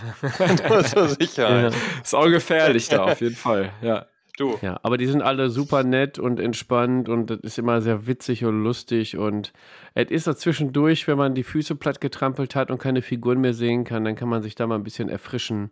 [0.69, 1.71] Nur zur Sicherheit.
[1.73, 1.79] Ja.
[2.03, 3.71] Ist auch gefährlich da, auf jeden Fall.
[3.81, 4.07] Ja.
[4.37, 8.07] Du, Ja, aber die sind alle super nett und entspannt und das ist immer sehr
[8.07, 9.51] witzig und lustig und
[9.95, 13.83] es ist zwischendurch, wenn man die Füße platt getrampelt hat und keine Figuren mehr sehen
[13.83, 15.71] kann, dann kann man sich da mal ein bisschen erfrischen.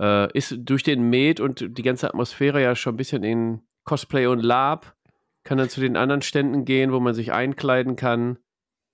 [0.00, 4.26] Äh, ist durch den Med und die ganze Atmosphäre ja schon ein bisschen in Cosplay
[4.26, 4.94] und Lab,
[5.42, 8.38] kann dann zu den anderen Ständen gehen, wo man sich einkleiden kann.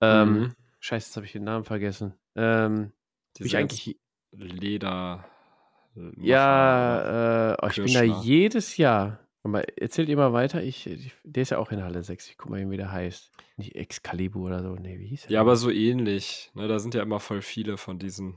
[0.01, 0.51] Ähm, Mhm.
[0.79, 2.13] Scheiße, jetzt habe ich den Namen vergessen.
[2.35, 2.91] Ähm,
[3.37, 3.97] Die wie ich eigentlich
[4.31, 5.25] Leder.
[5.95, 9.19] Äh, Ja, äh, oh, ich bin da jedes Jahr.
[9.43, 10.63] Aber erzählt ihr mal weiter.
[10.63, 12.29] Ich, ich, der ist ja auch in Halle 6.
[12.31, 13.31] Ich guck mal, wie der heißt.
[13.57, 14.73] Nicht Excalibur oder so.
[14.75, 15.31] Nee, wie hieß er?
[15.31, 16.49] Ja, aber so ähnlich.
[16.55, 18.35] Ne, da sind ja immer voll viele von diesen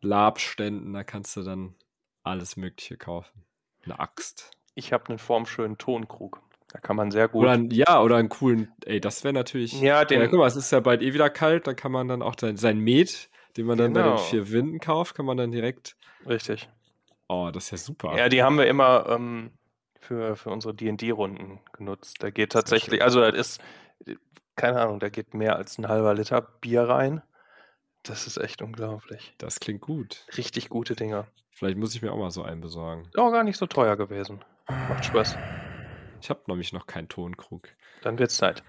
[0.00, 0.92] Labständen.
[0.92, 1.74] Da kannst du dann
[2.22, 3.44] alles Mögliche kaufen.
[3.84, 4.50] Eine Axt.
[4.74, 6.40] ich habe einen formschönen Tonkrug.
[6.68, 7.42] Da kann man sehr gut.
[7.42, 8.72] Oder ein, ja, oder einen coolen.
[8.86, 9.78] Ey, das wäre natürlich.
[9.82, 11.66] Ja, den- ja, guck mal, es ist ja bald eh wieder kalt.
[11.66, 14.16] Dann kann man dann auch sein, sein Met, den man dann bei Genau.
[14.16, 15.96] den vier Winden kauft, kann man dann direkt.
[16.26, 16.68] Richtig.
[17.28, 18.16] Oh, das ist ja super.
[18.16, 19.52] Ja, die haben wir immer ähm,
[20.00, 22.16] für, für unsere DD-Runden genutzt.
[22.22, 23.62] Da geht tatsächlich, also das ist,
[24.56, 27.22] keine Ahnung, da geht mehr als ein halber Liter Bier rein.
[28.02, 29.34] Das ist echt unglaublich.
[29.38, 30.26] Das klingt gut.
[30.36, 31.26] Richtig gute Dinger.
[31.52, 33.08] Vielleicht muss ich mir auch mal so einen besorgen.
[33.16, 34.44] Auch gar nicht so teuer gewesen.
[34.68, 35.36] Macht Spaß.
[36.20, 37.68] Ich habe nämlich noch keinen Tonkrug.
[38.02, 38.62] Dann wird's Zeit.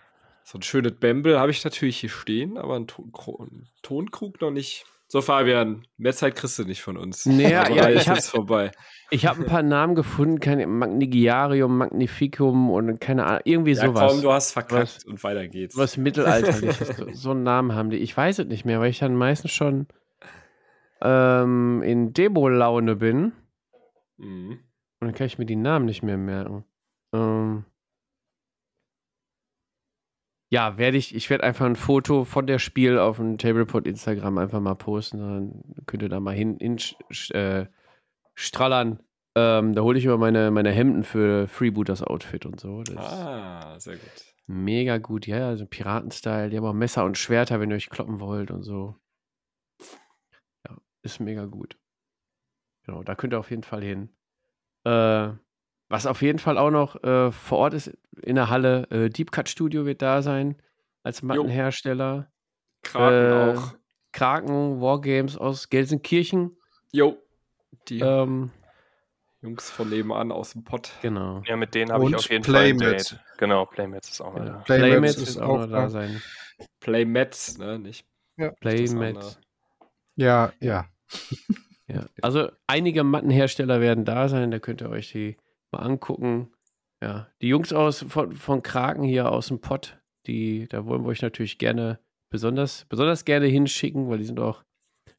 [0.45, 4.51] So ein schönes Bamble habe ich natürlich hier stehen, aber einen Ton einen Tonkrug noch
[4.51, 4.85] nicht.
[5.07, 7.27] So, Fabian, mehr Zeit kriegst du nicht von uns.
[7.27, 8.71] Aber ja, ich ist hab- jetzt vorbei.
[9.11, 10.39] Ich habe ein paar Namen gefunden.
[10.39, 13.41] Keine, Magnigiarium, Magnificum und keine Ahnung.
[13.45, 14.11] Irgendwie Ja, sowas.
[14.11, 15.77] komm, du hast verkackt Was- und weiter geht's.
[15.77, 16.87] was Mittelalterliches.
[16.97, 17.97] so, so einen Namen haben die.
[17.97, 19.87] Ich weiß es nicht mehr, weil ich dann meistens schon
[21.01, 23.33] ähm, in Demo-Laune bin.
[24.17, 24.59] Mhm.
[24.99, 26.63] Und dann kann ich mir die Namen nicht mehr merken.
[27.13, 27.65] Ähm
[30.53, 34.37] ja, werde ich, ich werde einfach ein Foto von der Spiel auf dem Tablepot Instagram
[34.37, 35.17] einfach mal posten.
[35.17, 36.77] Dann könnt ihr da mal hin, hin
[37.31, 37.65] äh,
[38.35, 38.99] strallern.
[39.35, 42.83] Ähm, da hole ich immer meine, meine Hemden für Freebooters Outfit und so.
[42.83, 44.35] Das Ah, sehr gut.
[44.45, 45.25] mega gut.
[45.25, 46.51] Ja, also Piraten-Style.
[46.51, 48.95] Die haben auch Messer und Schwerter, wenn ihr euch kloppen wollt und so.
[50.69, 51.79] Ja, ist mega gut.
[52.85, 54.09] Genau, da könnt ihr auf jeden Fall hin.
[54.85, 55.29] Äh,
[55.93, 59.31] was auf jeden Fall auch noch äh, vor Ort ist in der Halle, äh, Deep
[59.31, 60.55] Cut Studio wird da sein
[61.03, 62.31] als Mattenhersteller.
[62.81, 63.73] Kraken Äh, auch.
[64.11, 66.57] Kraken Wargames aus Gelsenkirchen.
[66.91, 67.17] Jo.
[67.89, 68.49] Die Ähm,
[69.41, 70.91] Jungs von nebenan aus dem Pott.
[71.03, 71.43] genau.
[71.45, 73.09] Ja, mit denen habe ich auf jeden Fall ein Playmats.
[73.09, 73.19] Date.
[73.37, 74.51] Genau, Playmats ist auch noch genau.
[74.51, 74.57] da.
[74.63, 76.21] Playmats Playmats ist auch noch da sein.
[76.79, 77.77] Playmats, ne?
[77.77, 78.07] Nicht
[78.61, 79.39] Playmats.
[80.15, 80.87] Ja, ja.
[81.85, 85.37] Ja, also einige Mattenhersteller werden da sein, da könnt ihr euch die
[85.73, 86.51] mal angucken.
[87.03, 91.09] Ja, die Jungs aus von, von Kraken hier aus dem Pott, die, da wollen wir
[91.09, 91.99] euch natürlich gerne
[92.29, 94.63] besonders, besonders gerne hinschicken, weil die sind auch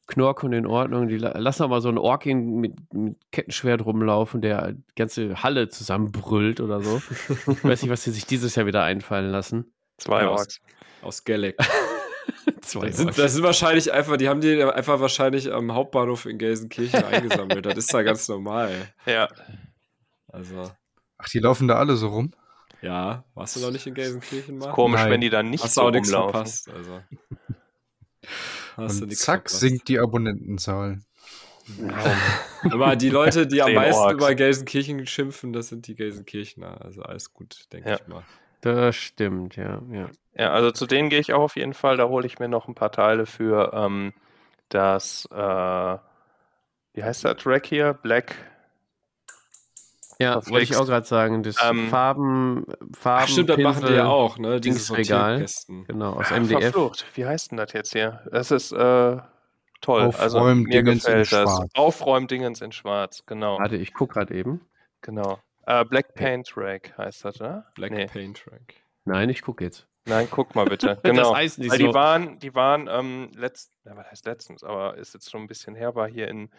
[0.07, 1.07] Knork und in Ordnung.
[1.07, 4.81] Die la- lassen auch mal so einen Ork in, mit, mit Kettenschwert rumlaufen, der die
[4.95, 7.01] ganze Halle zusammenbrüllt oder so.
[7.47, 9.71] Ich weiß nicht, was sie sich dieses Jahr wieder einfallen lassen.
[9.97, 10.59] Zwei Ja, Orks.
[11.01, 11.55] Aus Galac.
[12.61, 13.17] Zwei Das sind, Orks.
[13.17, 17.65] das sind wahrscheinlich einfach, die haben die einfach wahrscheinlich am Hauptbahnhof in Gelsenkirchen eingesammelt.
[17.65, 18.71] Das ist da ganz normal.
[19.05, 19.27] Ja.
[20.35, 20.71] Also,
[21.17, 22.31] Ach, die laufen da alle so rum?
[22.81, 24.71] ja, warst du noch nicht in Gelsenkirchen mal?
[24.73, 25.11] Komisch, Nein.
[25.11, 26.31] wenn die dann nicht Hast so auch nichts rumlaufen.
[26.33, 26.69] verpasst.
[26.69, 27.01] Also.
[28.77, 29.59] Hast Und zack, verpasst.
[29.59, 30.99] sinkt die Abonnentenzahl.
[32.69, 34.13] Aber die Leute, die am meisten Orks.
[34.15, 36.81] über Gelsenkirchen schimpfen, das sind die Gelsenkirchener.
[36.83, 37.95] Also alles gut, denke Ja.
[37.95, 38.23] ich mal.
[38.61, 39.81] Das stimmt, ja.
[39.91, 40.09] ja.
[40.35, 41.97] Ja, also zu denen gehe ich auch auf jeden Fall.
[41.97, 44.13] Da hole ich mir noch ein paar Teile für ähm,
[44.69, 45.35] das, äh,
[46.93, 47.93] wie heißt der Track hier?
[47.93, 48.35] Black.
[50.19, 51.43] Ja, wollte ich auch gerade sagen.
[51.43, 52.65] Das Ähm, Farben,
[52.97, 53.23] Farben.
[53.23, 54.61] Ach stimmt, das machen die ja Pinsel, auch, ne?
[54.61, 55.29] Diese Dingsregal.
[55.31, 55.85] Sortierkästen.
[55.85, 56.61] Genau, aus Ah, MDF.
[56.61, 57.05] Verflucht.
[57.15, 58.21] Wie heißt denn das jetzt hier?
[58.31, 59.17] Das ist äh,
[59.81, 60.11] toll.
[60.17, 61.49] also Aufräumen mir Dingens in gefällt das.
[61.57, 61.69] Schwarz.
[61.75, 63.59] Aufräumdingens in Schwarz, genau.
[63.59, 64.61] Warte, ich gucke gerade eben.
[65.01, 65.39] Genau.
[65.67, 67.65] Äh, Black Paint Track heißt das, ne?
[67.75, 68.05] Black Nee.
[68.05, 68.75] Paint Track.
[69.03, 69.87] Nein, ich gucke jetzt.
[70.05, 70.97] Nein, guck mal bitte.
[71.03, 71.29] Genau.
[71.31, 71.87] Das heißt nicht Weil so.
[71.87, 75.47] die waren, die waren ähm, letzt, ja, was heißt letztens, aber ist jetzt schon ein
[75.47, 76.49] bisschen her, war hier in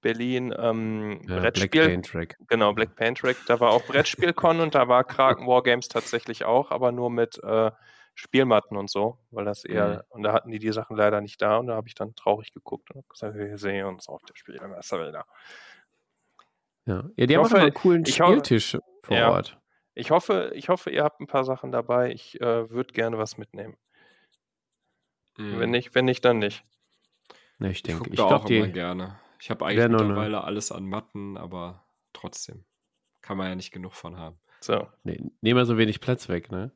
[0.00, 1.86] Berlin ähm, Ja, Black Brettspiel.
[1.88, 2.36] Paint Track.
[2.48, 3.36] Genau, Black Paint Track.
[3.46, 7.70] Da war auch Brettspielcon und da war Kraken Wargames tatsächlich auch, aber nur mit äh,
[8.14, 10.00] Spielmatten und so, weil das eher, Mhm.
[10.08, 12.52] und da hatten die die Sachen leider nicht da und da habe ich dann traurig
[12.52, 15.24] geguckt und habe gesagt, wir sehen uns auf der Spielmesse wieder.
[16.86, 19.30] Ja, ja die Ich haben hoffe- einen coolen ich hoffe- Spieltisch vor Ja.
[19.30, 19.56] Ort.
[19.94, 22.10] Ich hoffe, ich hoffe, ihr habt ein paar Sachen dabei.
[22.12, 23.76] Ich äh, würde gerne was mitnehmen.
[25.36, 25.60] Mhm.
[25.60, 26.64] Wenn nicht, wenn nicht, dann nicht.
[27.60, 28.72] Ich Ich denke, ich da glaube, auch immer die.
[28.72, 29.18] gerne.
[29.40, 32.64] Ich habe eigentlich nur ne- mittlerweile alles an Matten, aber trotzdem.
[33.22, 34.38] Kann man ja nicht genug von haben.
[34.60, 34.86] So.
[35.04, 36.72] Nee, nehmen wir so wenig Platz weg, ne?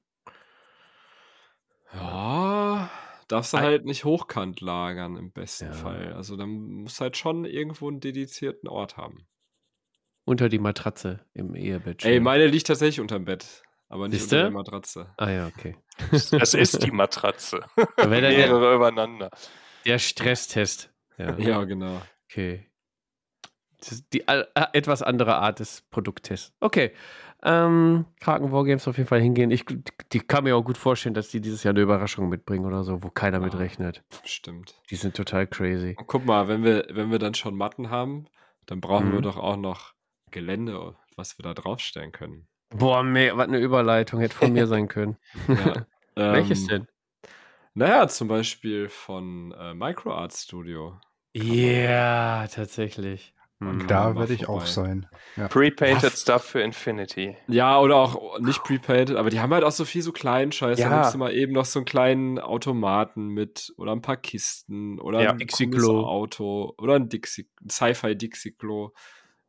[1.92, 2.90] Ja,
[3.28, 5.72] darfst du halt nicht hochkant lagern im besten Ja.
[5.72, 6.12] Fall.
[6.14, 9.26] Also dann musst du halt schon irgendwo einen dedizierten Ort haben.
[10.24, 12.04] Unter die Matratze im Ehebett.
[12.04, 14.36] Ey, meine liegt tatsächlich unterm Bett, aber nicht Siehste?
[14.36, 15.14] unter der Matratze.
[15.18, 15.76] Ah ja, okay.
[16.10, 17.60] Das ist die Matratze.
[17.98, 19.30] Mehrere übereinander.
[19.84, 20.90] der Stresstest.
[21.18, 22.00] Ja, Ja, genau.
[22.35, 22.70] Okay.
[23.78, 26.53] Das ist die äh, etwas andere Art des Produkttests.
[26.61, 26.93] Okay.
[27.43, 29.51] Ähm, Kraken Wargames auf jeden Fall hingehen.
[29.51, 29.66] Ich
[30.12, 33.03] die kann mir auch gut vorstellen, dass die dieses Jahr eine Überraschung mitbringen oder so,
[33.03, 33.59] wo keiner mit Ah.
[33.59, 34.03] rechnet.
[34.24, 34.80] Stimmt.
[34.89, 35.95] Die sind total crazy.
[35.99, 38.26] Und guck mal, wenn wir, wenn wir dann schon Matten haben,
[38.64, 39.24] dann brauchen wir Mhm.
[39.24, 39.93] doch auch noch
[40.30, 42.49] Gelände, was wir da draufstellen können.
[42.70, 45.18] Boah, meh, was eine Überleitung hätte von mir sein können.
[45.47, 45.87] Ja.
[46.16, 46.89] Welches ähm, denn?
[47.74, 50.99] Naja, zum Beispiel von äh, MicroArt Studio.
[51.35, 53.32] Ja, tatsächlich.
[53.61, 53.87] Und Hm.
[53.87, 54.66] Da werde ich auch vorbei.
[54.66, 55.07] sein.
[55.37, 55.49] Ja.
[55.49, 56.12] Pre-painted.
[56.12, 57.37] Stuff für Infinity.
[57.49, 60.78] Ja, oder auch nicht prepaid, aber die haben halt auch so viel so kleinen Scheiß.
[60.78, 60.97] Da Ja.
[60.97, 65.22] nimmst du mal eben noch so einen kleinen Automaten mit oder ein paar Kisten oder
[65.22, 65.30] Ja.
[65.30, 65.87] ein Dixie-Klo.
[65.87, 68.91] cooles Auto oder ein Dixie, ein Sci-Fi Dixie-Klo.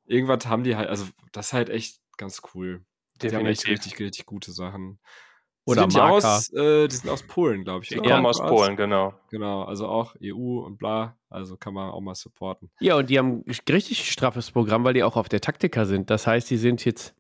[0.06, 2.86] Irgendwas haben die halt, also das ist halt echt ganz cool.
[3.22, 3.86] Die haben echt Definitiv.
[3.92, 5.00] richtig, richtig gute Sachen.
[5.66, 6.36] Oder sind die, Marker.
[6.36, 7.90] aus, äh, die sind aus Polen, glaube ich.
[7.90, 8.12] Die oder?
[8.12, 8.40] kommen aus?
[8.40, 9.14] Polen, genau.
[9.32, 11.18] Genau, also auch EU und bla.
[11.30, 12.70] Also kann man auch mal supporten.
[12.80, 16.10] Ja, und die haben ein richtig straffes Programm, weil die auch auf der Taktika sind.
[16.10, 17.16] Das heißt, die sind jetzt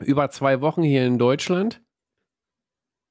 [0.00, 1.80] über zwei Wochen hier in Deutschland.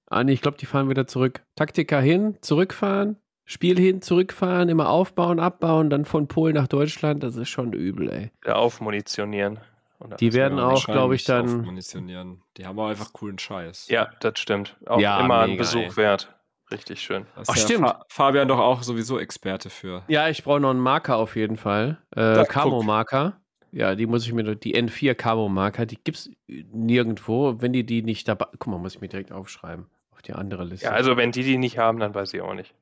[0.07, 1.43] Ah, nee, ich glaube, die fahren wieder zurück.
[1.55, 7.23] Taktika hin, zurückfahren, Spiel hin, zurückfahren, immer aufbauen, abbauen, dann von Polen nach Deutschland.
[7.23, 8.31] Das ist schon übel, ey.
[8.41, 9.59] Wieder aufmunitionieren.
[9.99, 11.45] Und Die werden Ja, auch, glaube ich, dann.
[11.45, 12.41] aufmunitionieren.
[12.57, 13.89] Die haben auch einfach coolen Scheiß.
[13.89, 14.77] Ja, das stimmt.
[14.85, 15.97] Auch Ja, immer ein Besuch ey.
[15.97, 16.33] wert.
[16.71, 17.25] Richtig schön.
[17.35, 17.87] Ach, stimmt.
[17.87, 20.03] Fa Fabian doch auch sowieso Experte für.
[20.07, 21.97] Ja, ich brauche noch einen Marker auf jeden Fall.
[22.15, 22.45] Äh.
[22.45, 23.41] Camo-Marker.
[23.71, 27.55] Ja, die muss ich mir, noch- die N4 Camo-Marker, die gibt es nirgendwo.
[27.59, 29.87] Wenn die die nicht dabei, guck mal, muss ich mir direkt aufschreiben.
[30.11, 30.85] Auf die andere Liste.
[30.85, 32.73] Ja, also wenn die die nicht haben, dann weiß ich auch nicht.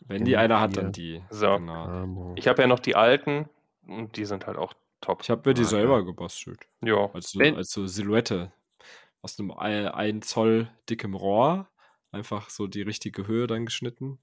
[0.00, 1.22] Wenn die einer hat, dann die.
[1.30, 1.56] So.
[1.56, 2.32] Genau.
[2.36, 3.48] Ich habe ja noch die alten
[3.88, 5.22] und die sind halt auch top.
[5.22, 6.66] Ich habe mir die Ah, selber gebastelt.
[6.82, 7.10] ja.
[7.12, 8.52] Als so, als so Silhouette.
[9.22, 11.68] Aus einem 1 Zoll dickem Rohr.
[12.12, 14.18] Einfach so die richtige Höhe dann geschnitten.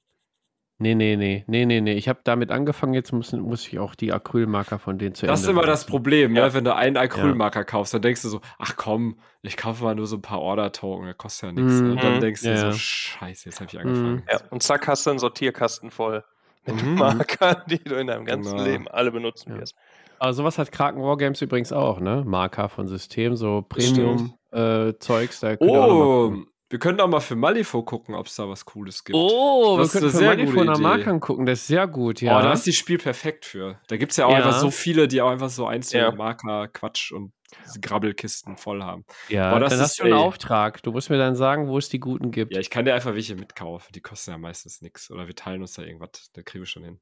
[0.80, 1.94] Nee, nee, nee, nee, nee, nee.
[1.94, 5.42] Ich habe damit angefangen, jetzt muss, muss ich auch die Acrylmarker von denen zu Das
[5.42, 5.92] ist Ende immer das benutzen.
[5.92, 6.48] Problem, Ja.
[6.48, 6.54] ne?
[6.56, 10.08] wenn du einen Acrylmarker kaufst, dann denkst du so, ach komm, ich kaufe mal nur
[10.08, 11.80] so ein paar Order-Token, das kostet ja nichts.
[11.82, 11.92] Mhm.
[11.92, 12.74] Und dann denkst du Ja, so, ja.
[12.74, 14.24] scheiße, jetzt habe ich angefangen.
[14.30, 14.40] ja.
[14.50, 16.24] Und zack, hast du einen Sortierkasten voll
[16.66, 16.96] mit Mhm.
[16.96, 18.64] Markern, die du in deinem ganzen Genau.
[18.64, 19.60] Leben alle benutzen Ja.
[19.60, 19.76] wirst.
[20.24, 22.24] Aber sowas hat Kraken Wargames übrigens auch, ne?
[22.26, 23.62] Marker von System, so.
[23.68, 25.42] Premium-Zeugs.
[25.42, 26.34] mal Oh,
[26.70, 29.18] wir können auch mal für Malifo gucken, ob es da was Cooles gibt.
[29.18, 30.80] Oh, Das ist wir können für gute nach.
[30.80, 32.40] Markern gucken, das ist sehr gut, ja.
[32.40, 33.82] Oh, da ist die Spiel perfekt für.
[33.90, 34.38] Da gibt es ja auch Ja.
[34.38, 36.12] einfach so viele, die auch einfach so einzelne Ja.
[36.14, 37.34] Marker, Quatsch und
[37.82, 39.04] Grabbelkisten voll haben.
[39.28, 40.20] ja, Boah, das dann ist- hast du einen ey.
[40.20, 40.82] Auftrag.
[40.84, 42.54] Du musst mir dann sagen, wo es die guten gibt.
[42.54, 43.92] Ja, ich kann dir einfach welche mitkaufen.
[43.94, 45.12] Die kosten ja meistens nichts.
[45.12, 46.32] Oder wir teilen uns da irgendwas.
[46.32, 47.02] Da kriegen wir schon hin.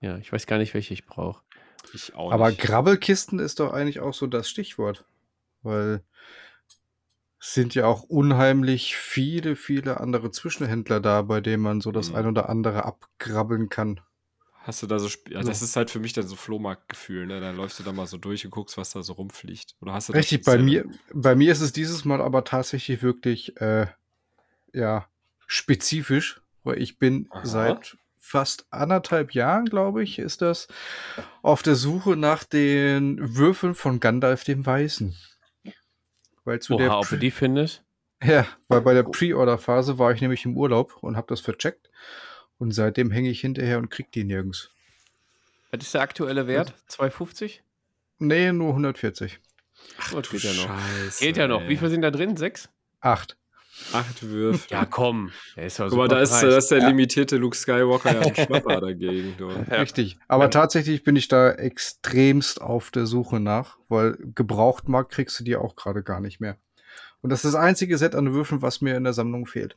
[0.00, 1.40] Ja, ich weiß gar nicht, welche ich brauche.
[1.92, 2.58] Ich auch Aber nicht.
[2.58, 5.04] Grabbelkisten ist doch eigentlich auch so das Stichwort.
[5.62, 6.02] Weil
[7.40, 12.12] es sind ja auch unheimlich viele, viele andere Zwischenhändler da, bei denen man so das
[12.12, 12.14] Mhm.
[12.14, 14.00] ein oder andere abgrabbeln kann.
[14.60, 15.48] Hast du da so, Sp- ja, So.
[15.48, 17.40] das ist halt für mich dann so Flohmarktgefühl, ne?
[17.40, 19.74] Dann läufst du da mal so durch und guckst, was da so rumfliegt.
[19.80, 23.60] Oder hast du Richtig, bei mir, bei mir ist es dieses Mal aber tatsächlich wirklich
[23.60, 23.86] äh,
[24.74, 25.08] ja,
[25.46, 27.42] spezifisch, weil ich bin Aha.
[27.42, 27.98] seit
[28.28, 30.68] fast anderthalb Jahren, glaube ich, ist das,
[31.42, 35.16] auf der Suche nach den Würfeln von Gandalf dem Weißen.
[36.44, 37.82] Weil zu der Oha, ob du die findest?
[38.22, 41.88] Ja, weil bei der Pre-Order-Phase war ich nämlich im Urlaub und habe das vercheckt.
[42.58, 44.70] Und seitdem hänge ich hinterher und krieg die nirgends.
[45.70, 46.74] Was ist der aktuelle Wert?
[46.90, 47.60] 2,50?
[48.18, 49.38] Nee, nur 140.
[50.00, 50.66] Ach, Oh, du geht ja noch.
[50.66, 51.62] Scheiße, Geht ja noch.
[51.62, 51.68] ey.
[51.68, 52.36] Wie viel sind da drin?
[52.36, 52.68] Sechs?
[53.00, 53.36] Acht.
[53.92, 54.66] Acht Würfel.
[54.70, 55.30] Ja, komm.
[55.56, 56.40] Der ist ja Guck mal, super da ist, preis.
[56.42, 59.34] da ist der limitierte Luke Skywalker ja ein Schnapper dagegen.
[59.38, 59.76] Ja.
[59.78, 60.18] Richtig.
[60.28, 60.50] Aber Ja.
[60.50, 65.76] tatsächlich bin ich da extremst auf der Suche nach, weil Gebrauchtmarkt kriegst du die auch
[65.76, 66.56] gerade gar nicht mehr.
[67.22, 69.76] Und das ist das einzige Set an Würfeln, was mir in der Sammlung fehlt.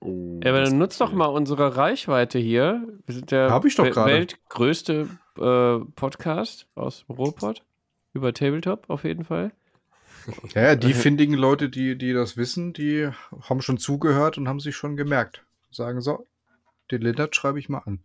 [0.00, 2.86] Oh, Ja, aber das dann nutzt doch mal unsere Reichweite hier.
[3.06, 4.12] Wir sind der Hab ich doch wel- gerade.
[4.12, 5.08] weltgrößte
[5.38, 7.62] äh, Podcast aus Ruhrpott.
[8.14, 9.52] Über Tabletop auf jeden Fall.
[10.54, 13.08] Ja, die findigen Leute, die, die das wissen, die
[13.48, 15.44] haben schon zugehört und haben sich schon gemerkt.
[15.70, 16.26] Sagen so,
[16.90, 18.00] den Lindert schreibe ich mal an.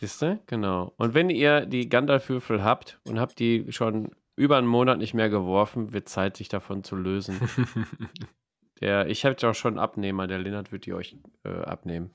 [0.00, 0.38] Siehst du?
[0.46, 0.92] Genau.
[0.96, 5.28] Und wenn ihr die Gandalf-Würfel habt und habt die schon über einen Monat nicht mehr
[5.28, 7.40] geworfen, wird Zeit, sich davon zu lösen.
[8.80, 12.14] Der, ich habe ja auch schon einen Abnehmer, der Lennart wird die euch äh, abnehmen.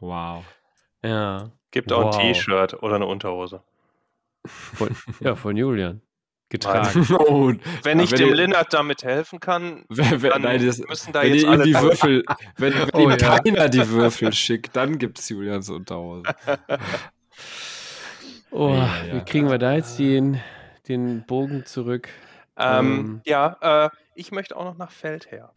[0.00, 0.44] wow.
[1.04, 1.52] Ja.
[1.70, 2.16] Gibt auch Wow.
[2.16, 3.62] ein T-Shirt oder eine Unterhose.
[4.44, 6.02] Von, ja, von Julian.
[6.50, 7.06] Getragen.
[7.18, 7.52] Oh,
[7.82, 11.12] Wenn ich wenn dem ihr- Lennart damit helfen kann, wenn, wenn, dann nein, das, müssen
[11.12, 12.24] da wenn jetzt alle die Würfel,
[12.58, 13.16] wenn, wenn Oh ihm ja.
[13.16, 16.22] keiner die Würfel schickt, dann gibt's Julians Unterhose.
[18.50, 19.14] Oh, Ja, ja.
[19.16, 20.40] wie kriegen wir da jetzt den,
[20.86, 22.08] den Bogen zurück?
[22.56, 23.20] Ähm, Ähm.
[23.24, 23.56] ja,
[23.86, 25.52] äh, ich möchte auch noch nach Feldherr.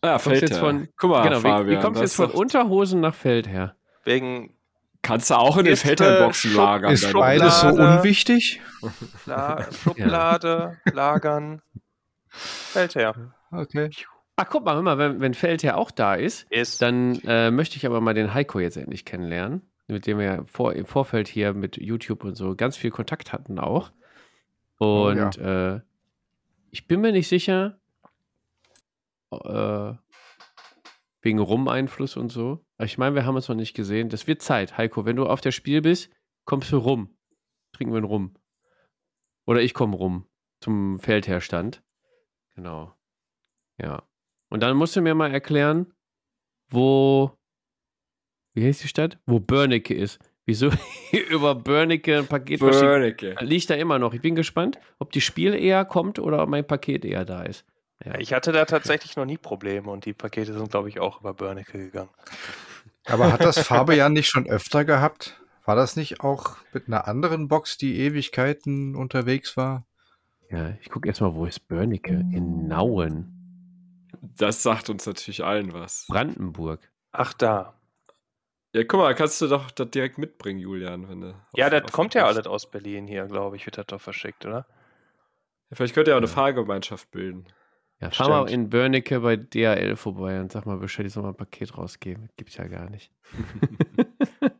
[0.00, 0.56] Ah, Kommst ja.
[0.56, 1.68] von- Guck mal, genau, wie, Fabian.
[1.68, 3.76] wie kommst du das jetzt von Unterhosen nach Feldherr?
[4.04, 4.55] Wegen
[5.06, 6.92] Kannst du auch in den Kiste, Feldherrboxen Schub- lagern.
[6.92, 8.60] Ist beides so unwichtig?
[9.24, 11.62] La Schublade, Lagern.
[12.28, 13.32] Feldherr.
[13.50, 13.90] Okay.
[14.36, 16.82] Ach, guck mal, mal, wenn, wenn Feldherr auch da ist, Ist.
[16.82, 20.44] dann äh, möchte ich aber mal den Heiko jetzt endlich kennenlernen, mit dem wir ja
[20.44, 23.92] vor, im Vorfeld hier mit YouTube und so ganz viel Kontakt hatten auch.
[24.78, 25.80] Und äh,
[26.70, 27.78] ich bin mir nicht sicher,
[29.30, 29.92] äh,
[31.26, 32.64] wegen Rum-Einfluss und so.
[32.78, 34.08] Aber ich meine, wir haben uns noch nicht gesehen.
[34.08, 35.04] Das wird Zeit, Heiko.
[35.04, 36.08] Wenn du auf der Spiel bist,
[36.44, 37.18] kommst du rum.
[37.72, 38.36] Trinken wir einen Rum.
[39.44, 40.28] Oder ich komme rum
[40.60, 41.82] zum Feldherstand.
[42.54, 42.94] Genau.
[43.82, 44.08] Ja.
[44.50, 45.92] Und dann musst du mir mal erklären,
[46.70, 47.36] wo,
[48.54, 49.18] wie heißt die Stadt?
[49.26, 50.20] Wo Börnecke ist.
[50.44, 50.70] Wieso
[51.30, 52.60] über Börnecke ein Paket?
[52.60, 53.34] Börnecke.
[53.40, 54.14] Liegt da immer noch.
[54.14, 57.66] Ich bin gespannt, ob die Spiel eher kommt oder ob mein Paket eher da ist.
[58.04, 58.18] Ja.
[58.18, 61.32] Ich hatte da tatsächlich noch nie Probleme und die Pakete sind, glaube ich, auch über
[61.34, 62.10] Börnecke gegangen.
[63.06, 65.40] Aber hat das Fabian nicht schon öfter gehabt?
[65.64, 69.86] War das nicht auch mit einer anderen Box, die Ewigkeiten unterwegs war?
[70.48, 72.12] ja, ich gucke erstmal, wo ist Börnecke?
[72.32, 73.32] In Nauen.
[74.20, 76.06] Das sagt uns natürlich allen was.
[76.08, 76.88] Brandenburg.
[77.10, 77.74] Ach, da.
[78.72, 81.08] Ja, guck mal, kannst du doch das direkt mitbringen, Julian.
[81.08, 83.76] Wenn du Ja, auf- das auf- kommt ja alles aus Berlin hier, glaube ich, wird
[83.78, 84.66] das doch verschickt, oder?
[85.70, 86.32] Ja, vielleicht könnt ihr auch eine Ja.
[86.32, 87.46] Fahrgemeinschaft bilden.
[88.00, 91.30] Ja, fahr mal in Börnecke bei DHL vorbei und sag mal Bescheid, ich soll mal
[91.30, 92.28] ein Paket rausgeben.
[92.36, 93.10] Gibt's ja gar nicht.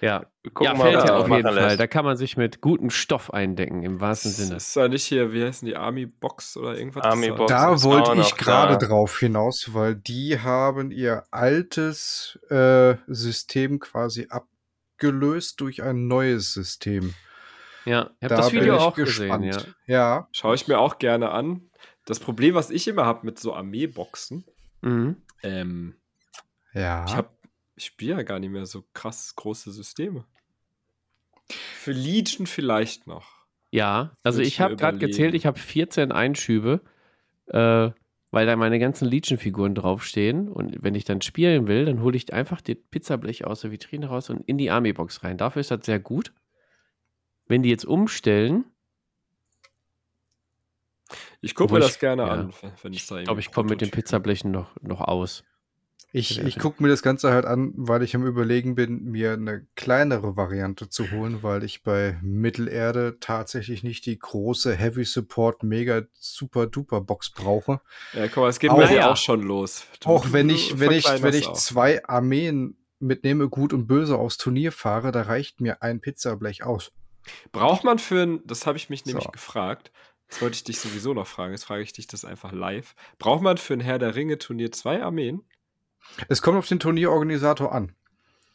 [0.00, 0.24] ja,
[0.54, 1.54] gucken ja mal, fällt ja auf jeden Fall.
[1.54, 1.80] lässt.
[1.80, 4.56] Da kann man sich mit gutem Stoff eindecken, im wahrsten Das Sinne.
[4.56, 7.04] ist ja nicht hier, wie heißen die, Army Box oder irgendwas?
[7.04, 7.52] Army Das Box.
[7.52, 15.60] Da wollte ich gerade drauf hinaus, weil die haben ihr altes äh, System quasi abgelöst
[15.60, 17.14] durch ein neues System.
[17.84, 19.44] Ja, ich habe Da das Video auch gespannt.
[19.44, 19.94] gesehen, ja.
[19.94, 21.62] Ja, Schaue ich mir auch gerne an.
[22.08, 24.44] Das Problem, was ich immer habe mit so Armeeboxen,
[24.80, 25.16] Mhm.
[25.42, 25.94] ähm,
[26.72, 27.04] ja.
[27.06, 27.14] ich
[27.76, 30.24] ich spiele ja gar nicht mehr so krass große Systeme.
[31.48, 33.26] Für Legion vielleicht noch.
[33.70, 36.80] Ja, also ich ich habe gerade gezählt, ich habe 14 Einschübe,
[37.48, 37.90] äh,
[38.30, 40.48] weil da meine ganzen Legion-Figuren draufstehen.
[40.48, 44.06] Und wenn ich dann spielen will, dann hole ich einfach das Pizzablech aus der Vitrine
[44.06, 45.38] raus und in die Army-Box rein.
[45.38, 46.32] Dafür ist das sehr gut.
[47.46, 48.64] Wenn die jetzt umstellen,
[51.40, 52.28] Ich gucke mir ich- das gerne ja.
[52.28, 52.52] an,
[52.82, 55.44] wenn es da ich glaube, ich komme mit den Pizzablechen noch, noch aus.
[56.10, 59.66] Ich, ich gucke mir das Ganze halt an, weil ich am Überlegen bin, mir eine
[59.76, 66.02] kleinere Variante zu holen, weil ich bei Mittelerde tatsächlich nicht die große Heavy Support Mega
[66.14, 67.82] Super Duper Box brauche.
[68.14, 69.12] Ja, guck mal, es geht Auch- dir Naja.
[69.12, 69.84] auch schon los.
[70.00, 74.16] Du- Auch wenn ich, wenn ich, wenn ich zwei Armeen mit Nehme Gut und Böse
[74.16, 76.90] aufs Turnier fahre, da reicht mir ein Pizzablech aus.
[77.52, 79.30] Braucht man für ein, das habe ich mich nämlich So.
[79.30, 79.92] gefragt,
[80.28, 82.94] das wollte ich dich sowieso noch fragen, jetzt frage ich dich das einfach live.
[83.18, 85.42] Braucht man für ein Herr der Ringe Turnier zwei Armeen?
[86.28, 87.94] Es kommt auf den Turnierorganisator an.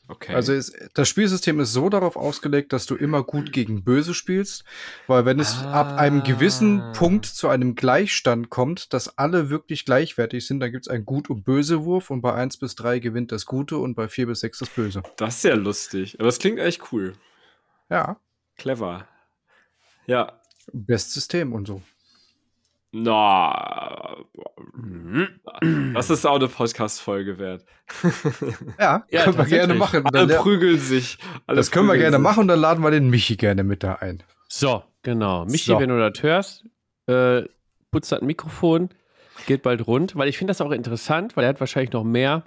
[0.10, 0.36] Okay.
[0.36, 4.66] Also es, das Spielsystem ist so darauf ausgelegt, dass du immer gut gegen böse spielst,
[5.08, 6.92] weil wenn es ab einem gewissen Ah.
[6.92, 11.30] Punkt zu einem Gleichstand kommt, dass alle wirklich gleichwertig sind, dann gibt es einen Gut-
[11.30, 14.60] und Böse-Wurf und bei 1 bis 3 gewinnt das Gute und bei 4 bis 6
[14.60, 15.04] das Böse.
[15.16, 16.16] das ist ja lustig.
[16.20, 17.14] Aber das klingt echt cool.
[17.90, 18.18] Ja,
[18.58, 19.08] Clever.
[20.06, 20.40] Ja.
[20.72, 21.82] Bestes System und so.
[22.92, 24.18] Na.
[25.94, 27.66] Das ist auch eine Podcast-Folge wert.
[28.80, 30.06] Ja, Ja, können wir gerne machen.
[30.06, 31.18] Alle dann, prügeln sich.
[31.48, 32.24] Alle das können wir gerne sich.
[32.24, 34.22] machen und dann laden wir den Michi gerne mit da ein.
[34.48, 35.46] So, genau.
[35.46, 35.80] Michi, So.
[35.80, 36.66] wenn du das hörst,
[37.08, 37.44] äh,
[37.92, 38.90] putzt das Mikrofon,
[39.48, 42.44] geht bald rund, weil ich finde das auch interessant, weil er hat wahrscheinlich noch mehr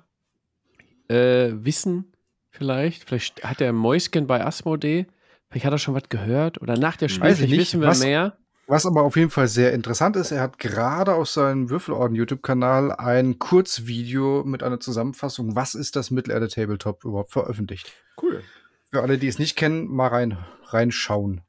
[1.09, 2.12] äh, Wissen
[2.51, 3.05] vielleicht.
[3.05, 5.06] Vielleicht hat er Mäusken bei Asmodee.
[5.51, 6.60] Vielleicht hat er schon was gehört.
[6.60, 7.59] Oder nach der Spielzeit nicht.
[7.59, 8.36] wissen wir Was- mehr.
[8.68, 13.39] Was aber auf jeden Fall sehr interessant ist, er hat gerade auf seinem Würfelorden-YouTube-Kanal ein
[13.39, 17.93] Kurzvideo mit einer Zusammenfassung, was ist das Mittelerde-Tabletop überhaupt veröffentlicht.
[18.20, 18.43] Cool.
[18.90, 21.43] Für alle, die es nicht kennen, mal rein, reinschauen.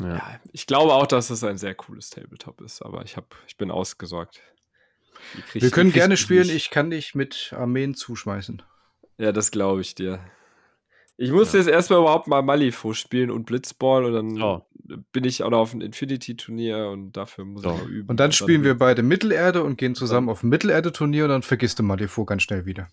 [0.00, 0.14] Ja.
[0.14, 3.58] Ja, ich glaube auch, dass es ein sehr cooles Tabletop ist, aber ich, hab, ich
[3.58, 4.40] bin ausgesorgt.
[5.52, 6.56] Wir können gerne spielen, nicht.
[6.56, 8.62] ich kann dich mit Armeen zuschmeißen.
[9.18, 10.20] Ja, das glaube ich dir.
[11.22, 14.64] Ich muss jetzt erstmal überhaupt mal Malifaux spielen und Blitzball und dann So.
[15.12, 17.72] bin ich auch noch auf ein Infinity-Turnier und dafür muss So.
[17.74, 18.08] ich noch üben.
[18.08, 21.78] Und dann spielen wir beide Mittelerde und gehen zusammen auf ein Mittelerde-Turnier und dann vergisst
[21.78, 22.88] du Malifaux ganz schnell wieder.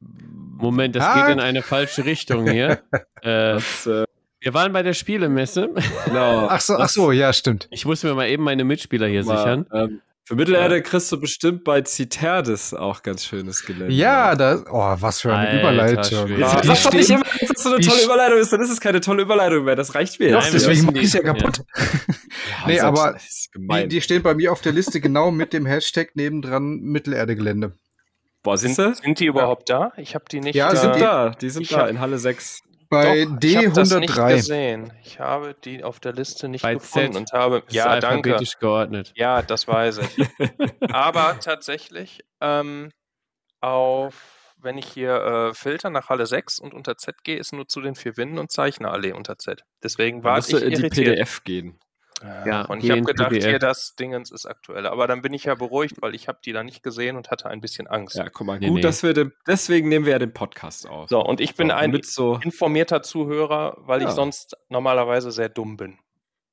[0.00, 1.14] Moment, das Ah.
[1.26, 2.82] geht in eine falsche Richtung hier.
[3.22, 4.04] äh, Das, äh,
[4.40, 5.68] wir waren bei der Spielemesse.
[6.06, 6.46] genau.
[6.48, 7.68] Ach so, ach so, ja, stimmt.
[7.70, 9.66] Ich muss mir mal eben meine Mitspieler hier Mal, sichern.
[9.72, 13.94] Ähm, für Mittelerde kriegst du bestimmt bei Citerdes auch ganz schönes Gelände.
[13.94, 16.28] Ja, das, oh, was für eine Alter Überleitung.
[16.28, 16.40] Schwede.
[16.40, 18.60] Jetzt Ja, sag doch nicht stehen- immer, dass das so eine tolle Überleitung ist, dann
[18.60, 19.74] ist es keine tolle Überleitung mehr.
[19.74, 20.66] Das reicht mir Doch, Nein, jetzt.
[20.66, 21.62] wir deswegen müssen mach ich's ja kaputt.
[21.76, 23.16] Ja, Nee, das aber
[23.56, 27.72] Die, die stehen bei mir auf der Liste genau mit dem Hashtag nebendran Mittelerde-Gelände.
[28.42, 28.94] Boah, Sind, siehst du?
[29.02, 29.92] sind die überhaupt da?
[29.96, 31.88] Ich habe die nicht Ja, Die äh, sind sind da, die sind ich da hab-
[31.90, 32.60] in Halle 6.
[32.90, 34.34] Bei Doch, ich habe das nicht D103.
[34.36, 34.92] gesehen.
[35.02, 37.16] Ich habe die auf der Liste nicht Bei gefunden Z.
[37.20, 37.62] und habe.
[37.66, 38.30] Das Ja, ist danke.
[38.30, 39.12] alphabetisch geordnet.
[39.14, 40.16] Ja, das weiß ich.
[40.92, 42.90] Aber tatsächlich, ähm,
[43.60, 45.14] auf, wenn ich hier
[45.50, 48.38] äh, filter nach Halle 6 und unter Z gehe, ist nur zu den vier Winden
[48.38, 49.64] und Zeichnerallee unter Z.
[49.82, 51.16] Deswegen war ich du in die irritiert.
[51.16, 51.78] PDF gehen.
[52.44, 53.46] Ja, und ich habe gedacht, PDF.
[53.48, 54.86] hier das Dingens ist aktuell.
[54.86, 57.48] Aber dann bin ich ja beruhigt, weil ich habe die da nicht gesehen und hatte
[57.48, 58.16] ein bisschen Angst.
[58.16, 58.80] Ja, guck mal, Nee, gut, nee.
[58.82, 61.08] dass wir den, deswegen nehmen wir ja den Podcast auf.
[61.08, 64.08] So, und ich bin So, ein so, informierter Zuhörer, weil Ja.
[64.08, 65.98] ich sonst normalerweise sehr dumm bin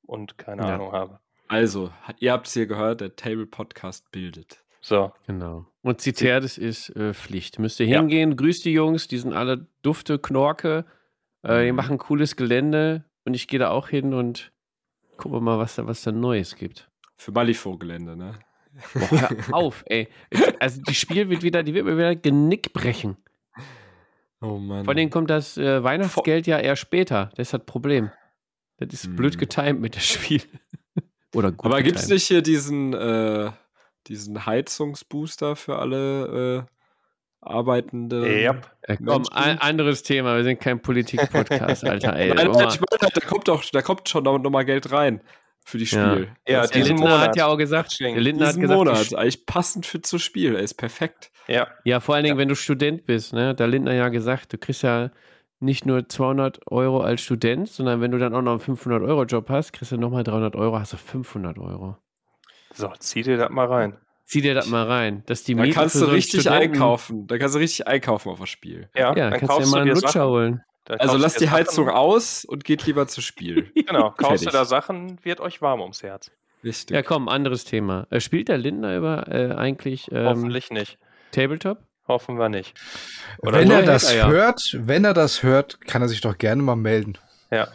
[0.02, 0.74] und keine Ja.
[0.74, 1.18] Ahnung habe.
[1.48, 1.90] also,
[2.20, 4.62] ihr habt es hier gehört, der Table Podcast bildet.
[4.80, 5.66] So, Genau.
[5.82, 7.58] Und Citerdes ist äh, Pflicht.
[7.58, 7.98] Müsst ihr Ja.
[7.98, 8.36] hingehen.
[8.36, 10.84] Grüßt die Jungs, die sind alle dufte Knorke.
[11.42, 11.76] Äh, die Mhm.
[11.76, 13.04] machen cooles Gelände.
[13.24, 14.52] Und ich gehe da auch hin und
[15.16, 16.88] gucke mal, was da, was da Neues gibt.
[17.16, 18.38] Für Malifaux-Gelände, ne?
[18.94, 20.08] Boah, hör auf, ey.
[20.60, 23.16] Also die Spiel wird wieder, die wird mir wieder Genick brechen.
[24.42, 24.84] Oh Mann.
[24.84, 27.30] Vor allem kommt das äh, Weihnachtsgeld ja eher später.
[27.36, 28.10] Das ist das Problem.
[28.76, 29.16] Das ist Mhm.
[29.16, 30.42] blöd getimt mit dem Spiel.
[31.34, 33.50] Oder gut Aber gibt es nicht hier diesen, äh,
[34.08, 36.75] diesen Heizungsbooster für alle äh,
[37.46, 38.40] arbeitende?
[38.42, 38.56] ja.
[38.82, 40.36] Äh, komm, ein anderes Thema.
[40.36, 42.14] Wir sind kein Politik-Podcast, Alter.
[42.16, 44.90] Ey, Nein, nein, ich meine, da kommt doch, da kommt schon noch, noch mal Geld
[44.92, 45.20] rein
[45.64, 46.12] für die Ja.
[46.12, 46.28] Spiel.
[46.46, 47.28] Ja, der diesen Lindner Monat.
[47.28, 50.62] hat ja auch gesagt, der Lindner hat gesagt, Monat, eigentlich passend für zu Spiel, er
[50.62, 51.30] ist perfekt.
[51.48, 53.54] Ja, ja, vor allen Dingen, wenn du Student bist, ne?
[53.54, 55.10] Da Lindner ja gesagt, du kriegst ja
[55.58, 59.72] nicht nur 200 Euro als Student, sondern wenn du dann auch noch einen 500-Euro-Job hast,
[59.72, 61.96] kriegst du nochmal 300 Euro, hast du 500 Euro.
[62.74, 63.96] so, zieh dir das mal rein.
[64.26, 66.72] Zieh dir das mal rein, dass die Da Miete kannst für du so richtig Studenten-
[66.74, 67.26] einkaufen.
[67.28, 68.88] Da kannst du richtig einkaufen auf das Spiel.
[68.94, 70.22] Ja, Ja, dann kannst du dir mal einen Lutscher Sachen.
[70.28, 70.62] holen.
[70.84, 71.96] Dann Also lasst du die Heizung Sachen.
[71.96, 73.70] aus und geht lieber zu Spiel.
[73.86, 76.30] Genau, kaufst du da Sachen, wird euch warm ums Herz.
[76.64, 76.94] Richtig.
[76.94, 78.06] Ja, komm, anderes Thema.
[78.10, 80.98] Äh, spielt der Lindner über äh, eigentlich ähm, Hoffentlich nicht.
[81.30, 81.78] Tabletop?
[82.08, 82.74] Hoffen wir nicht.
[83.38, 84.28] Oder wenn er das er ja.
[84.28, 87.18] hört, wenn er das hört, kann er sich doch gerne mal melden.
[87.50, 87.68] Ja.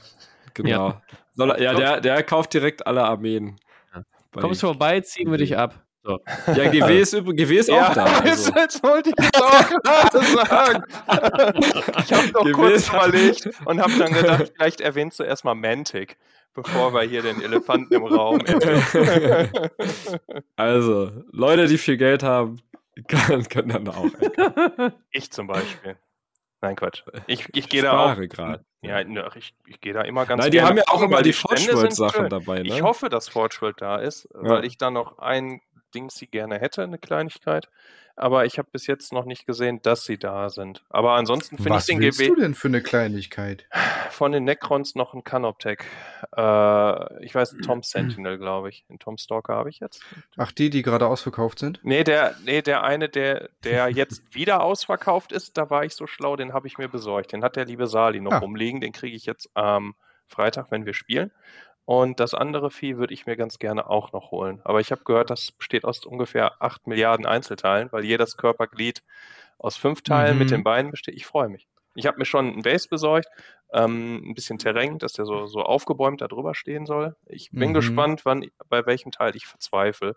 [0.53, 1.01] Genau.
[1.35, 3.57] Soll er, ja, der, der kauft direkt alle Armeen.
[3.93, 4.03] Ja.
[4.39, 5.81] Kommst vorbei, ziehen wir dich ab.
[6.03, 6.19] So.
[6.55, 8.05] Ja, GW ist, GW ist auch da.
[8.23, 8.53] Also.
[8.55, 10.83] jetzt wollte ich das auch gerade sagen.
[12.03, 12.55] Ich habe doch Gewiss.
[12.55, 16.17] kurz überlegt und habe dann gedacht, vielleicht erwähnst du erstmal Mantic,
[16.53, 19.51] bevor wir hier den Elefanten im Raum erwähnen.
[20.55, 22.59] also, Leute, die viel Geld haben,
[23.07, 24.03] können, können dann auch.
[24.03, 24.93] einkaufen.
[25.11, 25.97] Ich zum Beispiel.
[26.61, 27.03] Nein, Quatsch.
[27.27, 28.15] Ich, ich gehe da auch.
[28.17, 28.63] gerade.
[28.83, 31.33] Ja, ne, ich, ich gehe da immer ganz Nein, die haben ja auch immer die
[31.33, 32.67] Stände Forge Sachen dabei, ne?
[32.69, 35.61] Ich hoffe, dass Forge World da ist, weil ich dann noch ein
[35.91, 37.69] Dings sie gerne hätte, eine Kleinigkeit.
[38.17, 40.83] Aber ich habe bis jetzt noch nicht gesehen, dass sie da sind.
[40.89, 43.65] Aber ansonsten finde ich Was den willst GW du denn für eine Kleinigkeit?
[44.09, 45.79] von den Necrons noch ein Canoptech.
[46.35, 48.85] Äh, ich weiß, Tom Sentinel, glaube ich.
[48.89, 50.03] Den Tom Stalker habe ich jetzt.
[50.37, 51.79] Ach, die, die gerade ausverkauft sind?
[51.83, 56.05] Nee, der, nee, der eine, der, der jetzt wieder ausverkauft ist, da war ich so
[56.07, 57.31] schlau, den habe ich mir besorgt.
[57.31, 58.37] Den hat der liebe Sali noch Ah.
[58.39, 58.81] rumliegen.
[58.81, 59.95] Den kriege ich jetzt am
[60.27, 61.31] Freitag, wenn wir spielen.
[61.93, 64.61] Und das andere Vieh würde ich mir ganz gerne auch noch holen.
[64.63, 69.03] Aber ich habe gehört, das besteht aus ungefähr 8 Milliarden Einzelteilen, weil jedes Körperglied
[69.57, 70.51] aus fünf Teilen mit Mhm.
[70.51, 71.15] den Beinen besteht.
[71.15, 71.67] Ich freue mich.
[71.95, 73.27] Ich habe mir schon einen Base besorgt,
[73.73, 77.15] ähm, ein bisschen Terrain, dass der so, so aufgebäumt da drüber stehen soll.
[77.25, 77.73] Ich bin Mhm.
[77.73, 80.15] gespannt, wann, bei welchem Teil ich verzweifle.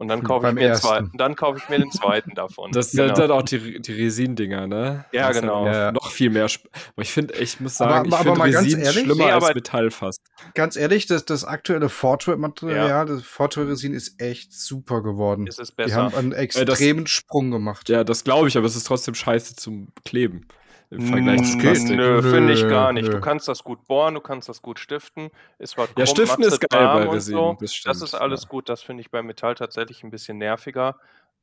[0.00, 1.10] Und dann Hm, kaufe ich mir zweiten.
[1.18, 2.70] Dann kaufe ich mir den zweiten davon.
[2.72, 3.04] Das Genau.
[3.08, 5.04] sind dann auch die, die Resin-Dinger, ne?
[5.12, 5.66] Ja, Das genau.
[5.66, 5.92] Noch, Ja.
[5.92, 6.46] noch viel mehr.
[6.48, 9.02] Sp aber ich finde, ich muss Aber- sagen, ich aber finde mal ganz Resin ehrlich?
[9.04, 10.22] schlimmer Nee, als aber- Metall fast.
[10.54, 15.46] Ganz ehrlich, das, das aktuelle Fortune-Material, das Fortune-Resin ist echt super geworden.
[15.46, 15.96] ist es Die besser.
[15.96, 17.88] haben einen extremen Sprung gemacht.
[17.90, 20.46] Ja, das glaube ich, aber es ist trotzdem scheiße zum Kleben.
[20.90, 21.96] Im Vergleich zu Mm, Plastik.
[21.96, 23.06] Nö, finde ich gar nicht.
[23.08, 23.14] nö.
[23.14, 25.30] Du kannst das gut bohren, du kannst das gut stiften.
[25.58, 27.56] Ist zwar Ja, krumm, Stiften ist geil bei und Resin, So.
[27.60, 28.48] das Das ist alles ja.
[28.48, 28.68] gut.
[28.68, 30.96] Das finde ich bei Metall tatsächlich ein bisschen nerviger.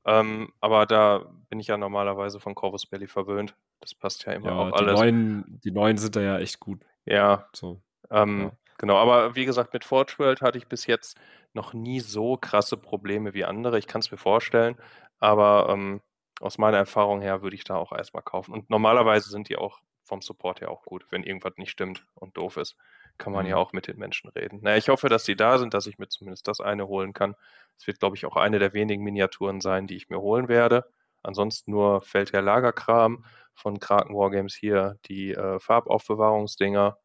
[0.05, 3.55] Ähm, aber da bin ich ja normalerweise von Corvus Belly verwöhnt.
[3.79, 4.99] Das passt ja immer Ja, auf die alles.
[4.99, 6.81] neuen, die neuen sind da ja echt gut.
[7.05, 7.81] Ja, So.
[8.11, 8.51] Ähm, Ja.
[8.79, 11.17] Genau, aber wie gesagt, mit Forge World hatte ich bis jetzt
[11.53, 13.79] noch nie so krasse Probleme wie andere.
[13.79, 14.75] Ich kann es mir vorstellen,
[15.19, 16.01] aber ähm,
[16.39, 18.53] aus meiner Erfahrung her würde ich da auch erstmal kaufen.
[18.53, 21.05] Und normalerweise sind die auch vom Support her auch gut.
[21.09, 22.75] Wenn irgendwas nicht stimmt und doof ist,
[23.17, 23.61] kann man ja Mhm.
[23.61, 24.59] auch mit den Menschen reden.
[24.61, 27.35] Naja, ich hoffe, dass die da sind, dass ich mir zumindest das eine holen kann.
[27.77, 30.85] Es wird, glaube ich, auch eine der wenigen Miniaturen sein, die ich mir holen werde.
[31.23, 36.97] Ansonsten nur Feldherr Lagerkram von Kraken Wargames hier, die äh, Farbaufbewahrungsdinger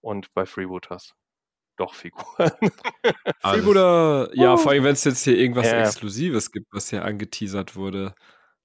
[0.00, 1.14] und bei Freebooters
[1.76, 2.50] doch Figuren.
[3.40, 4.56] Freebooter, ja, Uh.
[4.58, 5.80] vor allem, wenn es jetzt hier irgendwas Ja.
[5.80, 8.14] Exklusives gibt, was hier angeteasert wurde.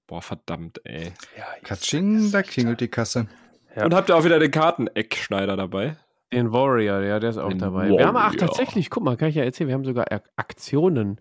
[0.07, 1.11] Boah, verdammt, ey.
[1.37, 3.27] ja, Katsching, da klingelt die Kasse.
[3.75, 3.85] Ja.
[3.85, 5.97] Und habt ihr auch wieder den Karteneckschneider dabei?
[6.31, 7.89] Den Warrior, ja, der ist auch Den dabei.
[7.89, 8.47] Wir haben ach Warrior.
[8.47, 11.19] tatsächlich, guck mal, kann ich ja erzählen, wir haben sogar Ak- Aktionen.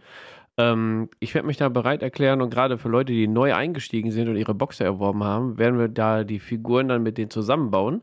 [0.57, 4.29] Ähm, ich werde mich da bereit erklären und gerade für Leute, die neu eingestiegen sind
[4.29, 8.03] und ihre Boxer erworben haben, werden wir da die Figuren dann mit denen zusammenbauen.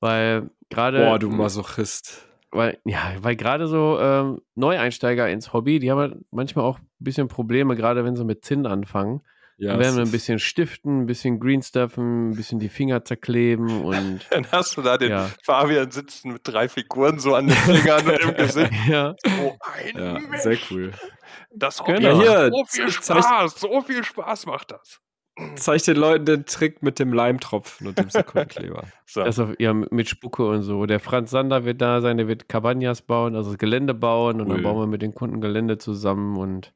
[0.00, 0.98] Weil gerade.
[1.04, 2.28] Boah, du Masochist.
[2.50, 6.86] Weil, ja, weil gerade so ähm, Neueinsteiger ins Hobby, die haben halt manchmal auch ein
[6.98, 9.22] bisschen Probleme, gerade wenn sie mit Zinn anfangen.
[9.62, 13.82] Ja, Dann werden wir ein bisschen stiften, ein bisschen greenstuffen, ein bisschen die Finger zerkleben
[13.84, 15.30] und Dann hast du da den Ja.
[15.44, 18.72] Fabian sitzen mit drei Figuren so an den Fingern und im Gesicht.
[18.88, 19.14] ja.
[19.24, 20.42] So ein Ja, Mensch.
[20.42, 20.90] sehr cool.
[21.54, 22.16] Das Genau.
[22.16, 24.98] Hobby Ja, macht hier, so viel zeig- Spaß, so viel Spaß macht das.
[25.54, 28.82] Zeig den Leuten den Trick mit dem Leimtropfen und dem Sekundenkleber.
[29.06, 29.22] So.
[29.22, 30.86] Das auf, ja, mit Spucke und so.
[30.86, 34.48] Der Franz Sander wird da sein, der wird Cabanas bauen, also das Gelände bauen und
[34.48, 36.72] dann bauen wir mit den Kunden Gelände zusammen und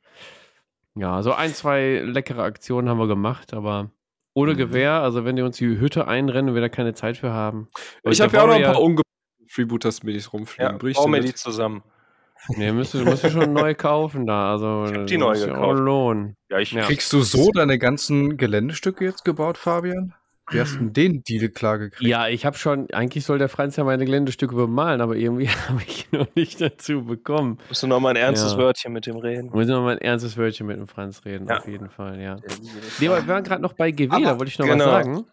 [0.96, 3.90] ja, so ein, zwei leckere Aktionen haben wir gemacht, aber
[4.34, 4.56] ohne Mhm.
[4.58, 7.68] Gewehr, also wenn die uns die Hütte einrennen und wir da keine Zeit für haben.
[8.02, 9.02] Und Ich habe ja auch noch ein paar ungebaute
[9.48, 10.72] Freebooters-Minis rumfliegen.
[10.72, 11.28] ja, Bring ich bau dir mir mit?
[11.28, 11.82] die zusammen.
[12.56, 14.52] Nee, musst du, musst du schon neu kaufen da.
[14.52, 16.34] Also, Ich hab das die neu gekauft.
[16.50, 16.82] Ja, ich Ja.
[16.84, 20.14] Kriegst du so deine ganzen Geländestücke jetzt gebaut, Fabian?
[20.50, 22.08] Wie hast du denn den Deal klar gekriegt?
[22.08, 25.82] Ja, ich habe schon, eigentlich soll der Franz ja meine Geländestücke bemalen, aber irgendwie habe
[25.86, 27.58] ich noch nicht dazu bekommen.
[27.68, 28.58] musst du noch mal ein ernstes Ja.
[28.58, 29.50] Wörtchen mit dem reden.
[29.52, 31.58] Müssen wir mal ein ernstes Wörtchen mit dem Franz reden, Ja.
[31.58, 32.36] auf jeden Fall, ja.
[33.00, 34.84] Nee, aber wir waren gerade noch bei GW, Aber- da wollte ich noch genau.
[34.86, 35.24] was sagen.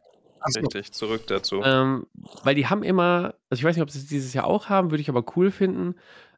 [0.57, 1.61] Richtig, zurück dazu.
[1.64, 2.06] Ähm,
[2.44, 4.91] weil die haben immer, also ich weiß nicht, ob sie es dieses Jahr auch haben,
[4.91, 5.95] würde ich aber cool finden.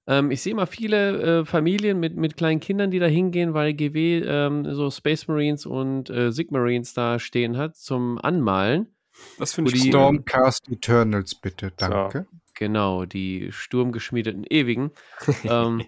[0.07, 3.73] Ähm, ich sehe immer viele äh, Familien mit, mit kleinen Kindern, die da hingehen, weil
[3.73, 8.95] GW ähm, so Space Marines und äh, Sigmarines da stehen hat zum Anmalen.
[9.39, 9.83] Das finde ich.
[9.83, 11.71] Stormcast Eternals, bitte.
[11.75, 12.27] Danke.
[12.53, 14.91] Genau, die sturmgeschmiedeten Ewigen.
[15.43, 15.83] ähm,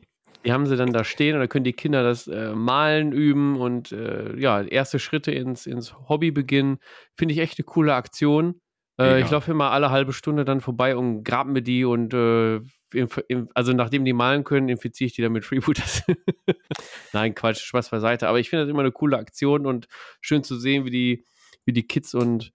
[0.45, 3.59] die haben sie dann da stehen und da können die Kinder das äh, Malen üben
[3.59, 6.79] und äh, ja, erste Schritte ins, ins Hobby beginnen.
[7.15, 8.61] Finde ich echt eine coole Aktion.
[8.99, 12.57] Äh, ich laufe immer alle halbe Stunde dann vorbei und grab mir die und äh,
[12.93, 16.03] inf- inf- also nachdem die malen können, infiziere ich die dann mit Freebooters.
[17.13, 18.27] Nein, Quatsch, Spaß beiseite.
[18.27, 19.87] Aber ich finde das immer eine coole Aktion und
[20.21, 21.25] schön zu sehen, wie die,
[21.65, 22.53] wie die Kids und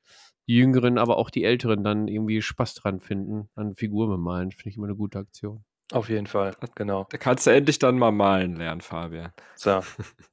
[0.49, 4.51] die Jüngeren, aber auch die Älteren dann irgendwie Spaß dran finden, an Figuren bemalen.
[4.51, 5.65] Finde ich immer eine gute Aktion.
[5.93, 7.07] Auf jeden Fall, genau.
[7.11, 9.33] Da kannst du endlich dann mal malen lernen, Fabian.
[9.55, 9.81] So.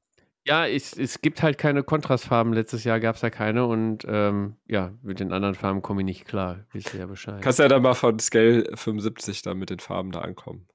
[0.49, 2.53] Ja, es, es gibt halt keine Kontrastfarben.
[2.53, 6.05] Letztes Jahr gab es ja keine und ähm, ja, mit den anderen Farben komme ich
[6.05, 6.65] nicht klar.
[6.71, 7.39] Wisst ihr ja Bescheid.
[7.43, 10.67] Kannst ja dann mal von Scale 75 dann mit den Farben da ankommen.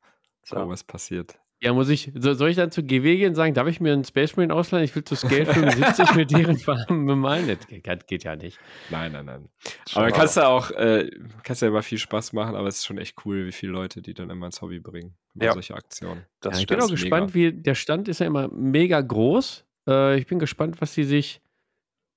[0.44, 1.40] So, was passiert.
[1.60, 3.94] Ja, muss ich, so, soll ich dann zu GW gehen und sagen, darf ich mir
[3.94, 4.84] einen Space Marine ausleihen?
[4.84, 7.48] Ich will zu Scale 75 mit deren Farben bemalen.
[7.48, 8.58] Das geht, geht ja nicht.
[8.90, 9.48] Nein, nein, nein.
[9.88, 11.10] Schon Aber kannst ja auch, äh,
[11.42, 14.02] kannst ja immer viel Spaß machen, aber es ist schon echt cool, wie viele Leute
[14.02, 15.16] die dann immer ins Hobby bringen.
[15.34, 15.52] Über Ja.
[15.54, 16.26] solche Aktionen.
[16.40, 19.63] Das ja, ich bin auch gespannt, wie der Stand ist ja immer mega groß.
[19.88, 21.40] Äh, ich bin gespannt, was sie sich.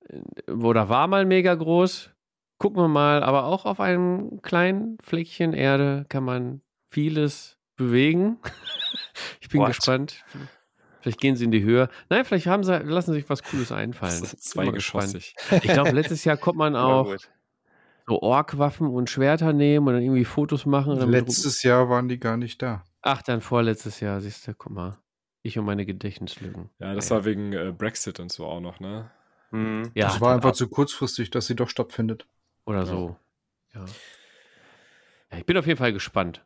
[0.10, 2.12] äh, Oder war mal mega groß.
[2.60, 3.24] Gucken wir mal.
[3.24, 8.40] Aber auch auf einem kleinen Fleckchen Erde kann man vieles bewegen.
[9.42, 9.68] ich bin What?
[9.70, 10.24] gespannt.
[11.02, 11.90] Vielleicht gehen sie in die Höhe.
[12.10, 14.20] Nein, vielleicht haben sie, lassen sie sich was Cooles einfallen.
[14.22, 15.12] Das ist Bin mal gespannt.
[15.12, 15.36] zweigeschossig.
[15.64, 17.16] Ich glaube, letztes Jahr konnte man auch
[18.08, 20.98] so Orkwaffen und Schwerter nehmen und dann irgendwie Fotos machen.
[21.12, 22.84] Letztes Jahr waren die gar nicht da.
[23.02, 24.98] Ach, dann vorletztes Jahr, siehst du, guck mal.
[25.48, 26.70] Ich und meine Gedächtnislücken.
[26.78, 27.20] Ja, das Naja.
[27.22, 29.10] war wegen äh, Brexit und so auch noch, ne?
[29.52, 29.92] Mhm.
[29.96, 32.28] Ja, das war einfach zu kurzfristig, dass sie doch stattfindet.
[32.66, 33.16] Oder so.
[33.74, 33.86] Ja.
[35.32, 35.38] ja.
[35.38, 36.44] Ich bin auf jeden Fall gespannt.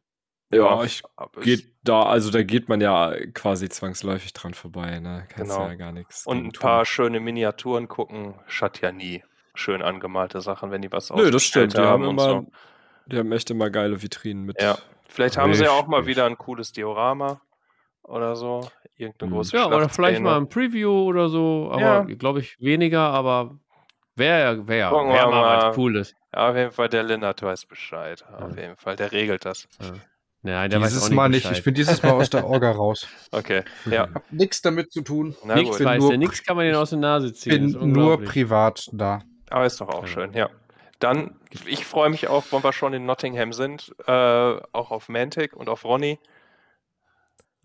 [0.54, 1.02] Ja, ich
[1.42, 5.26] geht da, also da geht man ja quasi zwangsläufig dran vorbei, ne?
[5.30, 5.68] Kannst Genau.
[5.68, 6.28] ja gar nichts.
[6.28, 6.62] Und ein tun.
[6.62, 9.24] paar schöne Miniaturen gucken, schadet ja nie.
[9.56, 11.76] Schön angemalte Sachen, wenn die was Nö, das stimmt.
[11.76, 12.52] Die haben immer, so.
[13.08, 14.62] die haben echt immer geile Vitrinen mit.
[14.62, 14.78] Ja.
[15.08, 16.18] Vielleicht haben sie ja auch mal Richtig.
[16.18, 17.42] wieder ein cooles Diorama
[18.04, 18.70] oder so.
[19.02, 19.36] Irgendeine Mhm.
[19.36, 21.70] große Ja, oder vielleicht mal ein Preview oder so.
[21.72, 22.02] Aber Ja.
[22.04, 23.58] glaube ich weniger, aber
[24.16, 26.14] wäre wär, wär wir mal was Cooles.
[26.34, 28.24] Ja, auf jeden Fall, der Lennart weiß Bescheid.
[28.40, 28.62] Auf Ja.
[28.64, 29.68] jeden Fall, der regelt das.
[29.82, 29.94] Ja.
[30.44, 31.44] Nein, der weiß auch dieses nicht Mal nicht.
[31.44, 31.58] Bescheid.
[31.60, 33.08] Ich bin dieses Mal aus der Orga raus.
[33.32, 34.08] Okay, ja.
[34.14, 35.36] Hab nichts damit zu tun.
[35.46, 37.52] Na Nichts weiß nur der, nichts kann man den aus der Nase ziehen.
[37.52, 39.22] bin das ist nur privat da.
[39.50, 40.08] Aber ist doch auch Ja.
[40.08, 40.50] schön, ja.
[41.00, 45.56] Dann, ich freue mich auch, wenn wir schon in Nottingham sind, äh, auch auf Mantic
[45.56, 46.20] und auf Ronny.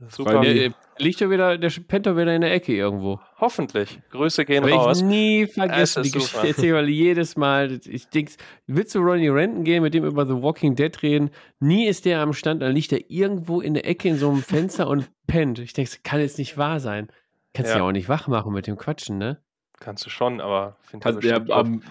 [0.08, 0.34] Super.
[0.40, 3.18] Weil Der, der liegt ja wieder, der pennt doch wieder in der Ecke irgendwo.
[3.38, 3.98] Hoffentlich.
[4.10, 4.98] Grüße gehen Werde raus.
[4.98, 6.10] ich nie Es vergessen, die.
[6.10, 7.80] Geschichte erzähle weil jedes Mal.
[7.86, 8.32] Ich denke,
[8.66, 11.30] willst du Ronnie Renton gehen, mit dem über The Walking Dead reden?
[11.60, 14.42] Nie ist der am Stand, dann liegt er irgendwo in der Ecke in so einem
[14.42, 15.58] Fenster und pennt.
[15.60, 17.08] Ich denke, das kann jetzt nicht wahr sein.
[17.54, 17.78] Kannst Ja.
[17.78, 19.40] ja auch nicht wach machen mit dem Quatschen, ne?
[19.80, 21.82] Kannst du schon, aber finde Kannst, ja, ähm,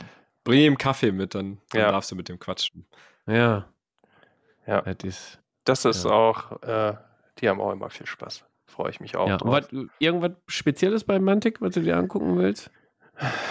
[0.43, 1.91] bring ihm Kaffee mit, dann, dann Ja.
[1.91, 2.85] darfst du mit dem quatschen.
[3.27, 3.65] Ja.
[4.67, 4.81] Ja.
[4.81, 5.39] Das ist.
[5.63, 6.11] Das ist Ja.
[6.11, 6.93] auch, äh,
[7.39, 8.45] die haben auch immer viel Spaß.
[8.67, 9.37] Freue ich mich auch Ja.
[9.37, 9.51] drauf.
[9.51, 9.67] Was,
[9.99, 12.71] irgendwas Spezielles bei Mantic, was du dir angucken willst?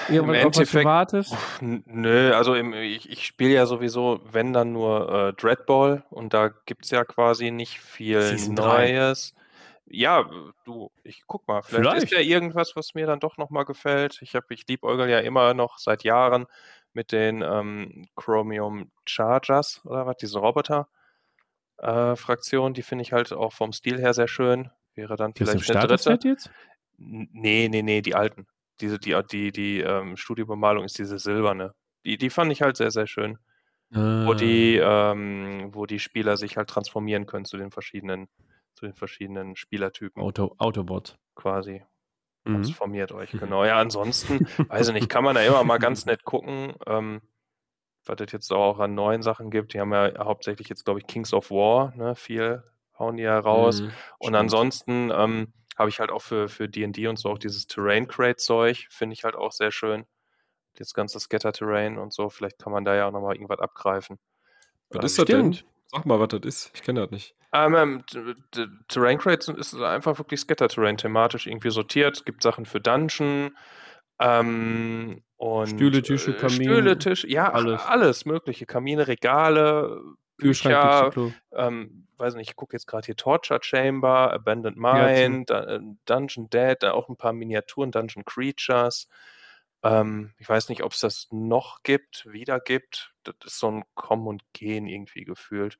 [0.08, 1.36] Im Irgendwas, was du Endeffekt- wartest?
[1.62, 6.34] N- Nö, also im, ich, ich spiele ja sowieso, wenn dann nur äh, Dreadball und
[6.34, 8.54] da gibt es ja quasi nicht viel Season.
[8.54, 9.34] Neues.
[9.86, 10.28] Ja,
[10.64, 12.04] du, ich guck mal, vielleicht, Vielleicht.
[12.04, 14.18] ist ja irgendwas, was mir dann doch nochmal gefällt.
[14.22, 16.46] Ich habe, ich liebäugel ja immer noch seit Jahren
[16.92, 20.88] mit den ähm, Chromium Chargers oder was, diese Roboter.
[21.78, 24.70] Äh, Fraktion, die finde ich halt auch vom Stil her sehr schön.
[24.94, 26.28] Wäre dann Die ist vielleicht eine dritte.
[26.28, 26.50] Jetzt?
[26.96, 28.46] Nee, nee, nee, die alten.
[28.80, 31.74] Diese, die, die, die ähm, Studiobemalung ist diese silberne.
[32.04, 33.38] Die, die fand ich halt sehr, sehr schön.
[33.90, 34.34] Wo Ah.
[34.34, 38.28] die, ähm, wo die Spieler sich halt transformieren können zu den verschiedenen,
[38.74, 41.16] zu den verschiedenen Spielertypen Auto, Autobot.
[41.36, 41.82] quasi.
[42.44, 42.54] Mhm.
[42.54, 43.64] Transformiert euch, genau.
[43.64, 47.20] Ja, ansonsten, weiß ich nicht, kann man da immer mal ganz nett gucken, ähm,
[48.06, 49.74] was es jetzt auch an neuen Sachen gibt.
[49.74, 52.14] Die haben ja hauptsächlich jetzt, glaube ich, Kings of War, ne?
[52.16, 52.62] Viel
[52.98, 53.82] hauen die ja raus.
[53.82, 57.66] Mhm, Und ansonsten ähm, habe ich halt auch für, für D&D und so auch dieses
[57.66, 60.06] Terrain Crate Zeug, finde ich halt auch sehr schön.
[60.76, 64.18] Das ganze Scatter Terrain und so, vielleicht kann man da ja auch nochmal irgendwas abgreifen.
[64.90, 65.52] Was Ähm, ist das denn?
[65.54, 65.70] stimmt.
[65.86, 66.70] Sag mal, was das ist.
[66.74, 67.34] Ich kenne das nicht.
[67.52, 67.74] Ähm,
[68.14, 68.44] ähm,
[68.88, 72.16] Terrain Crates sind- ist einfach wirklich Scatter Terrain thematisch irgendwie sortiert.
[72.16, 73.56] Es gibt Sachen für Dungeon
[74.20, 77.82] ähm, und Stühle, Tische, äh, Kamin, Stühle, Tische, ja, alles.
[77.82, 78.24] alles.
[78.24, 78.64] mögliche.
[78.64, 80.00] Kamine, Regale,
[80.38, 81.12] Bücher,
[81.52, 86.48] ähm, weiß nicht, ich gucke jetzt gerade hier Torture Chamber, Abandoned Ja, Mind, äh, Dungeon
[86.48, 89.06] Dead, auch ein paar Miniaturen, Dungeon Creatures.
[89.82, 93.12] Ähm, ich weiß nicht, ob es das noch gibt, wieder gibt.
[93.24, 95.78] Das ist so ein Kommen und Gehen irgendwie gefühlt.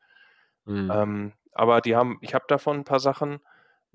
[0.67, 0.93] Mhm.
[0.95, 3.41] Ähm, aber die haben, ich habe davon ein paar Sachen,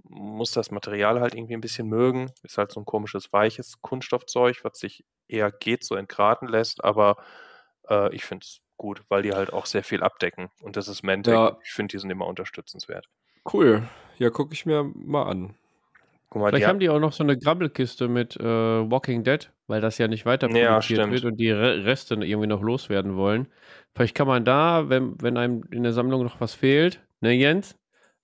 [0.04, 2.32] muss das Material halt irgendwie ein bisschen mögen.
[2.44, 7.18] Ist halt so ein komisches, weiches Kunststoffzeug, was sich eher geht, so entgraten lässt, aber
[7.90, 10.50] äh, ich finde es gut, weil die halt auch sehr viel abdecken.
[10.62, 11.34] Und das ist Mentec.
[11.34, 11.58] Ja.
[11.64, 13.08] Ich finde, die sind immer unterstützenswert.
[13.52, 13.84] Cool.
[14.18, 15.56] Ja, gucke ich mir mal an.
[16.30, 19.52] Guck mal, Vielleicht die haben die auch noch so eine Grabbelkiste mit äh, Walking Dead,
[19.68, 21.14] weil das ja nicht weiter Ja, produziert stimmt.
[21.14, 23.48] wird und die Re Reste irgendwie noch loswerden wollen.
[23.96, 27.76] Vielleicht kann man da, wenn, wenn einem in der Sammlung noch was fehlt, ne Jens,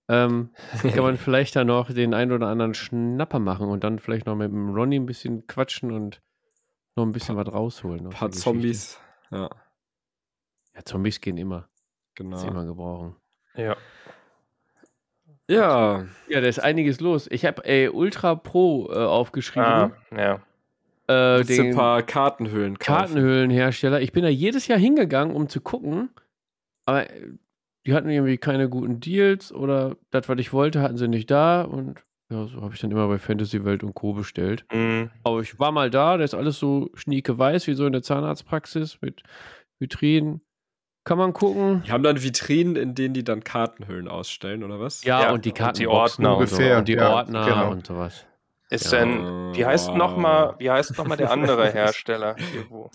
[0.07, 0.49] ähm,
[0.81, 4.35] kann man vielleicht da noch den einen oder anderen Schnapper machen und dann vielleicht noch
[4.35, 6.21] mit dem Ronny ein bisschen quatschen und
[6.95, 8.07] noch ein bisschen was rausholen.
[8.07, 8.31] Ein paar.
[8.31, 8.99] Zombies.
[9.31, 9.49] Ja,
[10.75, 11.67] Ja, Zombies gehen immer.
[12.15, 12.35] genau.
[12.37, 13.15] Das immer gebrauchen.
[13.55, 13.75] ja.
[15.47, 17.27] Ja, Ja, da ist einiges los.
[17.29, 19.63] Ich habe ey, Ultra Pro äh, aufgeschrieben.
[19.67, 20.33] Ah, ja.
[21.07, 22.97] äh, du ein den paar Kartenhöhlen kaufen?
[22.97, 24.01] Kartenhöhlenhersteller.
[24.01, 26.09] Ich bin da jedes Jahr hingegangen, um zu gucken.
[26.85, 27.27] Aber äh,
[27.85, 31.61] die hatten irgendwie keine guten Deals oder das, was ich wollte, hatten sie nicht da.
[31.63, 31.99] Und
[32.31, 34.13] ja, so habe ich dann immer bei Fantasy Welt und Co.
[34.13, 34.65] bestellt.
[34.73, 37.93] Mm, Aber ich war mal da, da ist alles so schnieke weiß, wie so in
[37.93, 39.21] der Zahnarztpraxis mit
[39.79, 40.41] Vitrinen.
[41.03, 41.83] Kann man gucken.
[41.85, 45.03] Die haben dann Vitrinen, in denen die dann Kartenhöhlen ausstellen, oder was?
[45.03, 47.45] Ja, Ja, und die und die Karten Ordner und, ungefähr, so, und die ja, Ordner
[47.45, 47.71] genau.
[47.71, 48.25] und sowas.
[48.71, 48.99] Ist Ja.
[49.05, 52.35] denn, wie heißt noch mal, wie heißt noch mal der andere Hersteller?
[52.51, 52.89] Hier, wo?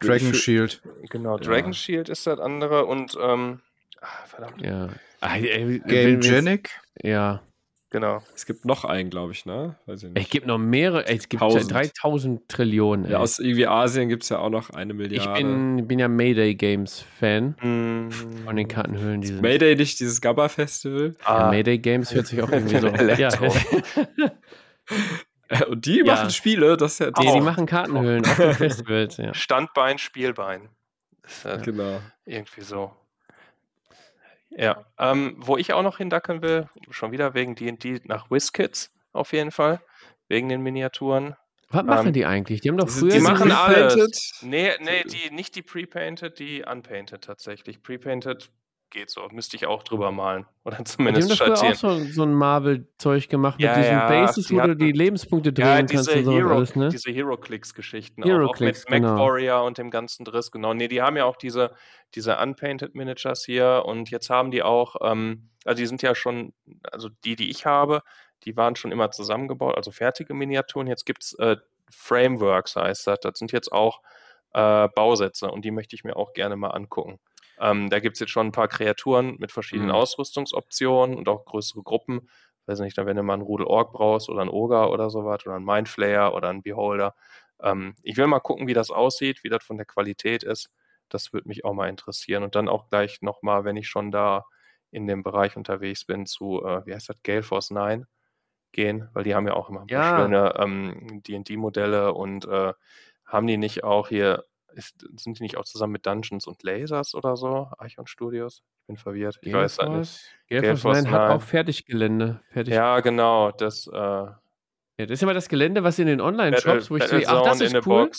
[0.00, 0.80] Dragon Shield.
[1.10, 1.42] Genau, Ja.
[1.44, 3.60] Dragon Shield ist das andere und ähm,
[4.04, 4.88] ah, verdammt, Ja.
[5.20, 6.70] Ah, ey, wenn Game wir jetzt- Genic.
[7.02, 7.42] Ja.
[7.90, 8.20] genau.
[8.34, 9.76] Es gibt noch einen, glaube ich, ne?
[9.86, 10.30] Weiß ich Es nicht.
[10.30, 11.72] gibt noch mehrere, ey, es gibt Tausend.
[11.72, 13.06] 3000 Trillionen.
[13.06, 13.12] Ey.
[13.12, 15.42] Ja, aus irgendwie Asien gibt es ja auch noch eine ich Milliarde.
[15.42, 18.10] bin, bin ja Mayday Games Fan Hm,
[18.44, 19.20] von den Kartenhöhlen.
[19.22, 21.14] Die sind, Mayday nicht dieses Gabba-Festival?
[21.20, 23.46] ja, ah, Mayday Games hört sich auch irgendwie so Elektro.
[24.16, 25.66] Ja.
[25.68, 26.04] Und die Ja.
[26.14, 29.16] machen Spiele, das ist ja Die, die machen Kartenhöhlen auf den Festivals.
[29.18, 29.32] Ja.
[29.34, 30.68] Standbein, Spielbein.
[31.22, 32.00] Ist, äh, Genau.
[32.26, 32.92] Irgendwie so.
[34.56, 39.32] Ja, ähm, wo ich auch noch hindackern will, schon wieder wegen D&D nach WizKids auf
[39.32, 39.80] jeden Fall,
[40.28, 41.36] wegen den Miniaturen.
[41.70, 42.60] Was machen Ähm, die eigentlich?
[42.60, 43.10] Die haben doch früher.
[43.10, 44.00] Die machen pre-painted?
[44.00, 44.38] alles.
[44.42, 47.82] Nee, nee, die, nicht die Pre-Painted, die Unpainted tatsächlich.
[47.82, 48.50] Pre-Painted
[48.94, 52.06] geht so, müsste ich auch drüber malen oder die haben zumindest doch früher auch schattieren.
[52.06, 55.52] so, so ein Marvel-Zeug gemacht Ja, mit diesen ja, Bases, die wo du die Lebenspunkte
[55.52, 56.88] drehen Ja, kannst diese und so Hero, alles, ne?
[56.88, 59.22] diese Hero-Clicks-Geschichten, auch, auch Hero-Clicks, mit Mac genau.
[59.22, 60.72] Warrior und dem ganzen Driss, genau.
[60.72, 61.74] Nee, die haben ja auch diese,
[62.14, 66.54] diese Unpainted Miniatures hier und jetzt haben die auch, ähm, also die sind ja schon,
[66.90, 68.02] also die, die ich habe,
[68.44, 70.86] die waren schon immer zusammengebaut, also fertige Miniaturen.
[70.86, 71.56] Jetzt gibt es äh,
[71.90, 73.20] Frameworks, heißt das.
[73.20, 74.00] Das sind jetzt auch
[74.52, 77.18] äh, Bausätze und die möchte ich mir auch gerne mal angucken.
[77.60, 79.92] Ähm, da gibt es jetzt schon ein paar Kreaturen mit verschiedenen Mhm.
[79.92, 82.28] Ausrüstungsoptionen und auch größere Gruppen.
[82.66, 85.56] Weiß nicht, wenn du mal einen Rudel Ork brauchst oder einen Ogre oder sowas oder
[85.56, 87.14] einen Mindflayer oder einen Beholder.
[87.60, 90.70] Ähm, ich will mal gucken, wie das aussieht, wie das von der Qualität ist.
[91.08, 92.42] Das würde mich auch mal interessieren.
[92.42, 94.44] Und dann auch gleich nochmal, wenn ich schon da
[94.90, 98.06] in dem Bereich unterwegs bin, zu, äh, wie heißt das, Gale Force 9
[98.72, 100.00] gehen, weil die haben ja auch immer Ja.
[100.00, 102.72] schöne ähm, D&D-Modelle und äh,
[103.24, 104.44] haben die nicht auch hier,
[104.74, 108.62] ist, sind die nicht auch zusammen mit Dungeons und Lasers oder so, Archon Studios?
[108.82, 110.36] Ich bin verwirrt, ich weiß das nicht.
[110.48, 111.36] Gale Gale Force Force 9 hat 9.
[111.36, 112.40] auch Fertiggelände.
[112.50, 112.74] Fertig.
[112.74, 114.36] Ja, genau, das äh, Ja,
[114.98, 117.86] das ist immer das Gelände, was in den Online-Shops, wo ich sehe, ach, das ist
[117.86, 118.10] cool.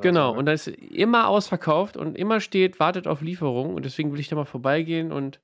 [0.00, 0.38] Genau, so, ne?
[0.38, 3.74] und das ist immer ausverkauft und immer steht, wartet auf Lieferung.
[3.74, 5.40] Und deswegen will ich da mal vorbeigehen und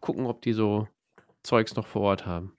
[0.00, 0.86] gucken, ob die so
[1.42, 2.56] Zeugs noch vor Ort haben.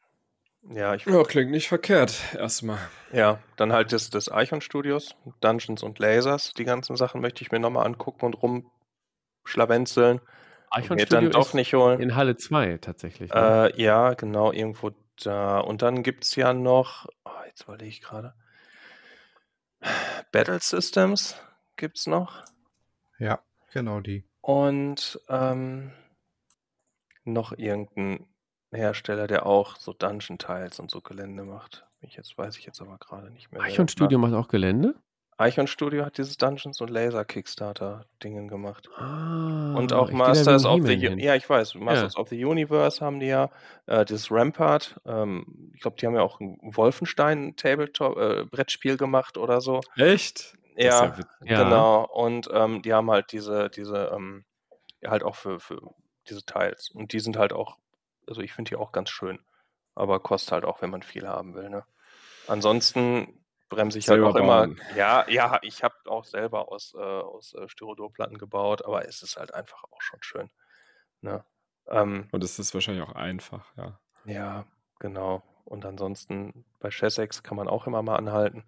[0.70, 2.20] Ja, ich Ja, klingt nicht verkehrt.
[2.36, 2.80] Erstmal.
[3.12, 7.52] Ja, dann halt das, das Eichhorn Studios, Dungeons und Lasers, die ganzen Sachen möchte ich
[7.52, 8.64] mir nochmal angucken und
[9.44, 10.22] rumschlawenzeln.
[10.70, 12.00] Eichhorn mir dann Studio doch ist nicht holen.
[12.00, 13.34] in Halle 2 tatsächlich.
[13.34, 13.72] Ne?
[13.76, 14.92] Äh, ja, genau, irgendwo
[15.24, 15.60] da.
[15.60, 18.34] Und dann gibt es ja noch, oh, jetzt überlege ich gerade,
[20.32, 21.36] Battle Systems
[21.76, 22.44] gibt es noch.
[23.18, 23.42] Ja,
[23.74, 24.24] genau die.
[24.42, 25.92] Und ähm,
[27.24, 28.31] noch irgendein
[28.72, 31.86] Hersteller, der auch so Dungeon-Tiles und so Gelände macht.
[32.02, 33.62] Ich jetzt weiß ich jetzt aber gerade nicht mehr.
[33.62, 33.88] Eichhorn.
[33.88, 34.96] Studio macht auch Gelände?
[35.38, 38.90] Eichhorn Studio hat dieses Dungeons und Laser Kickstarter Dingen gemacht.
[38.96, 41.20] Ah, Und auch Masters of the He-Man U hin.
[41.20, 43.50] Ja, ich weiß, Masters of the Universe haben die ja.
[43.88, 48.98] Äh, dieses Rampart, ähm, ich glaube, die haben ja auch ein Wolfenstein Tabletop äh, Brettspiel
[48.98, 49.82] gemacht oder so.
[49.96, 50.56] Echt?
[50.76, 51.16] Ja.
[51.44, 51.64] Ja.
[51.64, 52.06] genau.
[52.06, 54.46] Und ähm, die haben halt diese, diese, ähm,
[55.02, 55.82] ja, halt auch für, für
[56.30, 56.92] diese Teils.
[56.92, 57.78] Und die sind halt auch,
[58.32, 59.40] also ich finde die auch ganz schön.
[59.94, 61.84] Aber kostet halt auch, wenn man viel haben will, ne?
[62.48, 64.68] Ansonsten bremse ich Selber halt auch immer.
[64.68, 64.82] bauen.
[64.96, 69.36] Ja, ja, ich habe auch selber aus, äh, aus äh, Styroporplatten gebaut, aber es ist
[69.38, 70.50] halt einfach auch schon schön.
[71.22, 71.44] Ne?
[71.88, 74.00] Ähm, Und es ist wahrscheinlich auch einfach, ja.
[74.26, 74.66] ja,
[75.00, 75.44] genau.
[75.66, 78.64] Und ansonsten bei Chessex kann man auch immer mal anhalten.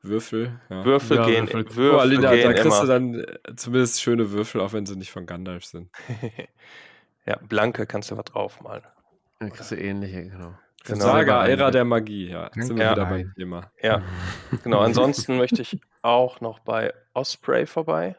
[0.00, 0.84] Würfel, ja.
[0.84, 2.80] Würfel Ja, gehen, Würfel- Würfel, Oh, Alina, gehen da kriegst immer.
[2.82, 5.90] du dann äh, zumindest schöne Würfel, auch wenn sie nicht von Gandalf sind.
[7.28, 8.82] ja, blanke kannst du was draufmalen.
[9.40, 10.54] Ja, kriegst du ähnliche, genau.
[10.84, 11.04] Genau.
[11.04, 12.50] Saga, Selber Ära der Magie, ja.
[12.54, 12.92] Sind wir Ja.
[12.92, 13.70] wieder beim Thema.
[13.82, 14.02] Ja,
[14.64, 14.80] genau.
[14.80, 18.16] Ansonsten möchte ich auch noch bei Osprey vorbei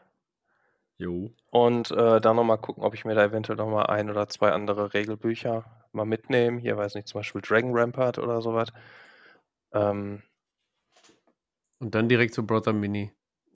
[0.98, 1.32] Jo.
[1.50, 4.94] und äh, da nochmal gucken, ob ich mir da eventuell nochmal ein oder zwei andere
[4.94, 6.60] Regelbücher mal mitnehme.
[6.60, 8.68] Hier weiß nicht, zum Beispiel Dragon Rampart oder sowas.
[9.72, 10.22] Ähm,
[11.80, 13.12] Und dann direkt zu Brother Mini.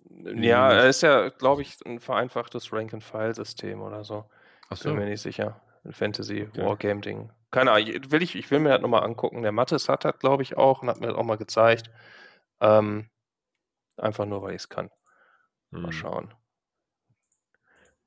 [0.08, 4.24] ja, er ist ja, glaube ich, ein vereinfachtes Rank-and-File-System oder so.
[4.68, 4.90] Achso.
[4.90, 5.60] Bin mir nicht sicher.
[5.84, 6.64] Ein Fantasy Okay.
[6.64, 7.30] Wargame Ding.
[7.50, 9.42] Keine Ahnung, ich- will ich, ich will mir das nochmal angucken.
[9.42, 11.90] Der Mattes hat das, glaube ich, auch und hat mir das auch mal gezeigt.
[12.60, 13.08] Ähm,
[13.96, 14.90] einfach nur, weil ich es kann.
[15.70, 15.92] Mal Hm.
[15.92, 16.34] schauen.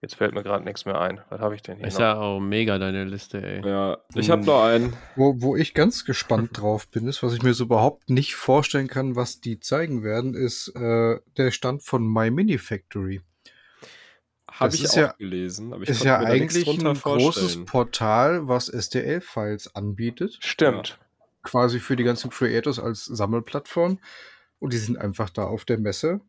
[0.01, 1.21] Jetzt fällt mir gerade nichts mehr ein.
[1.29, 2.01] Was habe ich denn hier Ist noch?
[2.01, 3.67] ja auch mega deine Liste, ey.
[3.67, 4.45] Ja, ich habe Hm.
[4.47, 4.93] noch einen.
[5.15, 8.88] Wo, wo ich ganz gespannt drauf bin, ist, was ich mir so überhaupt nicht vorstellen
[8.88, 13.21] kann, was die zeigen werden, ist äh, der Stand von My Mini Factory.
[14.59, 17.65] Habe Das ich ist auch ja- gelesen, aber ich ist ja eigentlich ein großes.
[17.65, 20.97] Portal, was STL-Files anbietet, Stimmt.
[21.43, 23.99] quasi für die ganzen Creators als Sammelplattform.
[24.59, 26.21] Und die sind einfach da auf der Messe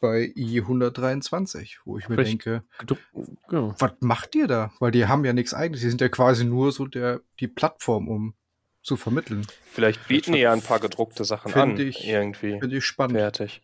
[0.00, 2.62] bei I123, wo ich mir Vielleicht- denke,
[3.48, 3.74] Genau.
[3.78, 4.72] was macht ihr da?
[4.80, 5.80] Weil die haben ja nichts eigenes.
[5.80, 8.34] Die sind ja quasi nur so der, die Plattform, um
[8.82, 9.46] zu vermitteln.
[9.72, 11.80] Vielleicht bieten die ja ein paar gedruckte Sachen Find an.
[11.80, 12.58] ich- irgendwie.
[12.60, 13.16] Finde ich spannend.
[13.18, 13.62] Fertig.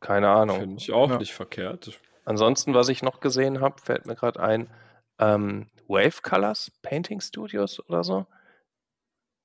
[0.00, 0.60] Keine Ahnung.
[0.60, 1.18] Finde ich auch Ja.
[1.18, 1.98] nicht verkehrt.
[2.24, 4.70] Ansonsten, was ich noch gesehen habe, fällt mir gerade ein,
[5.18, 8.26] ähm, Wave Colors Painting Studios oder so.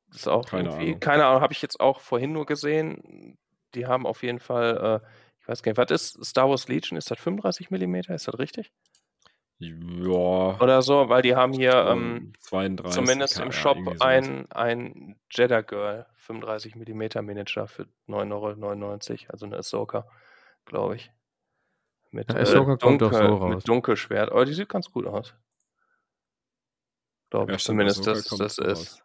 [0.09, 0.99] Das ist auch Keine irgendwie, Ahnung.
[0.99, 3.37] keine Ahnung, habe ich jetzt auch vorhin nur gesehen.
[3.75, 5.07] Die haben auf jeden Fall, äh,
[5.41, 6.97] ich weiß gar nicht, was ist Star Wars Legion?
[6.97, 7.95] Ist das 35 mm?
[7.95, 8.71] Ist das richtig?
[9.59, 10.59] Ja.
[10.61, 12.93] Oder so, weil die haben hier ähm, 32.
[12.93, 14.01] zumindest ja, im ja, Shop sowas.
[14.01, 20.07] ein, ein Jeddah Girl 35 mm Miniature für 9,99 Euro, also eine Ahsoka,
[20.65, 21.11] glaube ich.
[22.11, 23.55] Mit, Ja, Ahsoka kommt doch so Dunkel- raus.
[23.55, 25.34] mit Dunkelschwert, aber die sieht ganz gut aus.
[27.29, 29.03] Glaube Ja, ich zumindest, dass das so ist.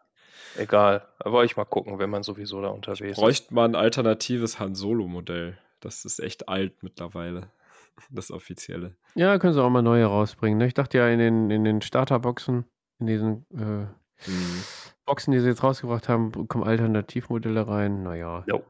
[0.56, 3.16] Egal, aber wollte ich mal gucken, wenn man sowieso da unterwegs ist.
[3.22, 5.58] Bräuchte man ein alternatives Han Solo-Modell.
[5.80, 7.50] Das ist echt alt mittlerweile.
[8.10, 8.96] Das offizielle.
[9.14, 10.58] Ja, können sie auch mal neue rausbringen.
[10.58, 10.66] Ne?
[10.66, 12.64] Ich dachte ja in den, in den Starterboxen,
[12.98, 13.86] in diesen äh,
[14.26, 14.62] Mhm.
[15.04, 18.02] Boxen, die sie jetzt rausgebracht haben, kommen Alternativmodelle rein.
[18.04, 18.62] Naja, Jo.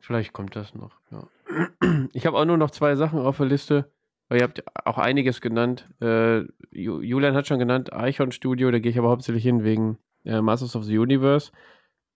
[0.00, 0.90] vielleicht kommt das noch.
[1.10, 1.22] Ja.
[2.12, 3.92] Ich habe auch nur noch zwei Sachen auf der Liste,
[4.28, 5.88] weil ihr habt auch einiges genannt.
[6.00, 6.40] Äh,
[6.72, 10.40] Ju- Julian hat schon genannt, Icon Studio, da gehe ich aber hauptsächlich hin wegen äh,
[10.40, 11.52] Masters of the Universe.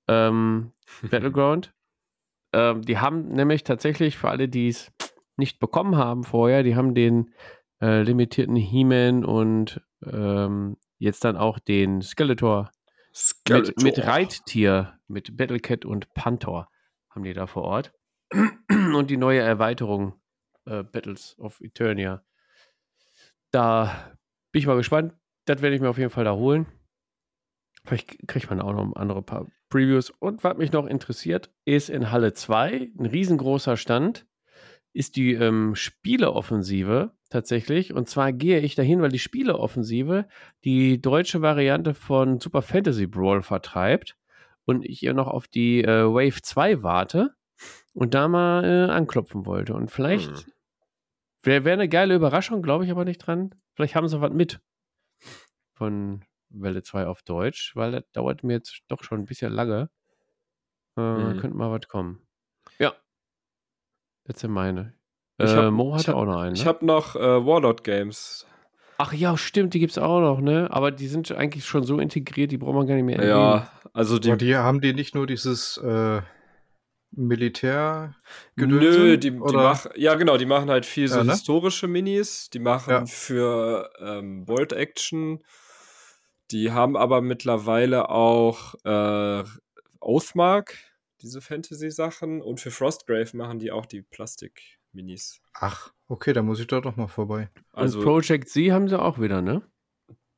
[0.09, 0.73] Ähm,
[1.11, 1.73] Battleground.
[2.53, 4.93] ähm, die haben nämlich tatsächlich für alle, die es
[5.37, 7.33] nicht bekommen haben vorher, die haben den
[7.81, 12.71] äh, limitierten He-Man und ähm, jetzt dann auch den Skeletor
[13.69, 16.69] mit, mit Reittier, mit Battlecat und Panther
[17.11, 17.93] haben die da vor Ort.
[18.31, 20.15] Und die neue Erweiterung
[20.67, 22.23] äh, Battles of Eternia.
[23.51, 24.17] Da
[24.53, 25.15] bin ich mal gespannt.
[25.47, 26.67] Das werde ich mir auf jeden Fall da holen.
[27.85, 30.11] Vielleicht kriegt man auch noch andere paar Previews.
[30.11, 34.27] Und was mich noch interessiert, ist in Halle 2 ein riesengroßer Stand.
[34.93, 37.93] Ist die ähm, Spieleoffensive tatsächlich.
[37.93, 40.29] Und zwar gehe ich dahin, weil die Spieleoffensive
[40.65, 44.17] die deutsche Variante von Super Fantasy Brawl vertreibt
[44.65, 47.38] und ich ihr noch auf die äh, Wave 2 warte
[47.99, 49.75] und da mal äh, anklopfen wollte.
[49.75, 50.53] Und vielleicht Hm.
[51.43, 53.55] wäre wär eine geile Überraschung, glaube ich aber nicht dran.
[53.75, 54.61] Vielleicht haben sie was mit
[55.75, 59.91] von Welle 2 auf Deutsch, weil das dauert mir jetzt doch schon ein bisschen lange.
[60.97, 61.39] Äh, Mhm.
[61.41, 62.27] Könnte mal was kommen.
[62.79, 62.93] Ja.
[64.25, 64.95] Das sind meine.
[65.39, 66.55] Ich Äh, hab- Mo ich hatte hab- auch noch einen.
[66.55, 66.69] Ich Ne?
[66.69, 68.47] habe noch äh, Warlord Games.
[69.01, 70.67] Ach ja, stimmt, die gibt es auch noch, ne?
[70.73, 73.31] Aber die sind eigentlich schon so integriert, die braucht man gar nicht mehr erwähnen.
[73.39, 74.37] Ja, also die.
[74.37, 76.21] Die haben die nicht nur dieses äh,
[77.11, 78.15] Militär
[78.57, 81.33] Nö, die, die machen, ja genau, die machen halt viel so Ja, ne?
[81.33, 83.07] historische Minis, die machen Ja.
[83.07, 85.43] für ähm, Bolt Action,
[86.51, 89.45] die haben aber mittlerweile auch äh,
[90.01, 90.77] Oathmark,
[91.23, 95.41] diese Fantasy-Sachen, und für Frostgrave machen die auch die Plastik-Minis.
[95.55, 97.51] Ach, okay, da muss ich doch noch mal vorbei.
[97.73, 99.63] Also und Project Z haben sie auch wieder, ne?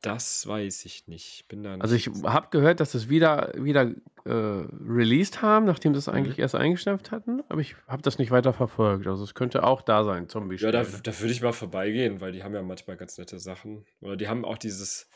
[0.03, 1.47] Das weiß ich nicht.
[1.49, 3.91] Bin da Also ich nicht- habe gehört, dass sie es wieder, wieder
[4.25, 6.43] äh, released haben, nachdem sie es eigentlich Mhm.
[6.43, 7.43] erst eingestampft hatten.
[7.49, 9.07] Aber ich habe das nicht weiter verfolgt.
[9.07, 12.33] Also es könnte auch da sein, zombie Ja, da, da würde ich mal vorbeigehen, weil
[12.33, 13.85] die haben ja manchmal ganz nette Sachen.
[14.01, 15.09] Oder die haben auch dieses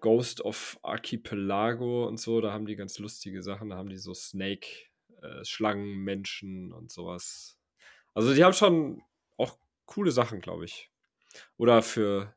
[0.00, 3.70] Ghost of Archipelago und so, da haben die ganz lustige Sachen.
[3.70, 4.66] Da haben die so Snake,
[5.22, 7.56] äh, Schlangen, Menschen und sowas.
[8.14, 9.02] Also die haben schon
[9.36, 9.56] auch
[9.86, 10.90] coole Sachen, glaube ich.
[11.56, 12.34] Oder für,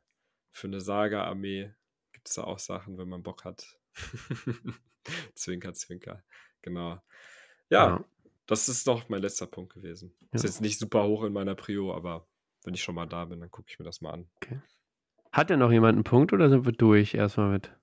[0.52, 1.72] für eine Saga-Armee
[2.12, 3.78] gibt es da auch Sachen, wenn man Bock hat.
[5.34, 6.22] zwinker, zwinker.
[6.62, 7.00] Genau.
[7.70, 8.04] Ja, Ja.
[8.46, 10.14] das ist noch mein letzter Punkt gewesen.
[10.32, 10.48] Ist Ja.
[10.48, 12.28] jetzt nicht super hoch in meiner Prio, aber
[12.64, 14.28] wenn ich schon mal da bin, dann gucke ich mir das mal an.
[15.32, 17.74] Hat denn noch jemand einen Punkt oder sind wir durch erstmal mit?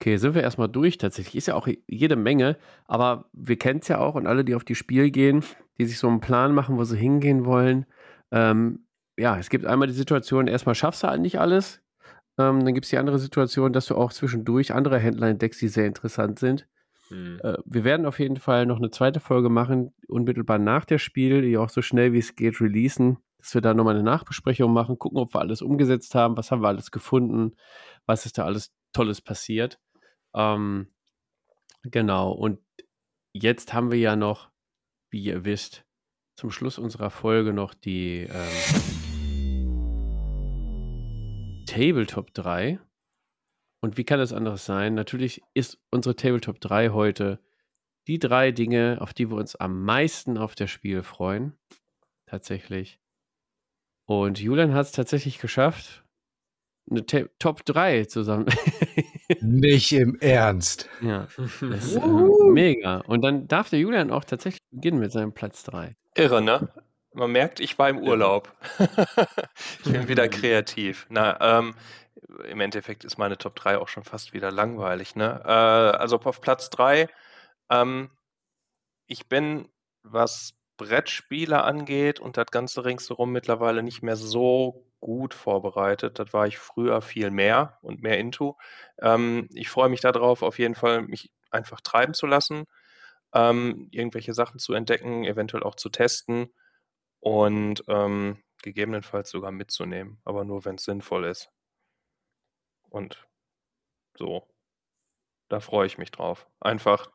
[0.00, 1.36] Okay, sind wir erstmal durch tatsächlich.
[1.36, 4.64] Ist ja auch jede Menge, aber wir kennen es ja auch und alle, die auf
[4.64, 5.44] die Spiel gehen,
[5.78, 7.86] die sich so einen Plan machen, wo sie hingehen wollen.
[8.30, 8.85] Ähm,
[9.16, 11.82] ja, es gibt einmal die Situation, erstmal schaffst du halt nicht alles.
[12.38, 15.68] Ähm, dann gibt es die andere Situation, dass du auch zwischendurch andere Händler entdeckst, die
[15.68, 16.68] sehr interessant sind.
[17.08, 17.40] Hm.
[17.42, 21.42] Äh, wir werden auf jeden Fall noch eine zweite Folge machen, unmittelbar nach der Spiel,
[21.42, 24.98] die auch so schnell wie es geht releasen, dass wir da nochmal eine Nachbesprechung machen,
[24.98, 27.56] gucken, ob wir alles umgesetzt haben, was haben wir alles gefunden,
[28.04, 29.78] was ist da alles Tolles passiert.
[30.34, 30.88] Ähm,
[31.84, 32.58] genau, und
[33.32, 34.50] jetzt haben wir ja noch,
[35.10, 35.84] wie ihr wisst,
[36.34, 39.05] zum Schluss unserer Folge noch die ähm,
[41.76, 42.80] Tabletop 3.
[43.82, 44.94] Und wie kann es anderes sein?
[44.94, 47.38] Natürlich ist unsere Tabletop 3 heute
[48.06, 51.52] die drei Dinge, auf die wir uns am meisten auf das Spiel freuen.
[52.24, 52.98] Tatsächlich.
[54.06, 56.02] Und Julian hat es tatsächlich geschafft,
[56.90, 58.46] eine Ta Top 3 zusammen.
[59.42, 60.88] Nicht im Ernst.
[61.02, 63.00] ja, das ist äh, mega.
[63.00, 65.94] Und dann darf der Julian auch tatsächlich beginnen mit seinem Platz 3.
[66.14, 66.72] Irre, ne?
[67.16, 68.52] Man merkt, ich war im Urlaub.
[69.84, 71.06] ich bin wieder kreativ.
[71.08, 71.74] Na, ähm,
[72.46, 75.16] im Endeffekt ist meine Top 3 auch schon fast wieder langweilig.
[75.16, 75.40] Ne?
[75.42, 77.08] Äh, also auf Platz 3,
[77.70, 78.10] ähm,
[79.06, 79.70] ich bin,
[80.02, 86.18] was Brettspiele angeht und das Ganze ringsherum mittlerweile nicht mehr so gut vorbereitet.
[86.18, 88.58] Das war ich früher viel mehr und mehr into.
[89.00, 92.66] Ähm, ich freue mich darauf, auf jeden Fall mich einfach treiben zu lassen,
[93.32, 96.50] ähm, irgendwelche Sachen zu entdecken, eventuell auch zu testen
[97.26, 101.50] und ähm, gegebenenfalls sogar mitzunehmen, aber nur wenn es sinnvoll ist.
[102.88, 103.26] Und
[104.16, 104.46] so,
[105.48, 106.46] da freue ich mich drauf.
[106.60, 107.10] Einfach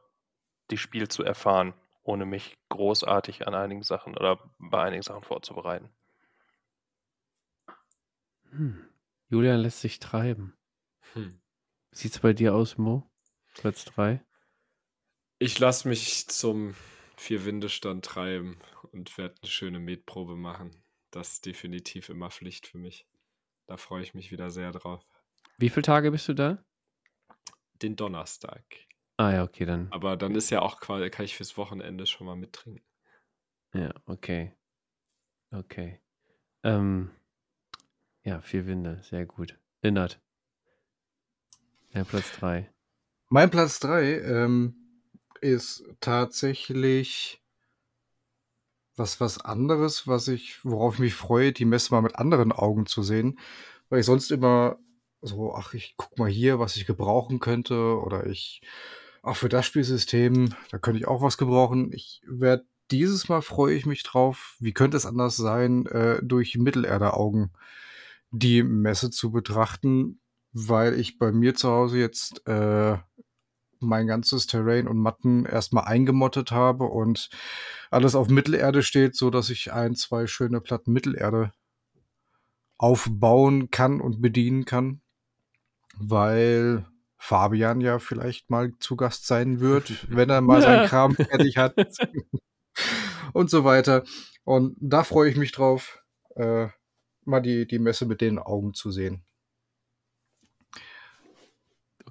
[0.69, 1.73] die Spiel zu erfahren,
[2.03, 5.89] ohne mich großartig an einigen Sachen oder bei einigen Sachen vorzubereiten.
[8.49, 8.89] Hm.
[9.29, 10.57] Julian lässt sich treiben.
[11.13, 11.41] Hm.
[11.91, 13.09] Es bei dir aus, Mo?
[13.53, 14.21] Platz 3?
[15.39, 16.75] Ich lasse mich zum
[17.21, 18.57] Vier-Winde-Stand treiben
[18.91, 20.71] und werde eine schöne Metprobe machen.
[21.11, 23.05] Das ist definitiv immer Pflicht für mich.
[23.67, 25.05] Da freue ich mich wieder sehr drauf.
[25.57, 26.65] Wie viele Tage bist du da?
[27.75, 28.63] Den Donnerstag.
[29.17, 29.91] Ah ja, okay, dann.
[29.91, 32.83] Aber dann ist ja auch quasi, kann ich fürs Wochenende schon mal mittrinken.
[33.73, 34.53] Ja, okay.
[35.51, 36.01] Okay.
[36.63, 37.11] Ähm,
[38.23, 39.59] ja, vier Winde, sehr gut.
[39.83, 40.19] Lindert.
[41.91, 42.71] Ja, Platz 3.
[43.29, 44.80] Mein Platz 3 ähm,
[45.41, 47.41] ist tatsächlich
[48.95, 52.85] was, was anderes, was ich, worauf ich mich freue, die Messe mal mit anderen Augen
[52.85, 53.39] zu sehen.
[53.89, 54.77] Weil ich sonst immer
[55.21, 58.61] so, ach, ich guck mal hier, was ich gebrauchen könnte, oder ich,
[59.23, 61.91] ach, für das Spielsystem, da könnte ich auch was gebrauchen.
[61.93, 66.57] Ich werde dieses Mal freue ich mich drauf, wie könnte es anders sein, äh, durch
[66.57, 67.51] Mittelerde-Augen
[68.31, 70.19] die Messe zu betrachten,
[70.53, 72.97] weil ich bei mir zu Hause jetzt äh,
[73.81, 77.29] mein ganzes Terrain und Matten erstmal eingemottet habe und
[77.89, 81.51] alles auf Mittelerde steht, so dass ich ein, zwei schöne Platten Mittelerde
[82.77, 85.01] aufbauen kann und bedienen kann,
[85.97, 86.85] weil
[87.17, 91.75] Fabian ja vielleicht mal zu Gast sein wird, wenn er mal seinen Kram fertig hat
[93.33, 94.03] und so weiter.
[94.43, 96.03] Und da freue ich mich drauf,
[96.35, 96.69] äh,
[97.23, 99.23] mal die, die Messe mit den Augen zu sehen.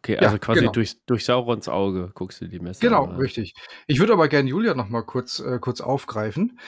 [0.02, 0.72] Okay, Ja, also quasi genau.
[0.72, 3.16] durch, durch Saurons Auge guckst du die Messe Genau, an.
[3.16, 3.54] richtig.
[3.86, 6.58] Ich würde aber gerne Julia noch mal kurz, äh, kurz aufgreifen.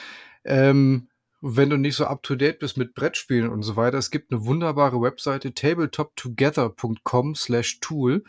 [0.43, 1.09] Ähm,
[1.41, 4.31] wenn du nicht so up to date bist mit Brettspielen und so weiter, es gibt
[4.31, 8.23] eine wunderbare Webseite tabletoptogether.com slash tool.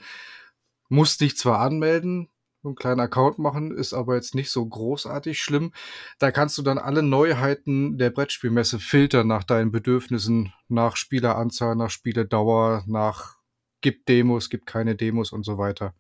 [0.89, 2.31] Musst dich zwar anmelden,
[2.65, 5.73] einen kleinen Account machen, ist aber jetzt nicht so großartig schlimm.
[6.19, 11.91] Da kannst du dann alle Neuheiten der Brettspielmesse filtern nach deinen Bedürfnissen, nach Spieleranzahl, nach
[11.91, 13.37] Spieledauer, nach
[13.85, 15.95] gibt Demos, gibt keine Demos und so weiter.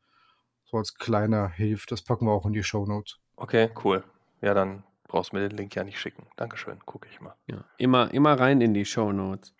[0.64, 1.84] So als kleiner Hilf.
[1.84, 3.20] Das packen wir auch in die Show Notes.
[3.36, 4.02] Okay, cool.
[4.40, 6.26] Ja, dann brauchst du mir den Link ja nicht schicken.
[6.36, 7.34] Dankeschön, gucke ich mal.
[7.46, 9.54] Ja, immer, immer rein in die Show Notes.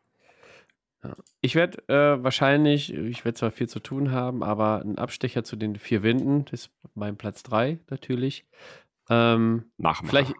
[1.02, 1.14] Ja.
[1.42, 5.56] Ich werde äh, wahrscheinlich, ich werde zwar viel zu tun haben, aber ein Abstecher zu
[5.56, 8.46] den vier Winden, das ist mein Platz 3 natürlich.
[9.10, 10.08] Ähm, Nachmachen.
[10.08, 10.34] vielleicht,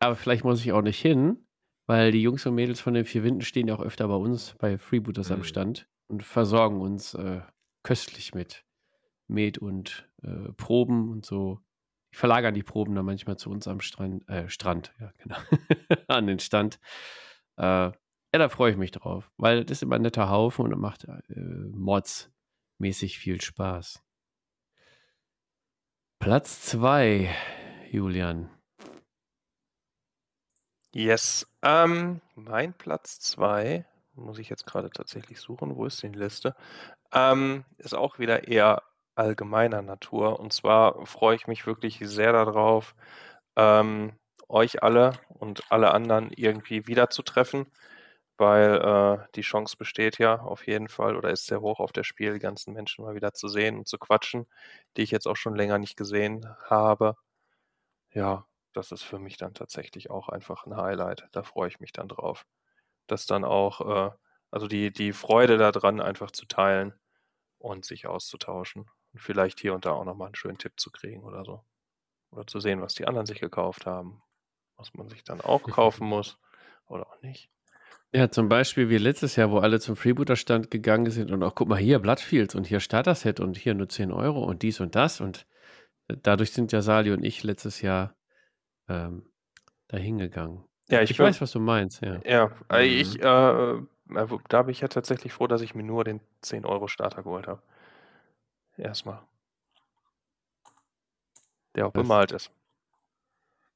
[0.00, 1.46] aber vielleicht muss ich auch nicht hin,
[1.86, 4.54] weil die Jungs und Mädels von den vier Winden stehen ja auch öfter bei uns
[4.58, 5.44] bei Freebooters am Mhm.
[5.44, 7.40] Stand und versorgen uns äh,
[7.82, 8.64] köstlich mit
[9.28, 11.60] Met und äh, Proben und so.
[12.12, 15.36] Die verlagern die Proben dann manchmal zu uns am Strand, äh, Strand, ja, genau,
[16.08, 16.78] an den Stand.
[17.56, 17.90] Äh,
[18.36, 21.04] ja, da freue ich mich drauf, weil das ist immer ein netter Haufen und macht
[21.04, 21.20] äh,
[21.72, 24.02] Mods-mäßig viel Spaß.
[26.18, 27.34] Platz 2,
[27.90, 28.50] Julian.
[30.92, 31.46] Yes.
[31.62, 33.86] Ähm, mein Platz 2,
[34.16, 36.54] muss ich jetzt gerade tatsächlich suchen, wo ist die Liste?
[37.12, 38.82] Ähm, ist auch wieder eher
[39.16, 40.40] allgemeiner Natur.
[40.40, 42.94] Und zwar freue ich mich wirklich sehr darauf,
[43.56, 44.14] ähm,
[44.48, 47.66] euch alle und alle anderen irgendwie wiederzutreffen,
[48.38, 48.76] weil
[49.22, 52.34] äh, die Chance besteht ja auf jeden Fall oder ist sehr hoch auf der Spiel,
[52.34, 54.46] die ganzen Menschen mal wieder zu sehen und zu quatschen,
[54.96, 57.16] die ich jetzt auch schon länger nicht gesehen habe.
[58.12, 61.28] Ja, das ist für mich dann tatsächlich auch einfach ein Highlight.
[61.32, 62.44] Da freue ich mich dann drauf.
[63.06, 64.10] Das dann auch, äh,
[64.50, 66.94] also die, die Freude daran einfach zu teilen
[67.58, 68.90] und sich auszutauschen.
[69.12, 71.64] Und vielleicht hier und da auch nochmal einen schönen Tipp zu kriegen oder so.
[72.30, 74.22] Oder zu sehen, was die anderen sich gekauft haben.
[74.76, 76.38] Was man sich dann auch kaufen muss
[76.86, 77.50] oder auch nicht.
[78.12, 81.68] Ja, zum Beispiel wie letztes Jahr, wo alle zum Freebooter-Stand gegangen sind und auch, guck
[81.68, 85.20] mal, hier Bloodfields und hier Starter-Set und hier nur 10 Euro und dies und das.
[85.20, 85.46] Und
[86.08, 88.16] äh, dadurch sind ja Sali und ich letztes Jahr
[88.88, 89.28] ähm,
[89.88, 90.64] dahin gegangen.
[90.88, 92.20] Ja, Ich, ich, weiß, was du meinst, ja.
[92.24, 93.00] Ja, äh, Mhm.
[93.00, 93.22] ich, äh,
[94.48, 97.60] da bin ich ja tatsächlich froh, dass ich mir nur den 10-Euro-Starter geholt habe.
[98.76, 99.20] Erstmal.
[101.74, 102.02] Der auch Was?
[102.02, 102.50] bemalt ist.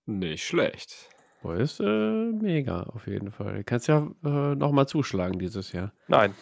[0.07, 1.11] Nicht schlecht.
[1.43, 1.85] Boah, ist äh,
[2.32, 3.57] mega, auf jeden Fall.
[3.57, 5.93] Du kannst ja äh, nochmal zuschlagen dieses Jahr.
[6.07, 6.35] Nein.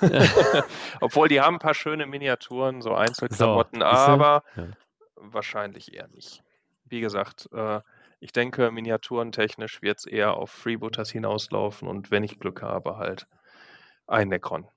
[1.00, 4.68] Obwohl die haben ein paar schöne Miniaturen, so Einzelklamotten, So, aber Ja.
[5.16, 6.42] wahrscheinlich eher nicht.
[6.86, 7.80] Wie gesagt, äh,
[8.22, 13.26] ich denke, miniaturentechnisch wird es eher auf Freebooters hinauslaufen und wenn ich Glück habe, halt
[14.06, 14.68] ein Necron.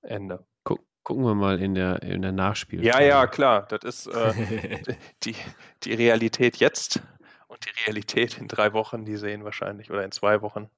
[0.00, 0.46] Ende.
[0.64, 2.82] Guck, gucken wir mal in der, in der Nachspiel.
[2.82, 3.66] Ja, ja, klar.
[3.68, 5.36] Das ist äh, die,
[5.82, 7.02] die Realität jetzt
[7.46, 10.70] und die Realität in drei Wochen, die sehen wahrscheinlich, oder in zwei Wochen,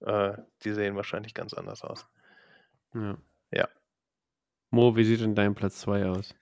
[0.00, 2.06] äh, die sehen wahrscheinlich ganz anders aus.
[2.92, 3.16] Ja.
[3.50, 3.68] Ja.
[4.70, 6.34] Mo, wie sieht denn dein Platz 2 aus?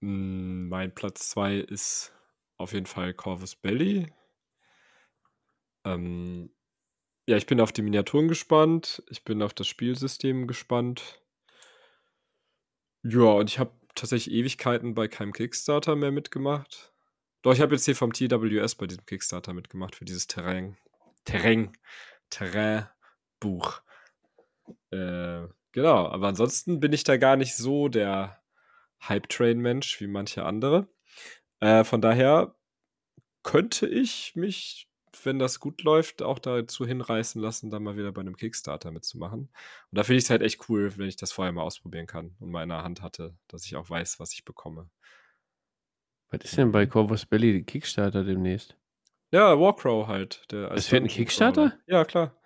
[0.00, 2.15] Mm, Mein Platz 2 ist
[2.56, 4.12] auf jeden Fall Corvus Belly.
[5.84, 6.50] Ähm,
[7.28, 9.02] ja, ich bin auf die Miniaturen gespannt.
[9.10, 11.22] Ich bin auf das Spielsystem gespannt.
[13.02, 16.92] Ja, und ich habe tatsächlich Ewigkeiten bei keinem Kickstarter mehr mitgemacht.
[17.42, 20.76] Doch, ich habe jetzt hier vom TWS bei diesem Kickstarter mitgemacht für dieses Terrain.
[21.24, 21.72] Terrain.
[22.30, 23.80] Terrain-Buch.
[24.90, 28.42] Äh, genau, aber ansonsten bin ich da gar nicht so der
[29.02, 30.88] Hype-Train-Mensch wie manche andere.
[31.60, 32.54] Äh, von daher
[33.42, 34.88] könnte ich mich,
[35.24, 39.40] wenn das gut läuft, auch dazu hinreißen lassen, dann mal wieder bei einem Kickstarter mitzumachen.
[39.90, 42.34] Und da finde ich es halt echt cool, wenn ich das vorher mal ausprobieren kann
[42.40, 44.90] und mal in der Hand hatte, dass ich auch weiß, was ich bekomme.
[46.30, 48.76] Was ist denn bei Corvus Belly Kickstarter demnächst?
[49.30, 50.42] Ja, Warcrow halt.
[50.50, 51.68] Der Es wird ein Kickstarter?
[51.70, 51.82] Crawler.
[51.86, 52.36] Ja, klar.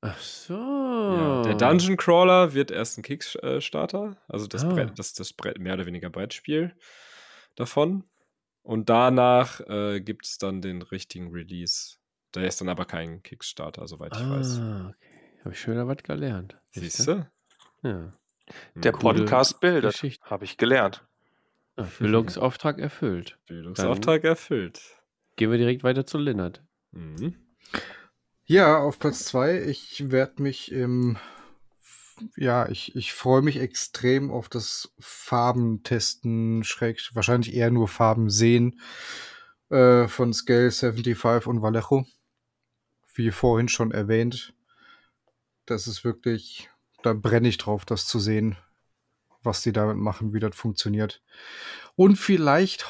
[0.00, 0.54] Ach so.
[0.54, 4.72] Ja, der Dungeon Crawler wird erst ein Kickstarter, also das, Ah.
[4.72, 6.74] Brett, das, das Brett, mehr oder weniger Brettspiel
[7.56, 8.04] davon.
[8.62, 11.96] Und danach äh, gibt es dann den richtigen Release.
[12.34, 14.58] Der ist dann aber kein Kickstarter, soweit ich weiß.
[14.58, 15.40] Ah, okay.
[15.40, 16.56] Habe ich schon wieder was gelernt.
[16.70, 17.28] Siehst du?
[17.82, 18.12] Ja.
[18.74, 20.24] Der Podcast bildet, Geschichte.
[20.24, 21.04] habe ich gelernt.
[21.76, 23.38] Ah, Bildungsauftrag erfüllt.
[23.46, 24.80] Bildungsauftrag erfüllt.
[25.36, 26.62] Gehen wir direkt weiter zu Lennart.
[26.92, 27.34] Mhm.
[28.46, 29.62] Ja, auf Platz zwei.
[29.62, 31.18] Ich werde mich im,
[32.36, 38.80] ja, ich, ich freue mich extrem auf das Farbentesten, schräg, wahrscheinlich eher nur Farben sehen
[39.70, 42.06] äh, von Scale 75 und Vallejo.
[43.14, 44.54] Wie vorhin schon erwähnt.
[45.66, 46.68] Das ist wirklich,
[47.02, 48.56] da brenne ich drauf, das zu sehen,
[49.42, 51.22] was die damit machen, wie das funktioniert.
[51.96, 52.86] Und vielleicht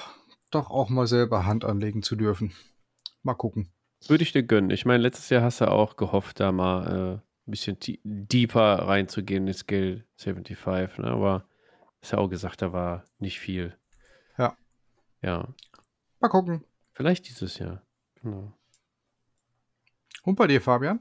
[0.51, 2.53] doch auch mal selber Hand anlegen zu dürfen.
[3.23, 3.71] Mal gucken.
[4.07, 4.71] Würde ich dir gönnen.
[4.71, 9.47] Ich meine, letztes Jahr hast du auch gehofft, da mal äh, ein bisschen deeper reinzugehen
[9.47, 11.09] in Scale 75, ne?
[11.09, 11.47] aber
[12.01, 13.77] hast ja auch gesagt, da war nicht viel.
[14.39, 14.57] Ja.
[15.23, 15.49] Ja,
[16.21, 16.65] Mal gucken.
[16.93, 17.83] vielleicht dieses Jahr.
[18.23, 18.53] Genau.
[20.23, 21.01] Und bei dir, Fabian?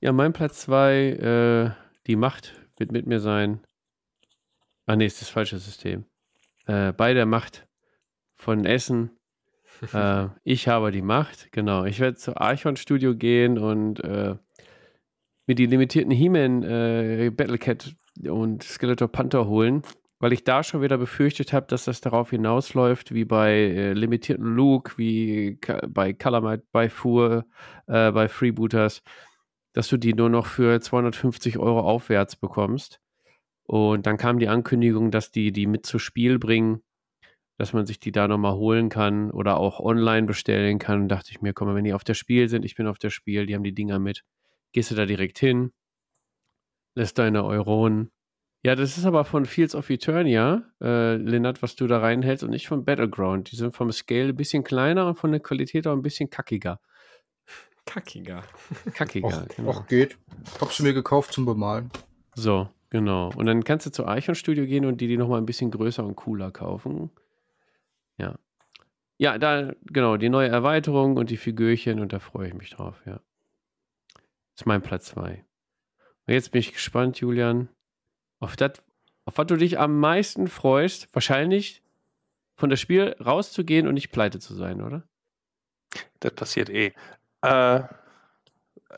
[0.00, 1.70] Ja, mein Platz 2, äh,
[2.06, 3.64] die Macht wird mit mir sein.
[4.86, 6.04] Ah, nee, ist das falsche System.
[6.66, 7.66] Äh, bei der Macht
[8.34, 9.10] von Essen.
[9.92, 11.84] äh, ich habe die Macht, genau.
[11.84, 14.36] Ich werde zu Archon Studio gehen und äh,
[15.46, 17.94] mir die limitierten He-Man, äh, Battlecat
[18.28, 19.82] und Skeletor Panther holen,
[20.18, 24.46] weil ich da schon wieder befürchtet habe, dass das darauf hinausläuft, wie bei äh, limitierten
[24.46, 27.44] Luke, wie Ka bei Calamite, bei Fuhr,
[27.86, 29.02] äh, bei Freebooters,
[29.72, 33.00] dass du die nur noch für 250 Euro aufwärts bekommst.
[33.64, 36.82] Und dann kam die Ankündigung, dass die die mit zu Spiel bringen,
[37.58, 41.02] dass man sich die da nochmal holen kann oder auch online bestellen kann.
[41.02, 42.98] Und dachte ich mir, komm mal, wenn die auf der Spiel sind, ich bin auf
[42.98, 44.24] der Spiel, die haben die Dinger mit,
[44.72, 45.72] gehst du da direkt hin,
[46.94, 48.10] lässt deine Euronen.
[48.64, 52.50] Ja, das ist aber von Fields of Eternia, äh, Lennart, was du da reinhältst und
[52.50, 53.50] nicht von Battleground.
[53.50, 56.80] Die sind vom Scale ein bisschen kleiner und von der Qualität auch ein bisschen kackiger.
[57.86, 58.44] Kackiger.
[58.94, 59.70] Kackiger, Och, genau.
[59.70, 60.16] och, geht.
[60.60, 61.90] Hab's mir gekauft zum Bemalen.
[62.34, 63.32] So, genau.
[63.34, 66.04] Und dann kannst du zu Eichhorn Studio gehen und die die nochmal ein bisschen größer
[66.04, 67.10] und cooler kaufen.
[68.16, 68.38] Ja.
[69.18, 73.02] Ja, da, genau, die neue Erweiterung und die Figürchen und da freue ich mich drauf,
[73.06, 73.20] ja.
[74.62, 75.44] Ist mein Platz 2.
[76.28, 77.68] Und jetzt bin ich gespannt, Julian,
[78.38, 78.74] auf das,
[79.24, 81.82] auf was du dich am meisten freust, wahrscheinlich
[82.54, 85.02] von das Spiel rauszugehen und nicht pleite zu sein, oder?
[86.20, 86.92] Das passiert eh.
[87.40, 87.82] Äh,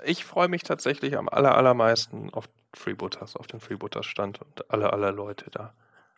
[0.04, 5.12] ich freue mich tatsächlich am aller, allermeisten auf Freebooters, auf den Freebooters-Stand und alle, alle
[5.12, 5.74] Leute da.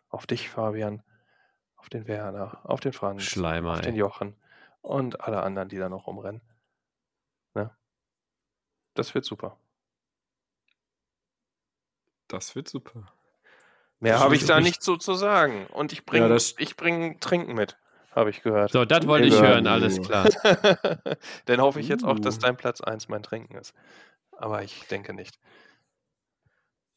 [0.09, 1.03] Auf dich, Fabian,
[1.77, 3.99] auf den Werner, auf den Franz, Schleimer, auf den ey.
[3.99, 4.35] Jochen
[4.81, 6.41] und alle anderen, die da noch rumrennen.
[7.53, 7.71] Ne?
[8.97, 9.57] Das wird super.
[12.27, 13.13] Das wird super.
[13.99, 15.65] Mehr habe ich da nicht- nicht so zu sagen.
[15.67, 17.77] Und ich bringe das- ich bring Trinken mit,
[18.11, 18.71] habe ich gehört.
[18.71, 19.41] So, das wollte ich Ja.
[19.41, 20.25] hören, alles klar.
[21.45, 22.41] Dann hoffe ich jetzt auch, dass Uh.
[22.41, 23.73] dein Platz 1 mein Trinken ist.
[24.31, 25.39] Aber ich denke nicht.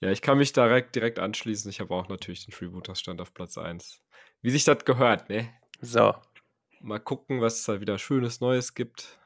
[0.01, 1.71] Ja, ich kann mich direkt, direkt anschließen.
[1.71, 4.03] Ich habe auch natürlich den Freebooters-Stand auf Platz 1.
[4.43, 5.53] Wie sich das gehört, ne?
[5.81, 6.15] So.
[6.81, 9.19] Mal gucken, was es da wieder Schönes Neues gibt.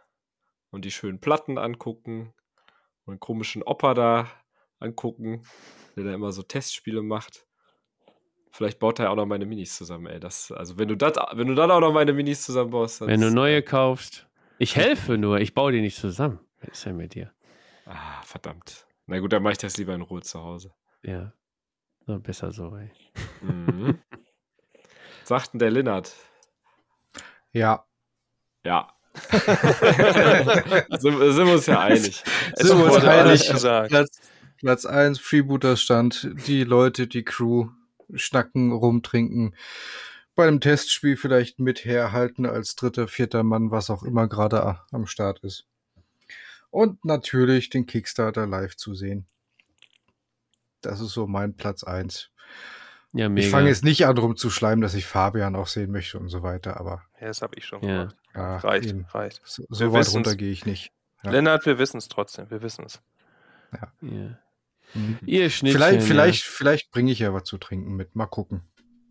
[0.71, 2.35] Und die schönen Platten angucken.
[3.05, 4.29] Und einen komischen Opa da
[4.79, 5.43] angucken,
[5.97, 7.47] der da immer so Testspiele macht.
[8.51, 10.21] Vielleicht baut er auch noch meine Minis zusammen, ey.
[10.21, 13.21] Das, also wenn du das, wenn du dann auch noch meine Minis zusammenbaust, dann Wenn
[13.21, 14.29] du neue kaufst.
[14.59, 16.39] Ich helfe nur, ich baue die nicht zusammen.
[16.61, 17.35] Was ist denn mit dir?
[17.85, 18.87] Ah, verdammt.
[19.07, 20.73] Na gut, dann mache ich das lieber in Ruhe zu Hause.
[21.03, 21.33] Ja.
[22.07, 22.91] So, besser so, ey.
[23.41, 24.01] Mhm.
[25.25, 26.15] Sagt denn der Linnert?
[27.53, 27.87] Ja.
[28.65, 28.94] Ja.
[30.99, 32.23] sind, sind wir uns ja einig.
[32.57, 33.51] Es Sind wir uns einig?
[33.51, 33.89] gesagt.
[33.91, 34.21] Platz,
[34.59, 36.31] Platz 1, Freebooter-Stand.
[36.47, 37.69] Die Leute, die Crew
[38.15, 39.55] schnacken, rumtrinken.
[40.35, 45.07] Bei einem Testspiel vielleicht mit herhalten als dritter, vierter Mann, was auch immer gerade am
[45.07, 45.67] Start ist.
[46.71, 49.27] Und natürlich den Kickstarter live zu sehen.
[50.81, 52.31] Das ist so mein Platz 1.
[53.13, 53.33] Ja.
[53.37, 56.81] Ich fange jetzt nicht an rumzuschleimen, dass ich Fabian auch sehen möchte und so weiter,
[56.81, 58.03] aber Ja, das habe ich schon Ja.
[58.03, 58.17] gemacht.
[58.35, 59.07] Ja, Reicht, eben.
[59.13, 59.41] reicht.
[59.45, 60.93] so, so weit runter gehe ich nicht.
[61.23, 61.31] Ja.
[61.31, 62.51] Lennart, wir wissen es trotzdem.
[62.51, 63.01] Wir wissen es.
[64.03, 64.39] ja.
[64.95, 65.19] Mhm.
[65.27, 65.79] Ihr Schnittchen.
[65.81, 66.07] Vielleicht, ja.
[66.07, 68.15] vielleicht, vielleicht bringe ich ja was zu trinken mit.
[68.15, 68.63] Mal gucken.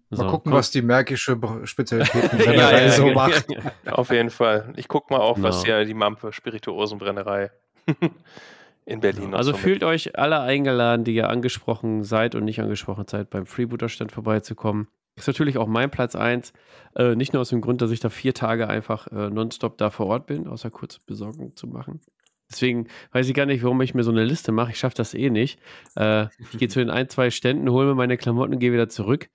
[0.09, 0.53] Mal So, gucken, komm.
[0.59, 3.45] was die märkische Br- Spezialitäten ja, so ja, macht.
[3.49, 3.73] ja.
[3.93, 4.71] Auf jeden Fall.
[4.77, 5.77] Ich guck mal auch, was Genau.
[5.77, 7.51] hier die Mampe Spirituosenbrennerei
[8.85, 12.45] in Berlin noch Also so mit- fühlt euch alle eingeladen, die ihr angesprochen seid und
[12.45, 14.87] nicht angesprochen seid, beim Freebooter-Stand vorbeizukommen.
[15.15, 16.53] Ist natürlich auch mein Platz 1.
[16.95, 19.89] Äh, nicht nur aus dem Grund, dass ich da vier Tage einfach äh, nonstop da
[19.89, 22.01] vor Ort bin, außer kurz Besorgung zu machen.
[22.49, 24.71] Deswegen weiß ich gar nicht, warum ich mir so eine Liste mache.
[24.71, 25.59] Ich schaffe das eh nicht.
[25.95, 28.89] Äh, ich gehe zu den ein, zwei Ständen, hole mir meine Klamotten und gehe wieder
[28.89, 29.29] zurück.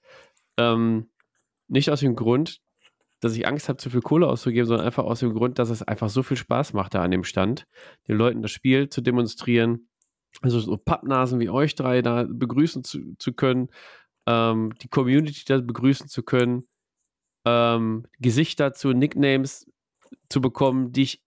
[0.57, 1.09] Ähm,
[1.69, 2.61] nicht aus dem Grund,
[3.21, 5.83] dass ich Angst habe, zu viel Kohle auszugeben, sondern einfach aus dem Grund, dass es
[5.83, 7.67] einfach so viel Spaß macht da an dem Stand,
[8.07, 9.89] den Leuten das Spiel zu demonstrieren,
[10.41, 13.69] also so Pappnasen wie euch drei da begrüßen zu, zu können,
[14.29, 16.69] ähm, die Community da begrüßen zu können,
[17.47, 19.67] ähm, Gesichter zu Nicknames
[20.29, 21.23] zu bekommen, die ich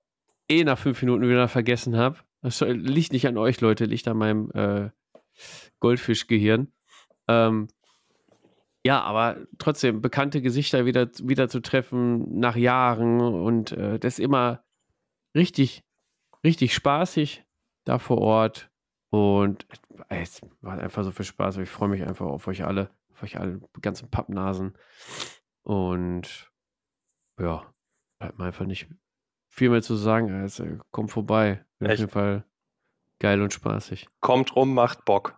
[0.50, 2.20] eh nach fünf Minuten wieder vergessen habe.
[2.44, 4.90] Das liegt nicht an euch, Leute, liegt an meinem äh,
[5.80, 6.72] Goldfischgehirn.
[7.28, 7.68] Ähm,
[8.86, 14.26] ja, aber trotzdem, bekannte Gesichter wieder, wieder zu treffen nach Jahren und äh, das ist
[14.26, 14.64] immer
[15.36, 15.84] richtig,
[16.44, 17.44] richtig spaßig
[17.84, 18.71] da vor Ort.
[19.12, 19.68] Und
[20.10, 21.58] ey, es macht einfach so viel Spaß.
[21.58, 24.74] Ich freue mich einfach auf euch alle, auf euch alle, ganzen Pappnasen.
[25.62, 26.52] Und
[27.40, 27.72] ja,
[28.18, 28.88] bleibt mir einfach nicht
[29.48, 31.64] viel mehr zu sagen, als äh, kommt vorbei.
[31.80, 32.46] Auf jeden Fall
[33.20, 34.08] geil und spaßig.
[34.20, 35.38] Kommt rum, macht Bock.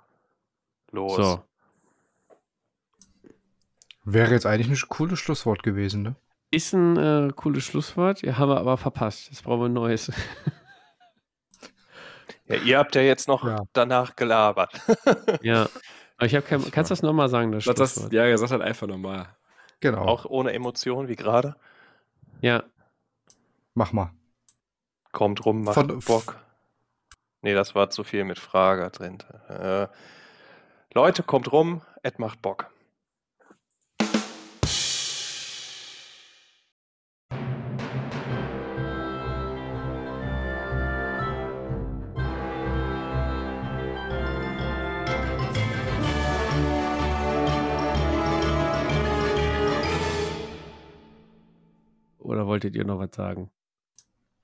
[0.92, 1.16] Los.
[1.16, 1.44] So,
[4.06, 6.16] Wäre jetzt eigentlich ein cooles Schlusswort gewesen, ne?
[6.54, 8.22] ist ein äh, cooles Schlusswort.
[8.22, 9.30] Ja, haben wir aber verpasst.
[9.30, 10.12] Jetzt brauchen wir ein neues.
[12.48, 13.58] Ja, ihr habt ja jetzt noch Ja.
[13.74, 14.72] danach gelabert.
[15.42, 15.68] ja.
[16.18, 16.62] Aber ich habe kein.
[16.72, 19.28] Kannst du das nochmal sagen, das Sag das, ja, er sagt halt einfach nochmal.
[19.80, 20.02] Genau.
[20.06, 21.56] Auch ohne Emotionen wie gerade.
[22.42, 22.64] Ja.
[23.74, 24.12] Mach mal.
[25.12, 26.40] Kommt rum, macht Von- Bock.
[27.42, 29.18] Nee, das war zu viel mit Frage drin.
[29.50, 29.88] Äh,
[30.94, 32.70] Leute, kommt rum, Ed macht Bock.
[52.64, 53.52] Wolltet ihr noch was sagen?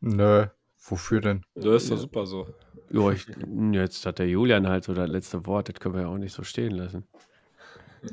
[0.02, 0.46] Nö.
[0.82, 1.46] Wofür denn?
[1.56, 2.02] Das ist doch Ja.
[2.02, 2.48] super so.
[2.90, 3.26] Ja, ich,
[3.74, 5.70] jetzt hat der Julian halt so das letzte Wort.
[5.70, 7.06] Das können wir ja auch nicht so stehen lassen.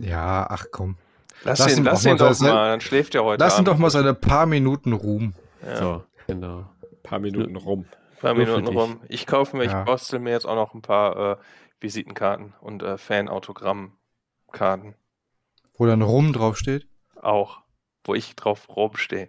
[0.00, 0.96] Ja, ach komm.
[1.44, 3.54] Lass, Lass ihn, ihn lass ihn mal doch sein- mal, dann schläft er heute Lass
[3.54, 3.68] ihn Abend.
[3.68, 5.34] doch mal seine paar Minuten ruhen.
[5.64, 6.58] Ja, So, genau.
[6.82, 7.86] Ein paar Minuten rum.
[8.12, 9.00] ein paar Minuten rum.
[9.08, 9.80] Ich kaufe mir, Ja.
[9.80, 11.36] ich bastel mir jetzt auch noch ein paar äh,
[11.80, 14.94] Visitenkarten und äh, Fan-Autogrammkarten.
[15.78, 16.88] Wo dann rum draufsteht.
[17.20, 17.60] Auch,
[18.04, 19.28] wo ich drauf rumstehe.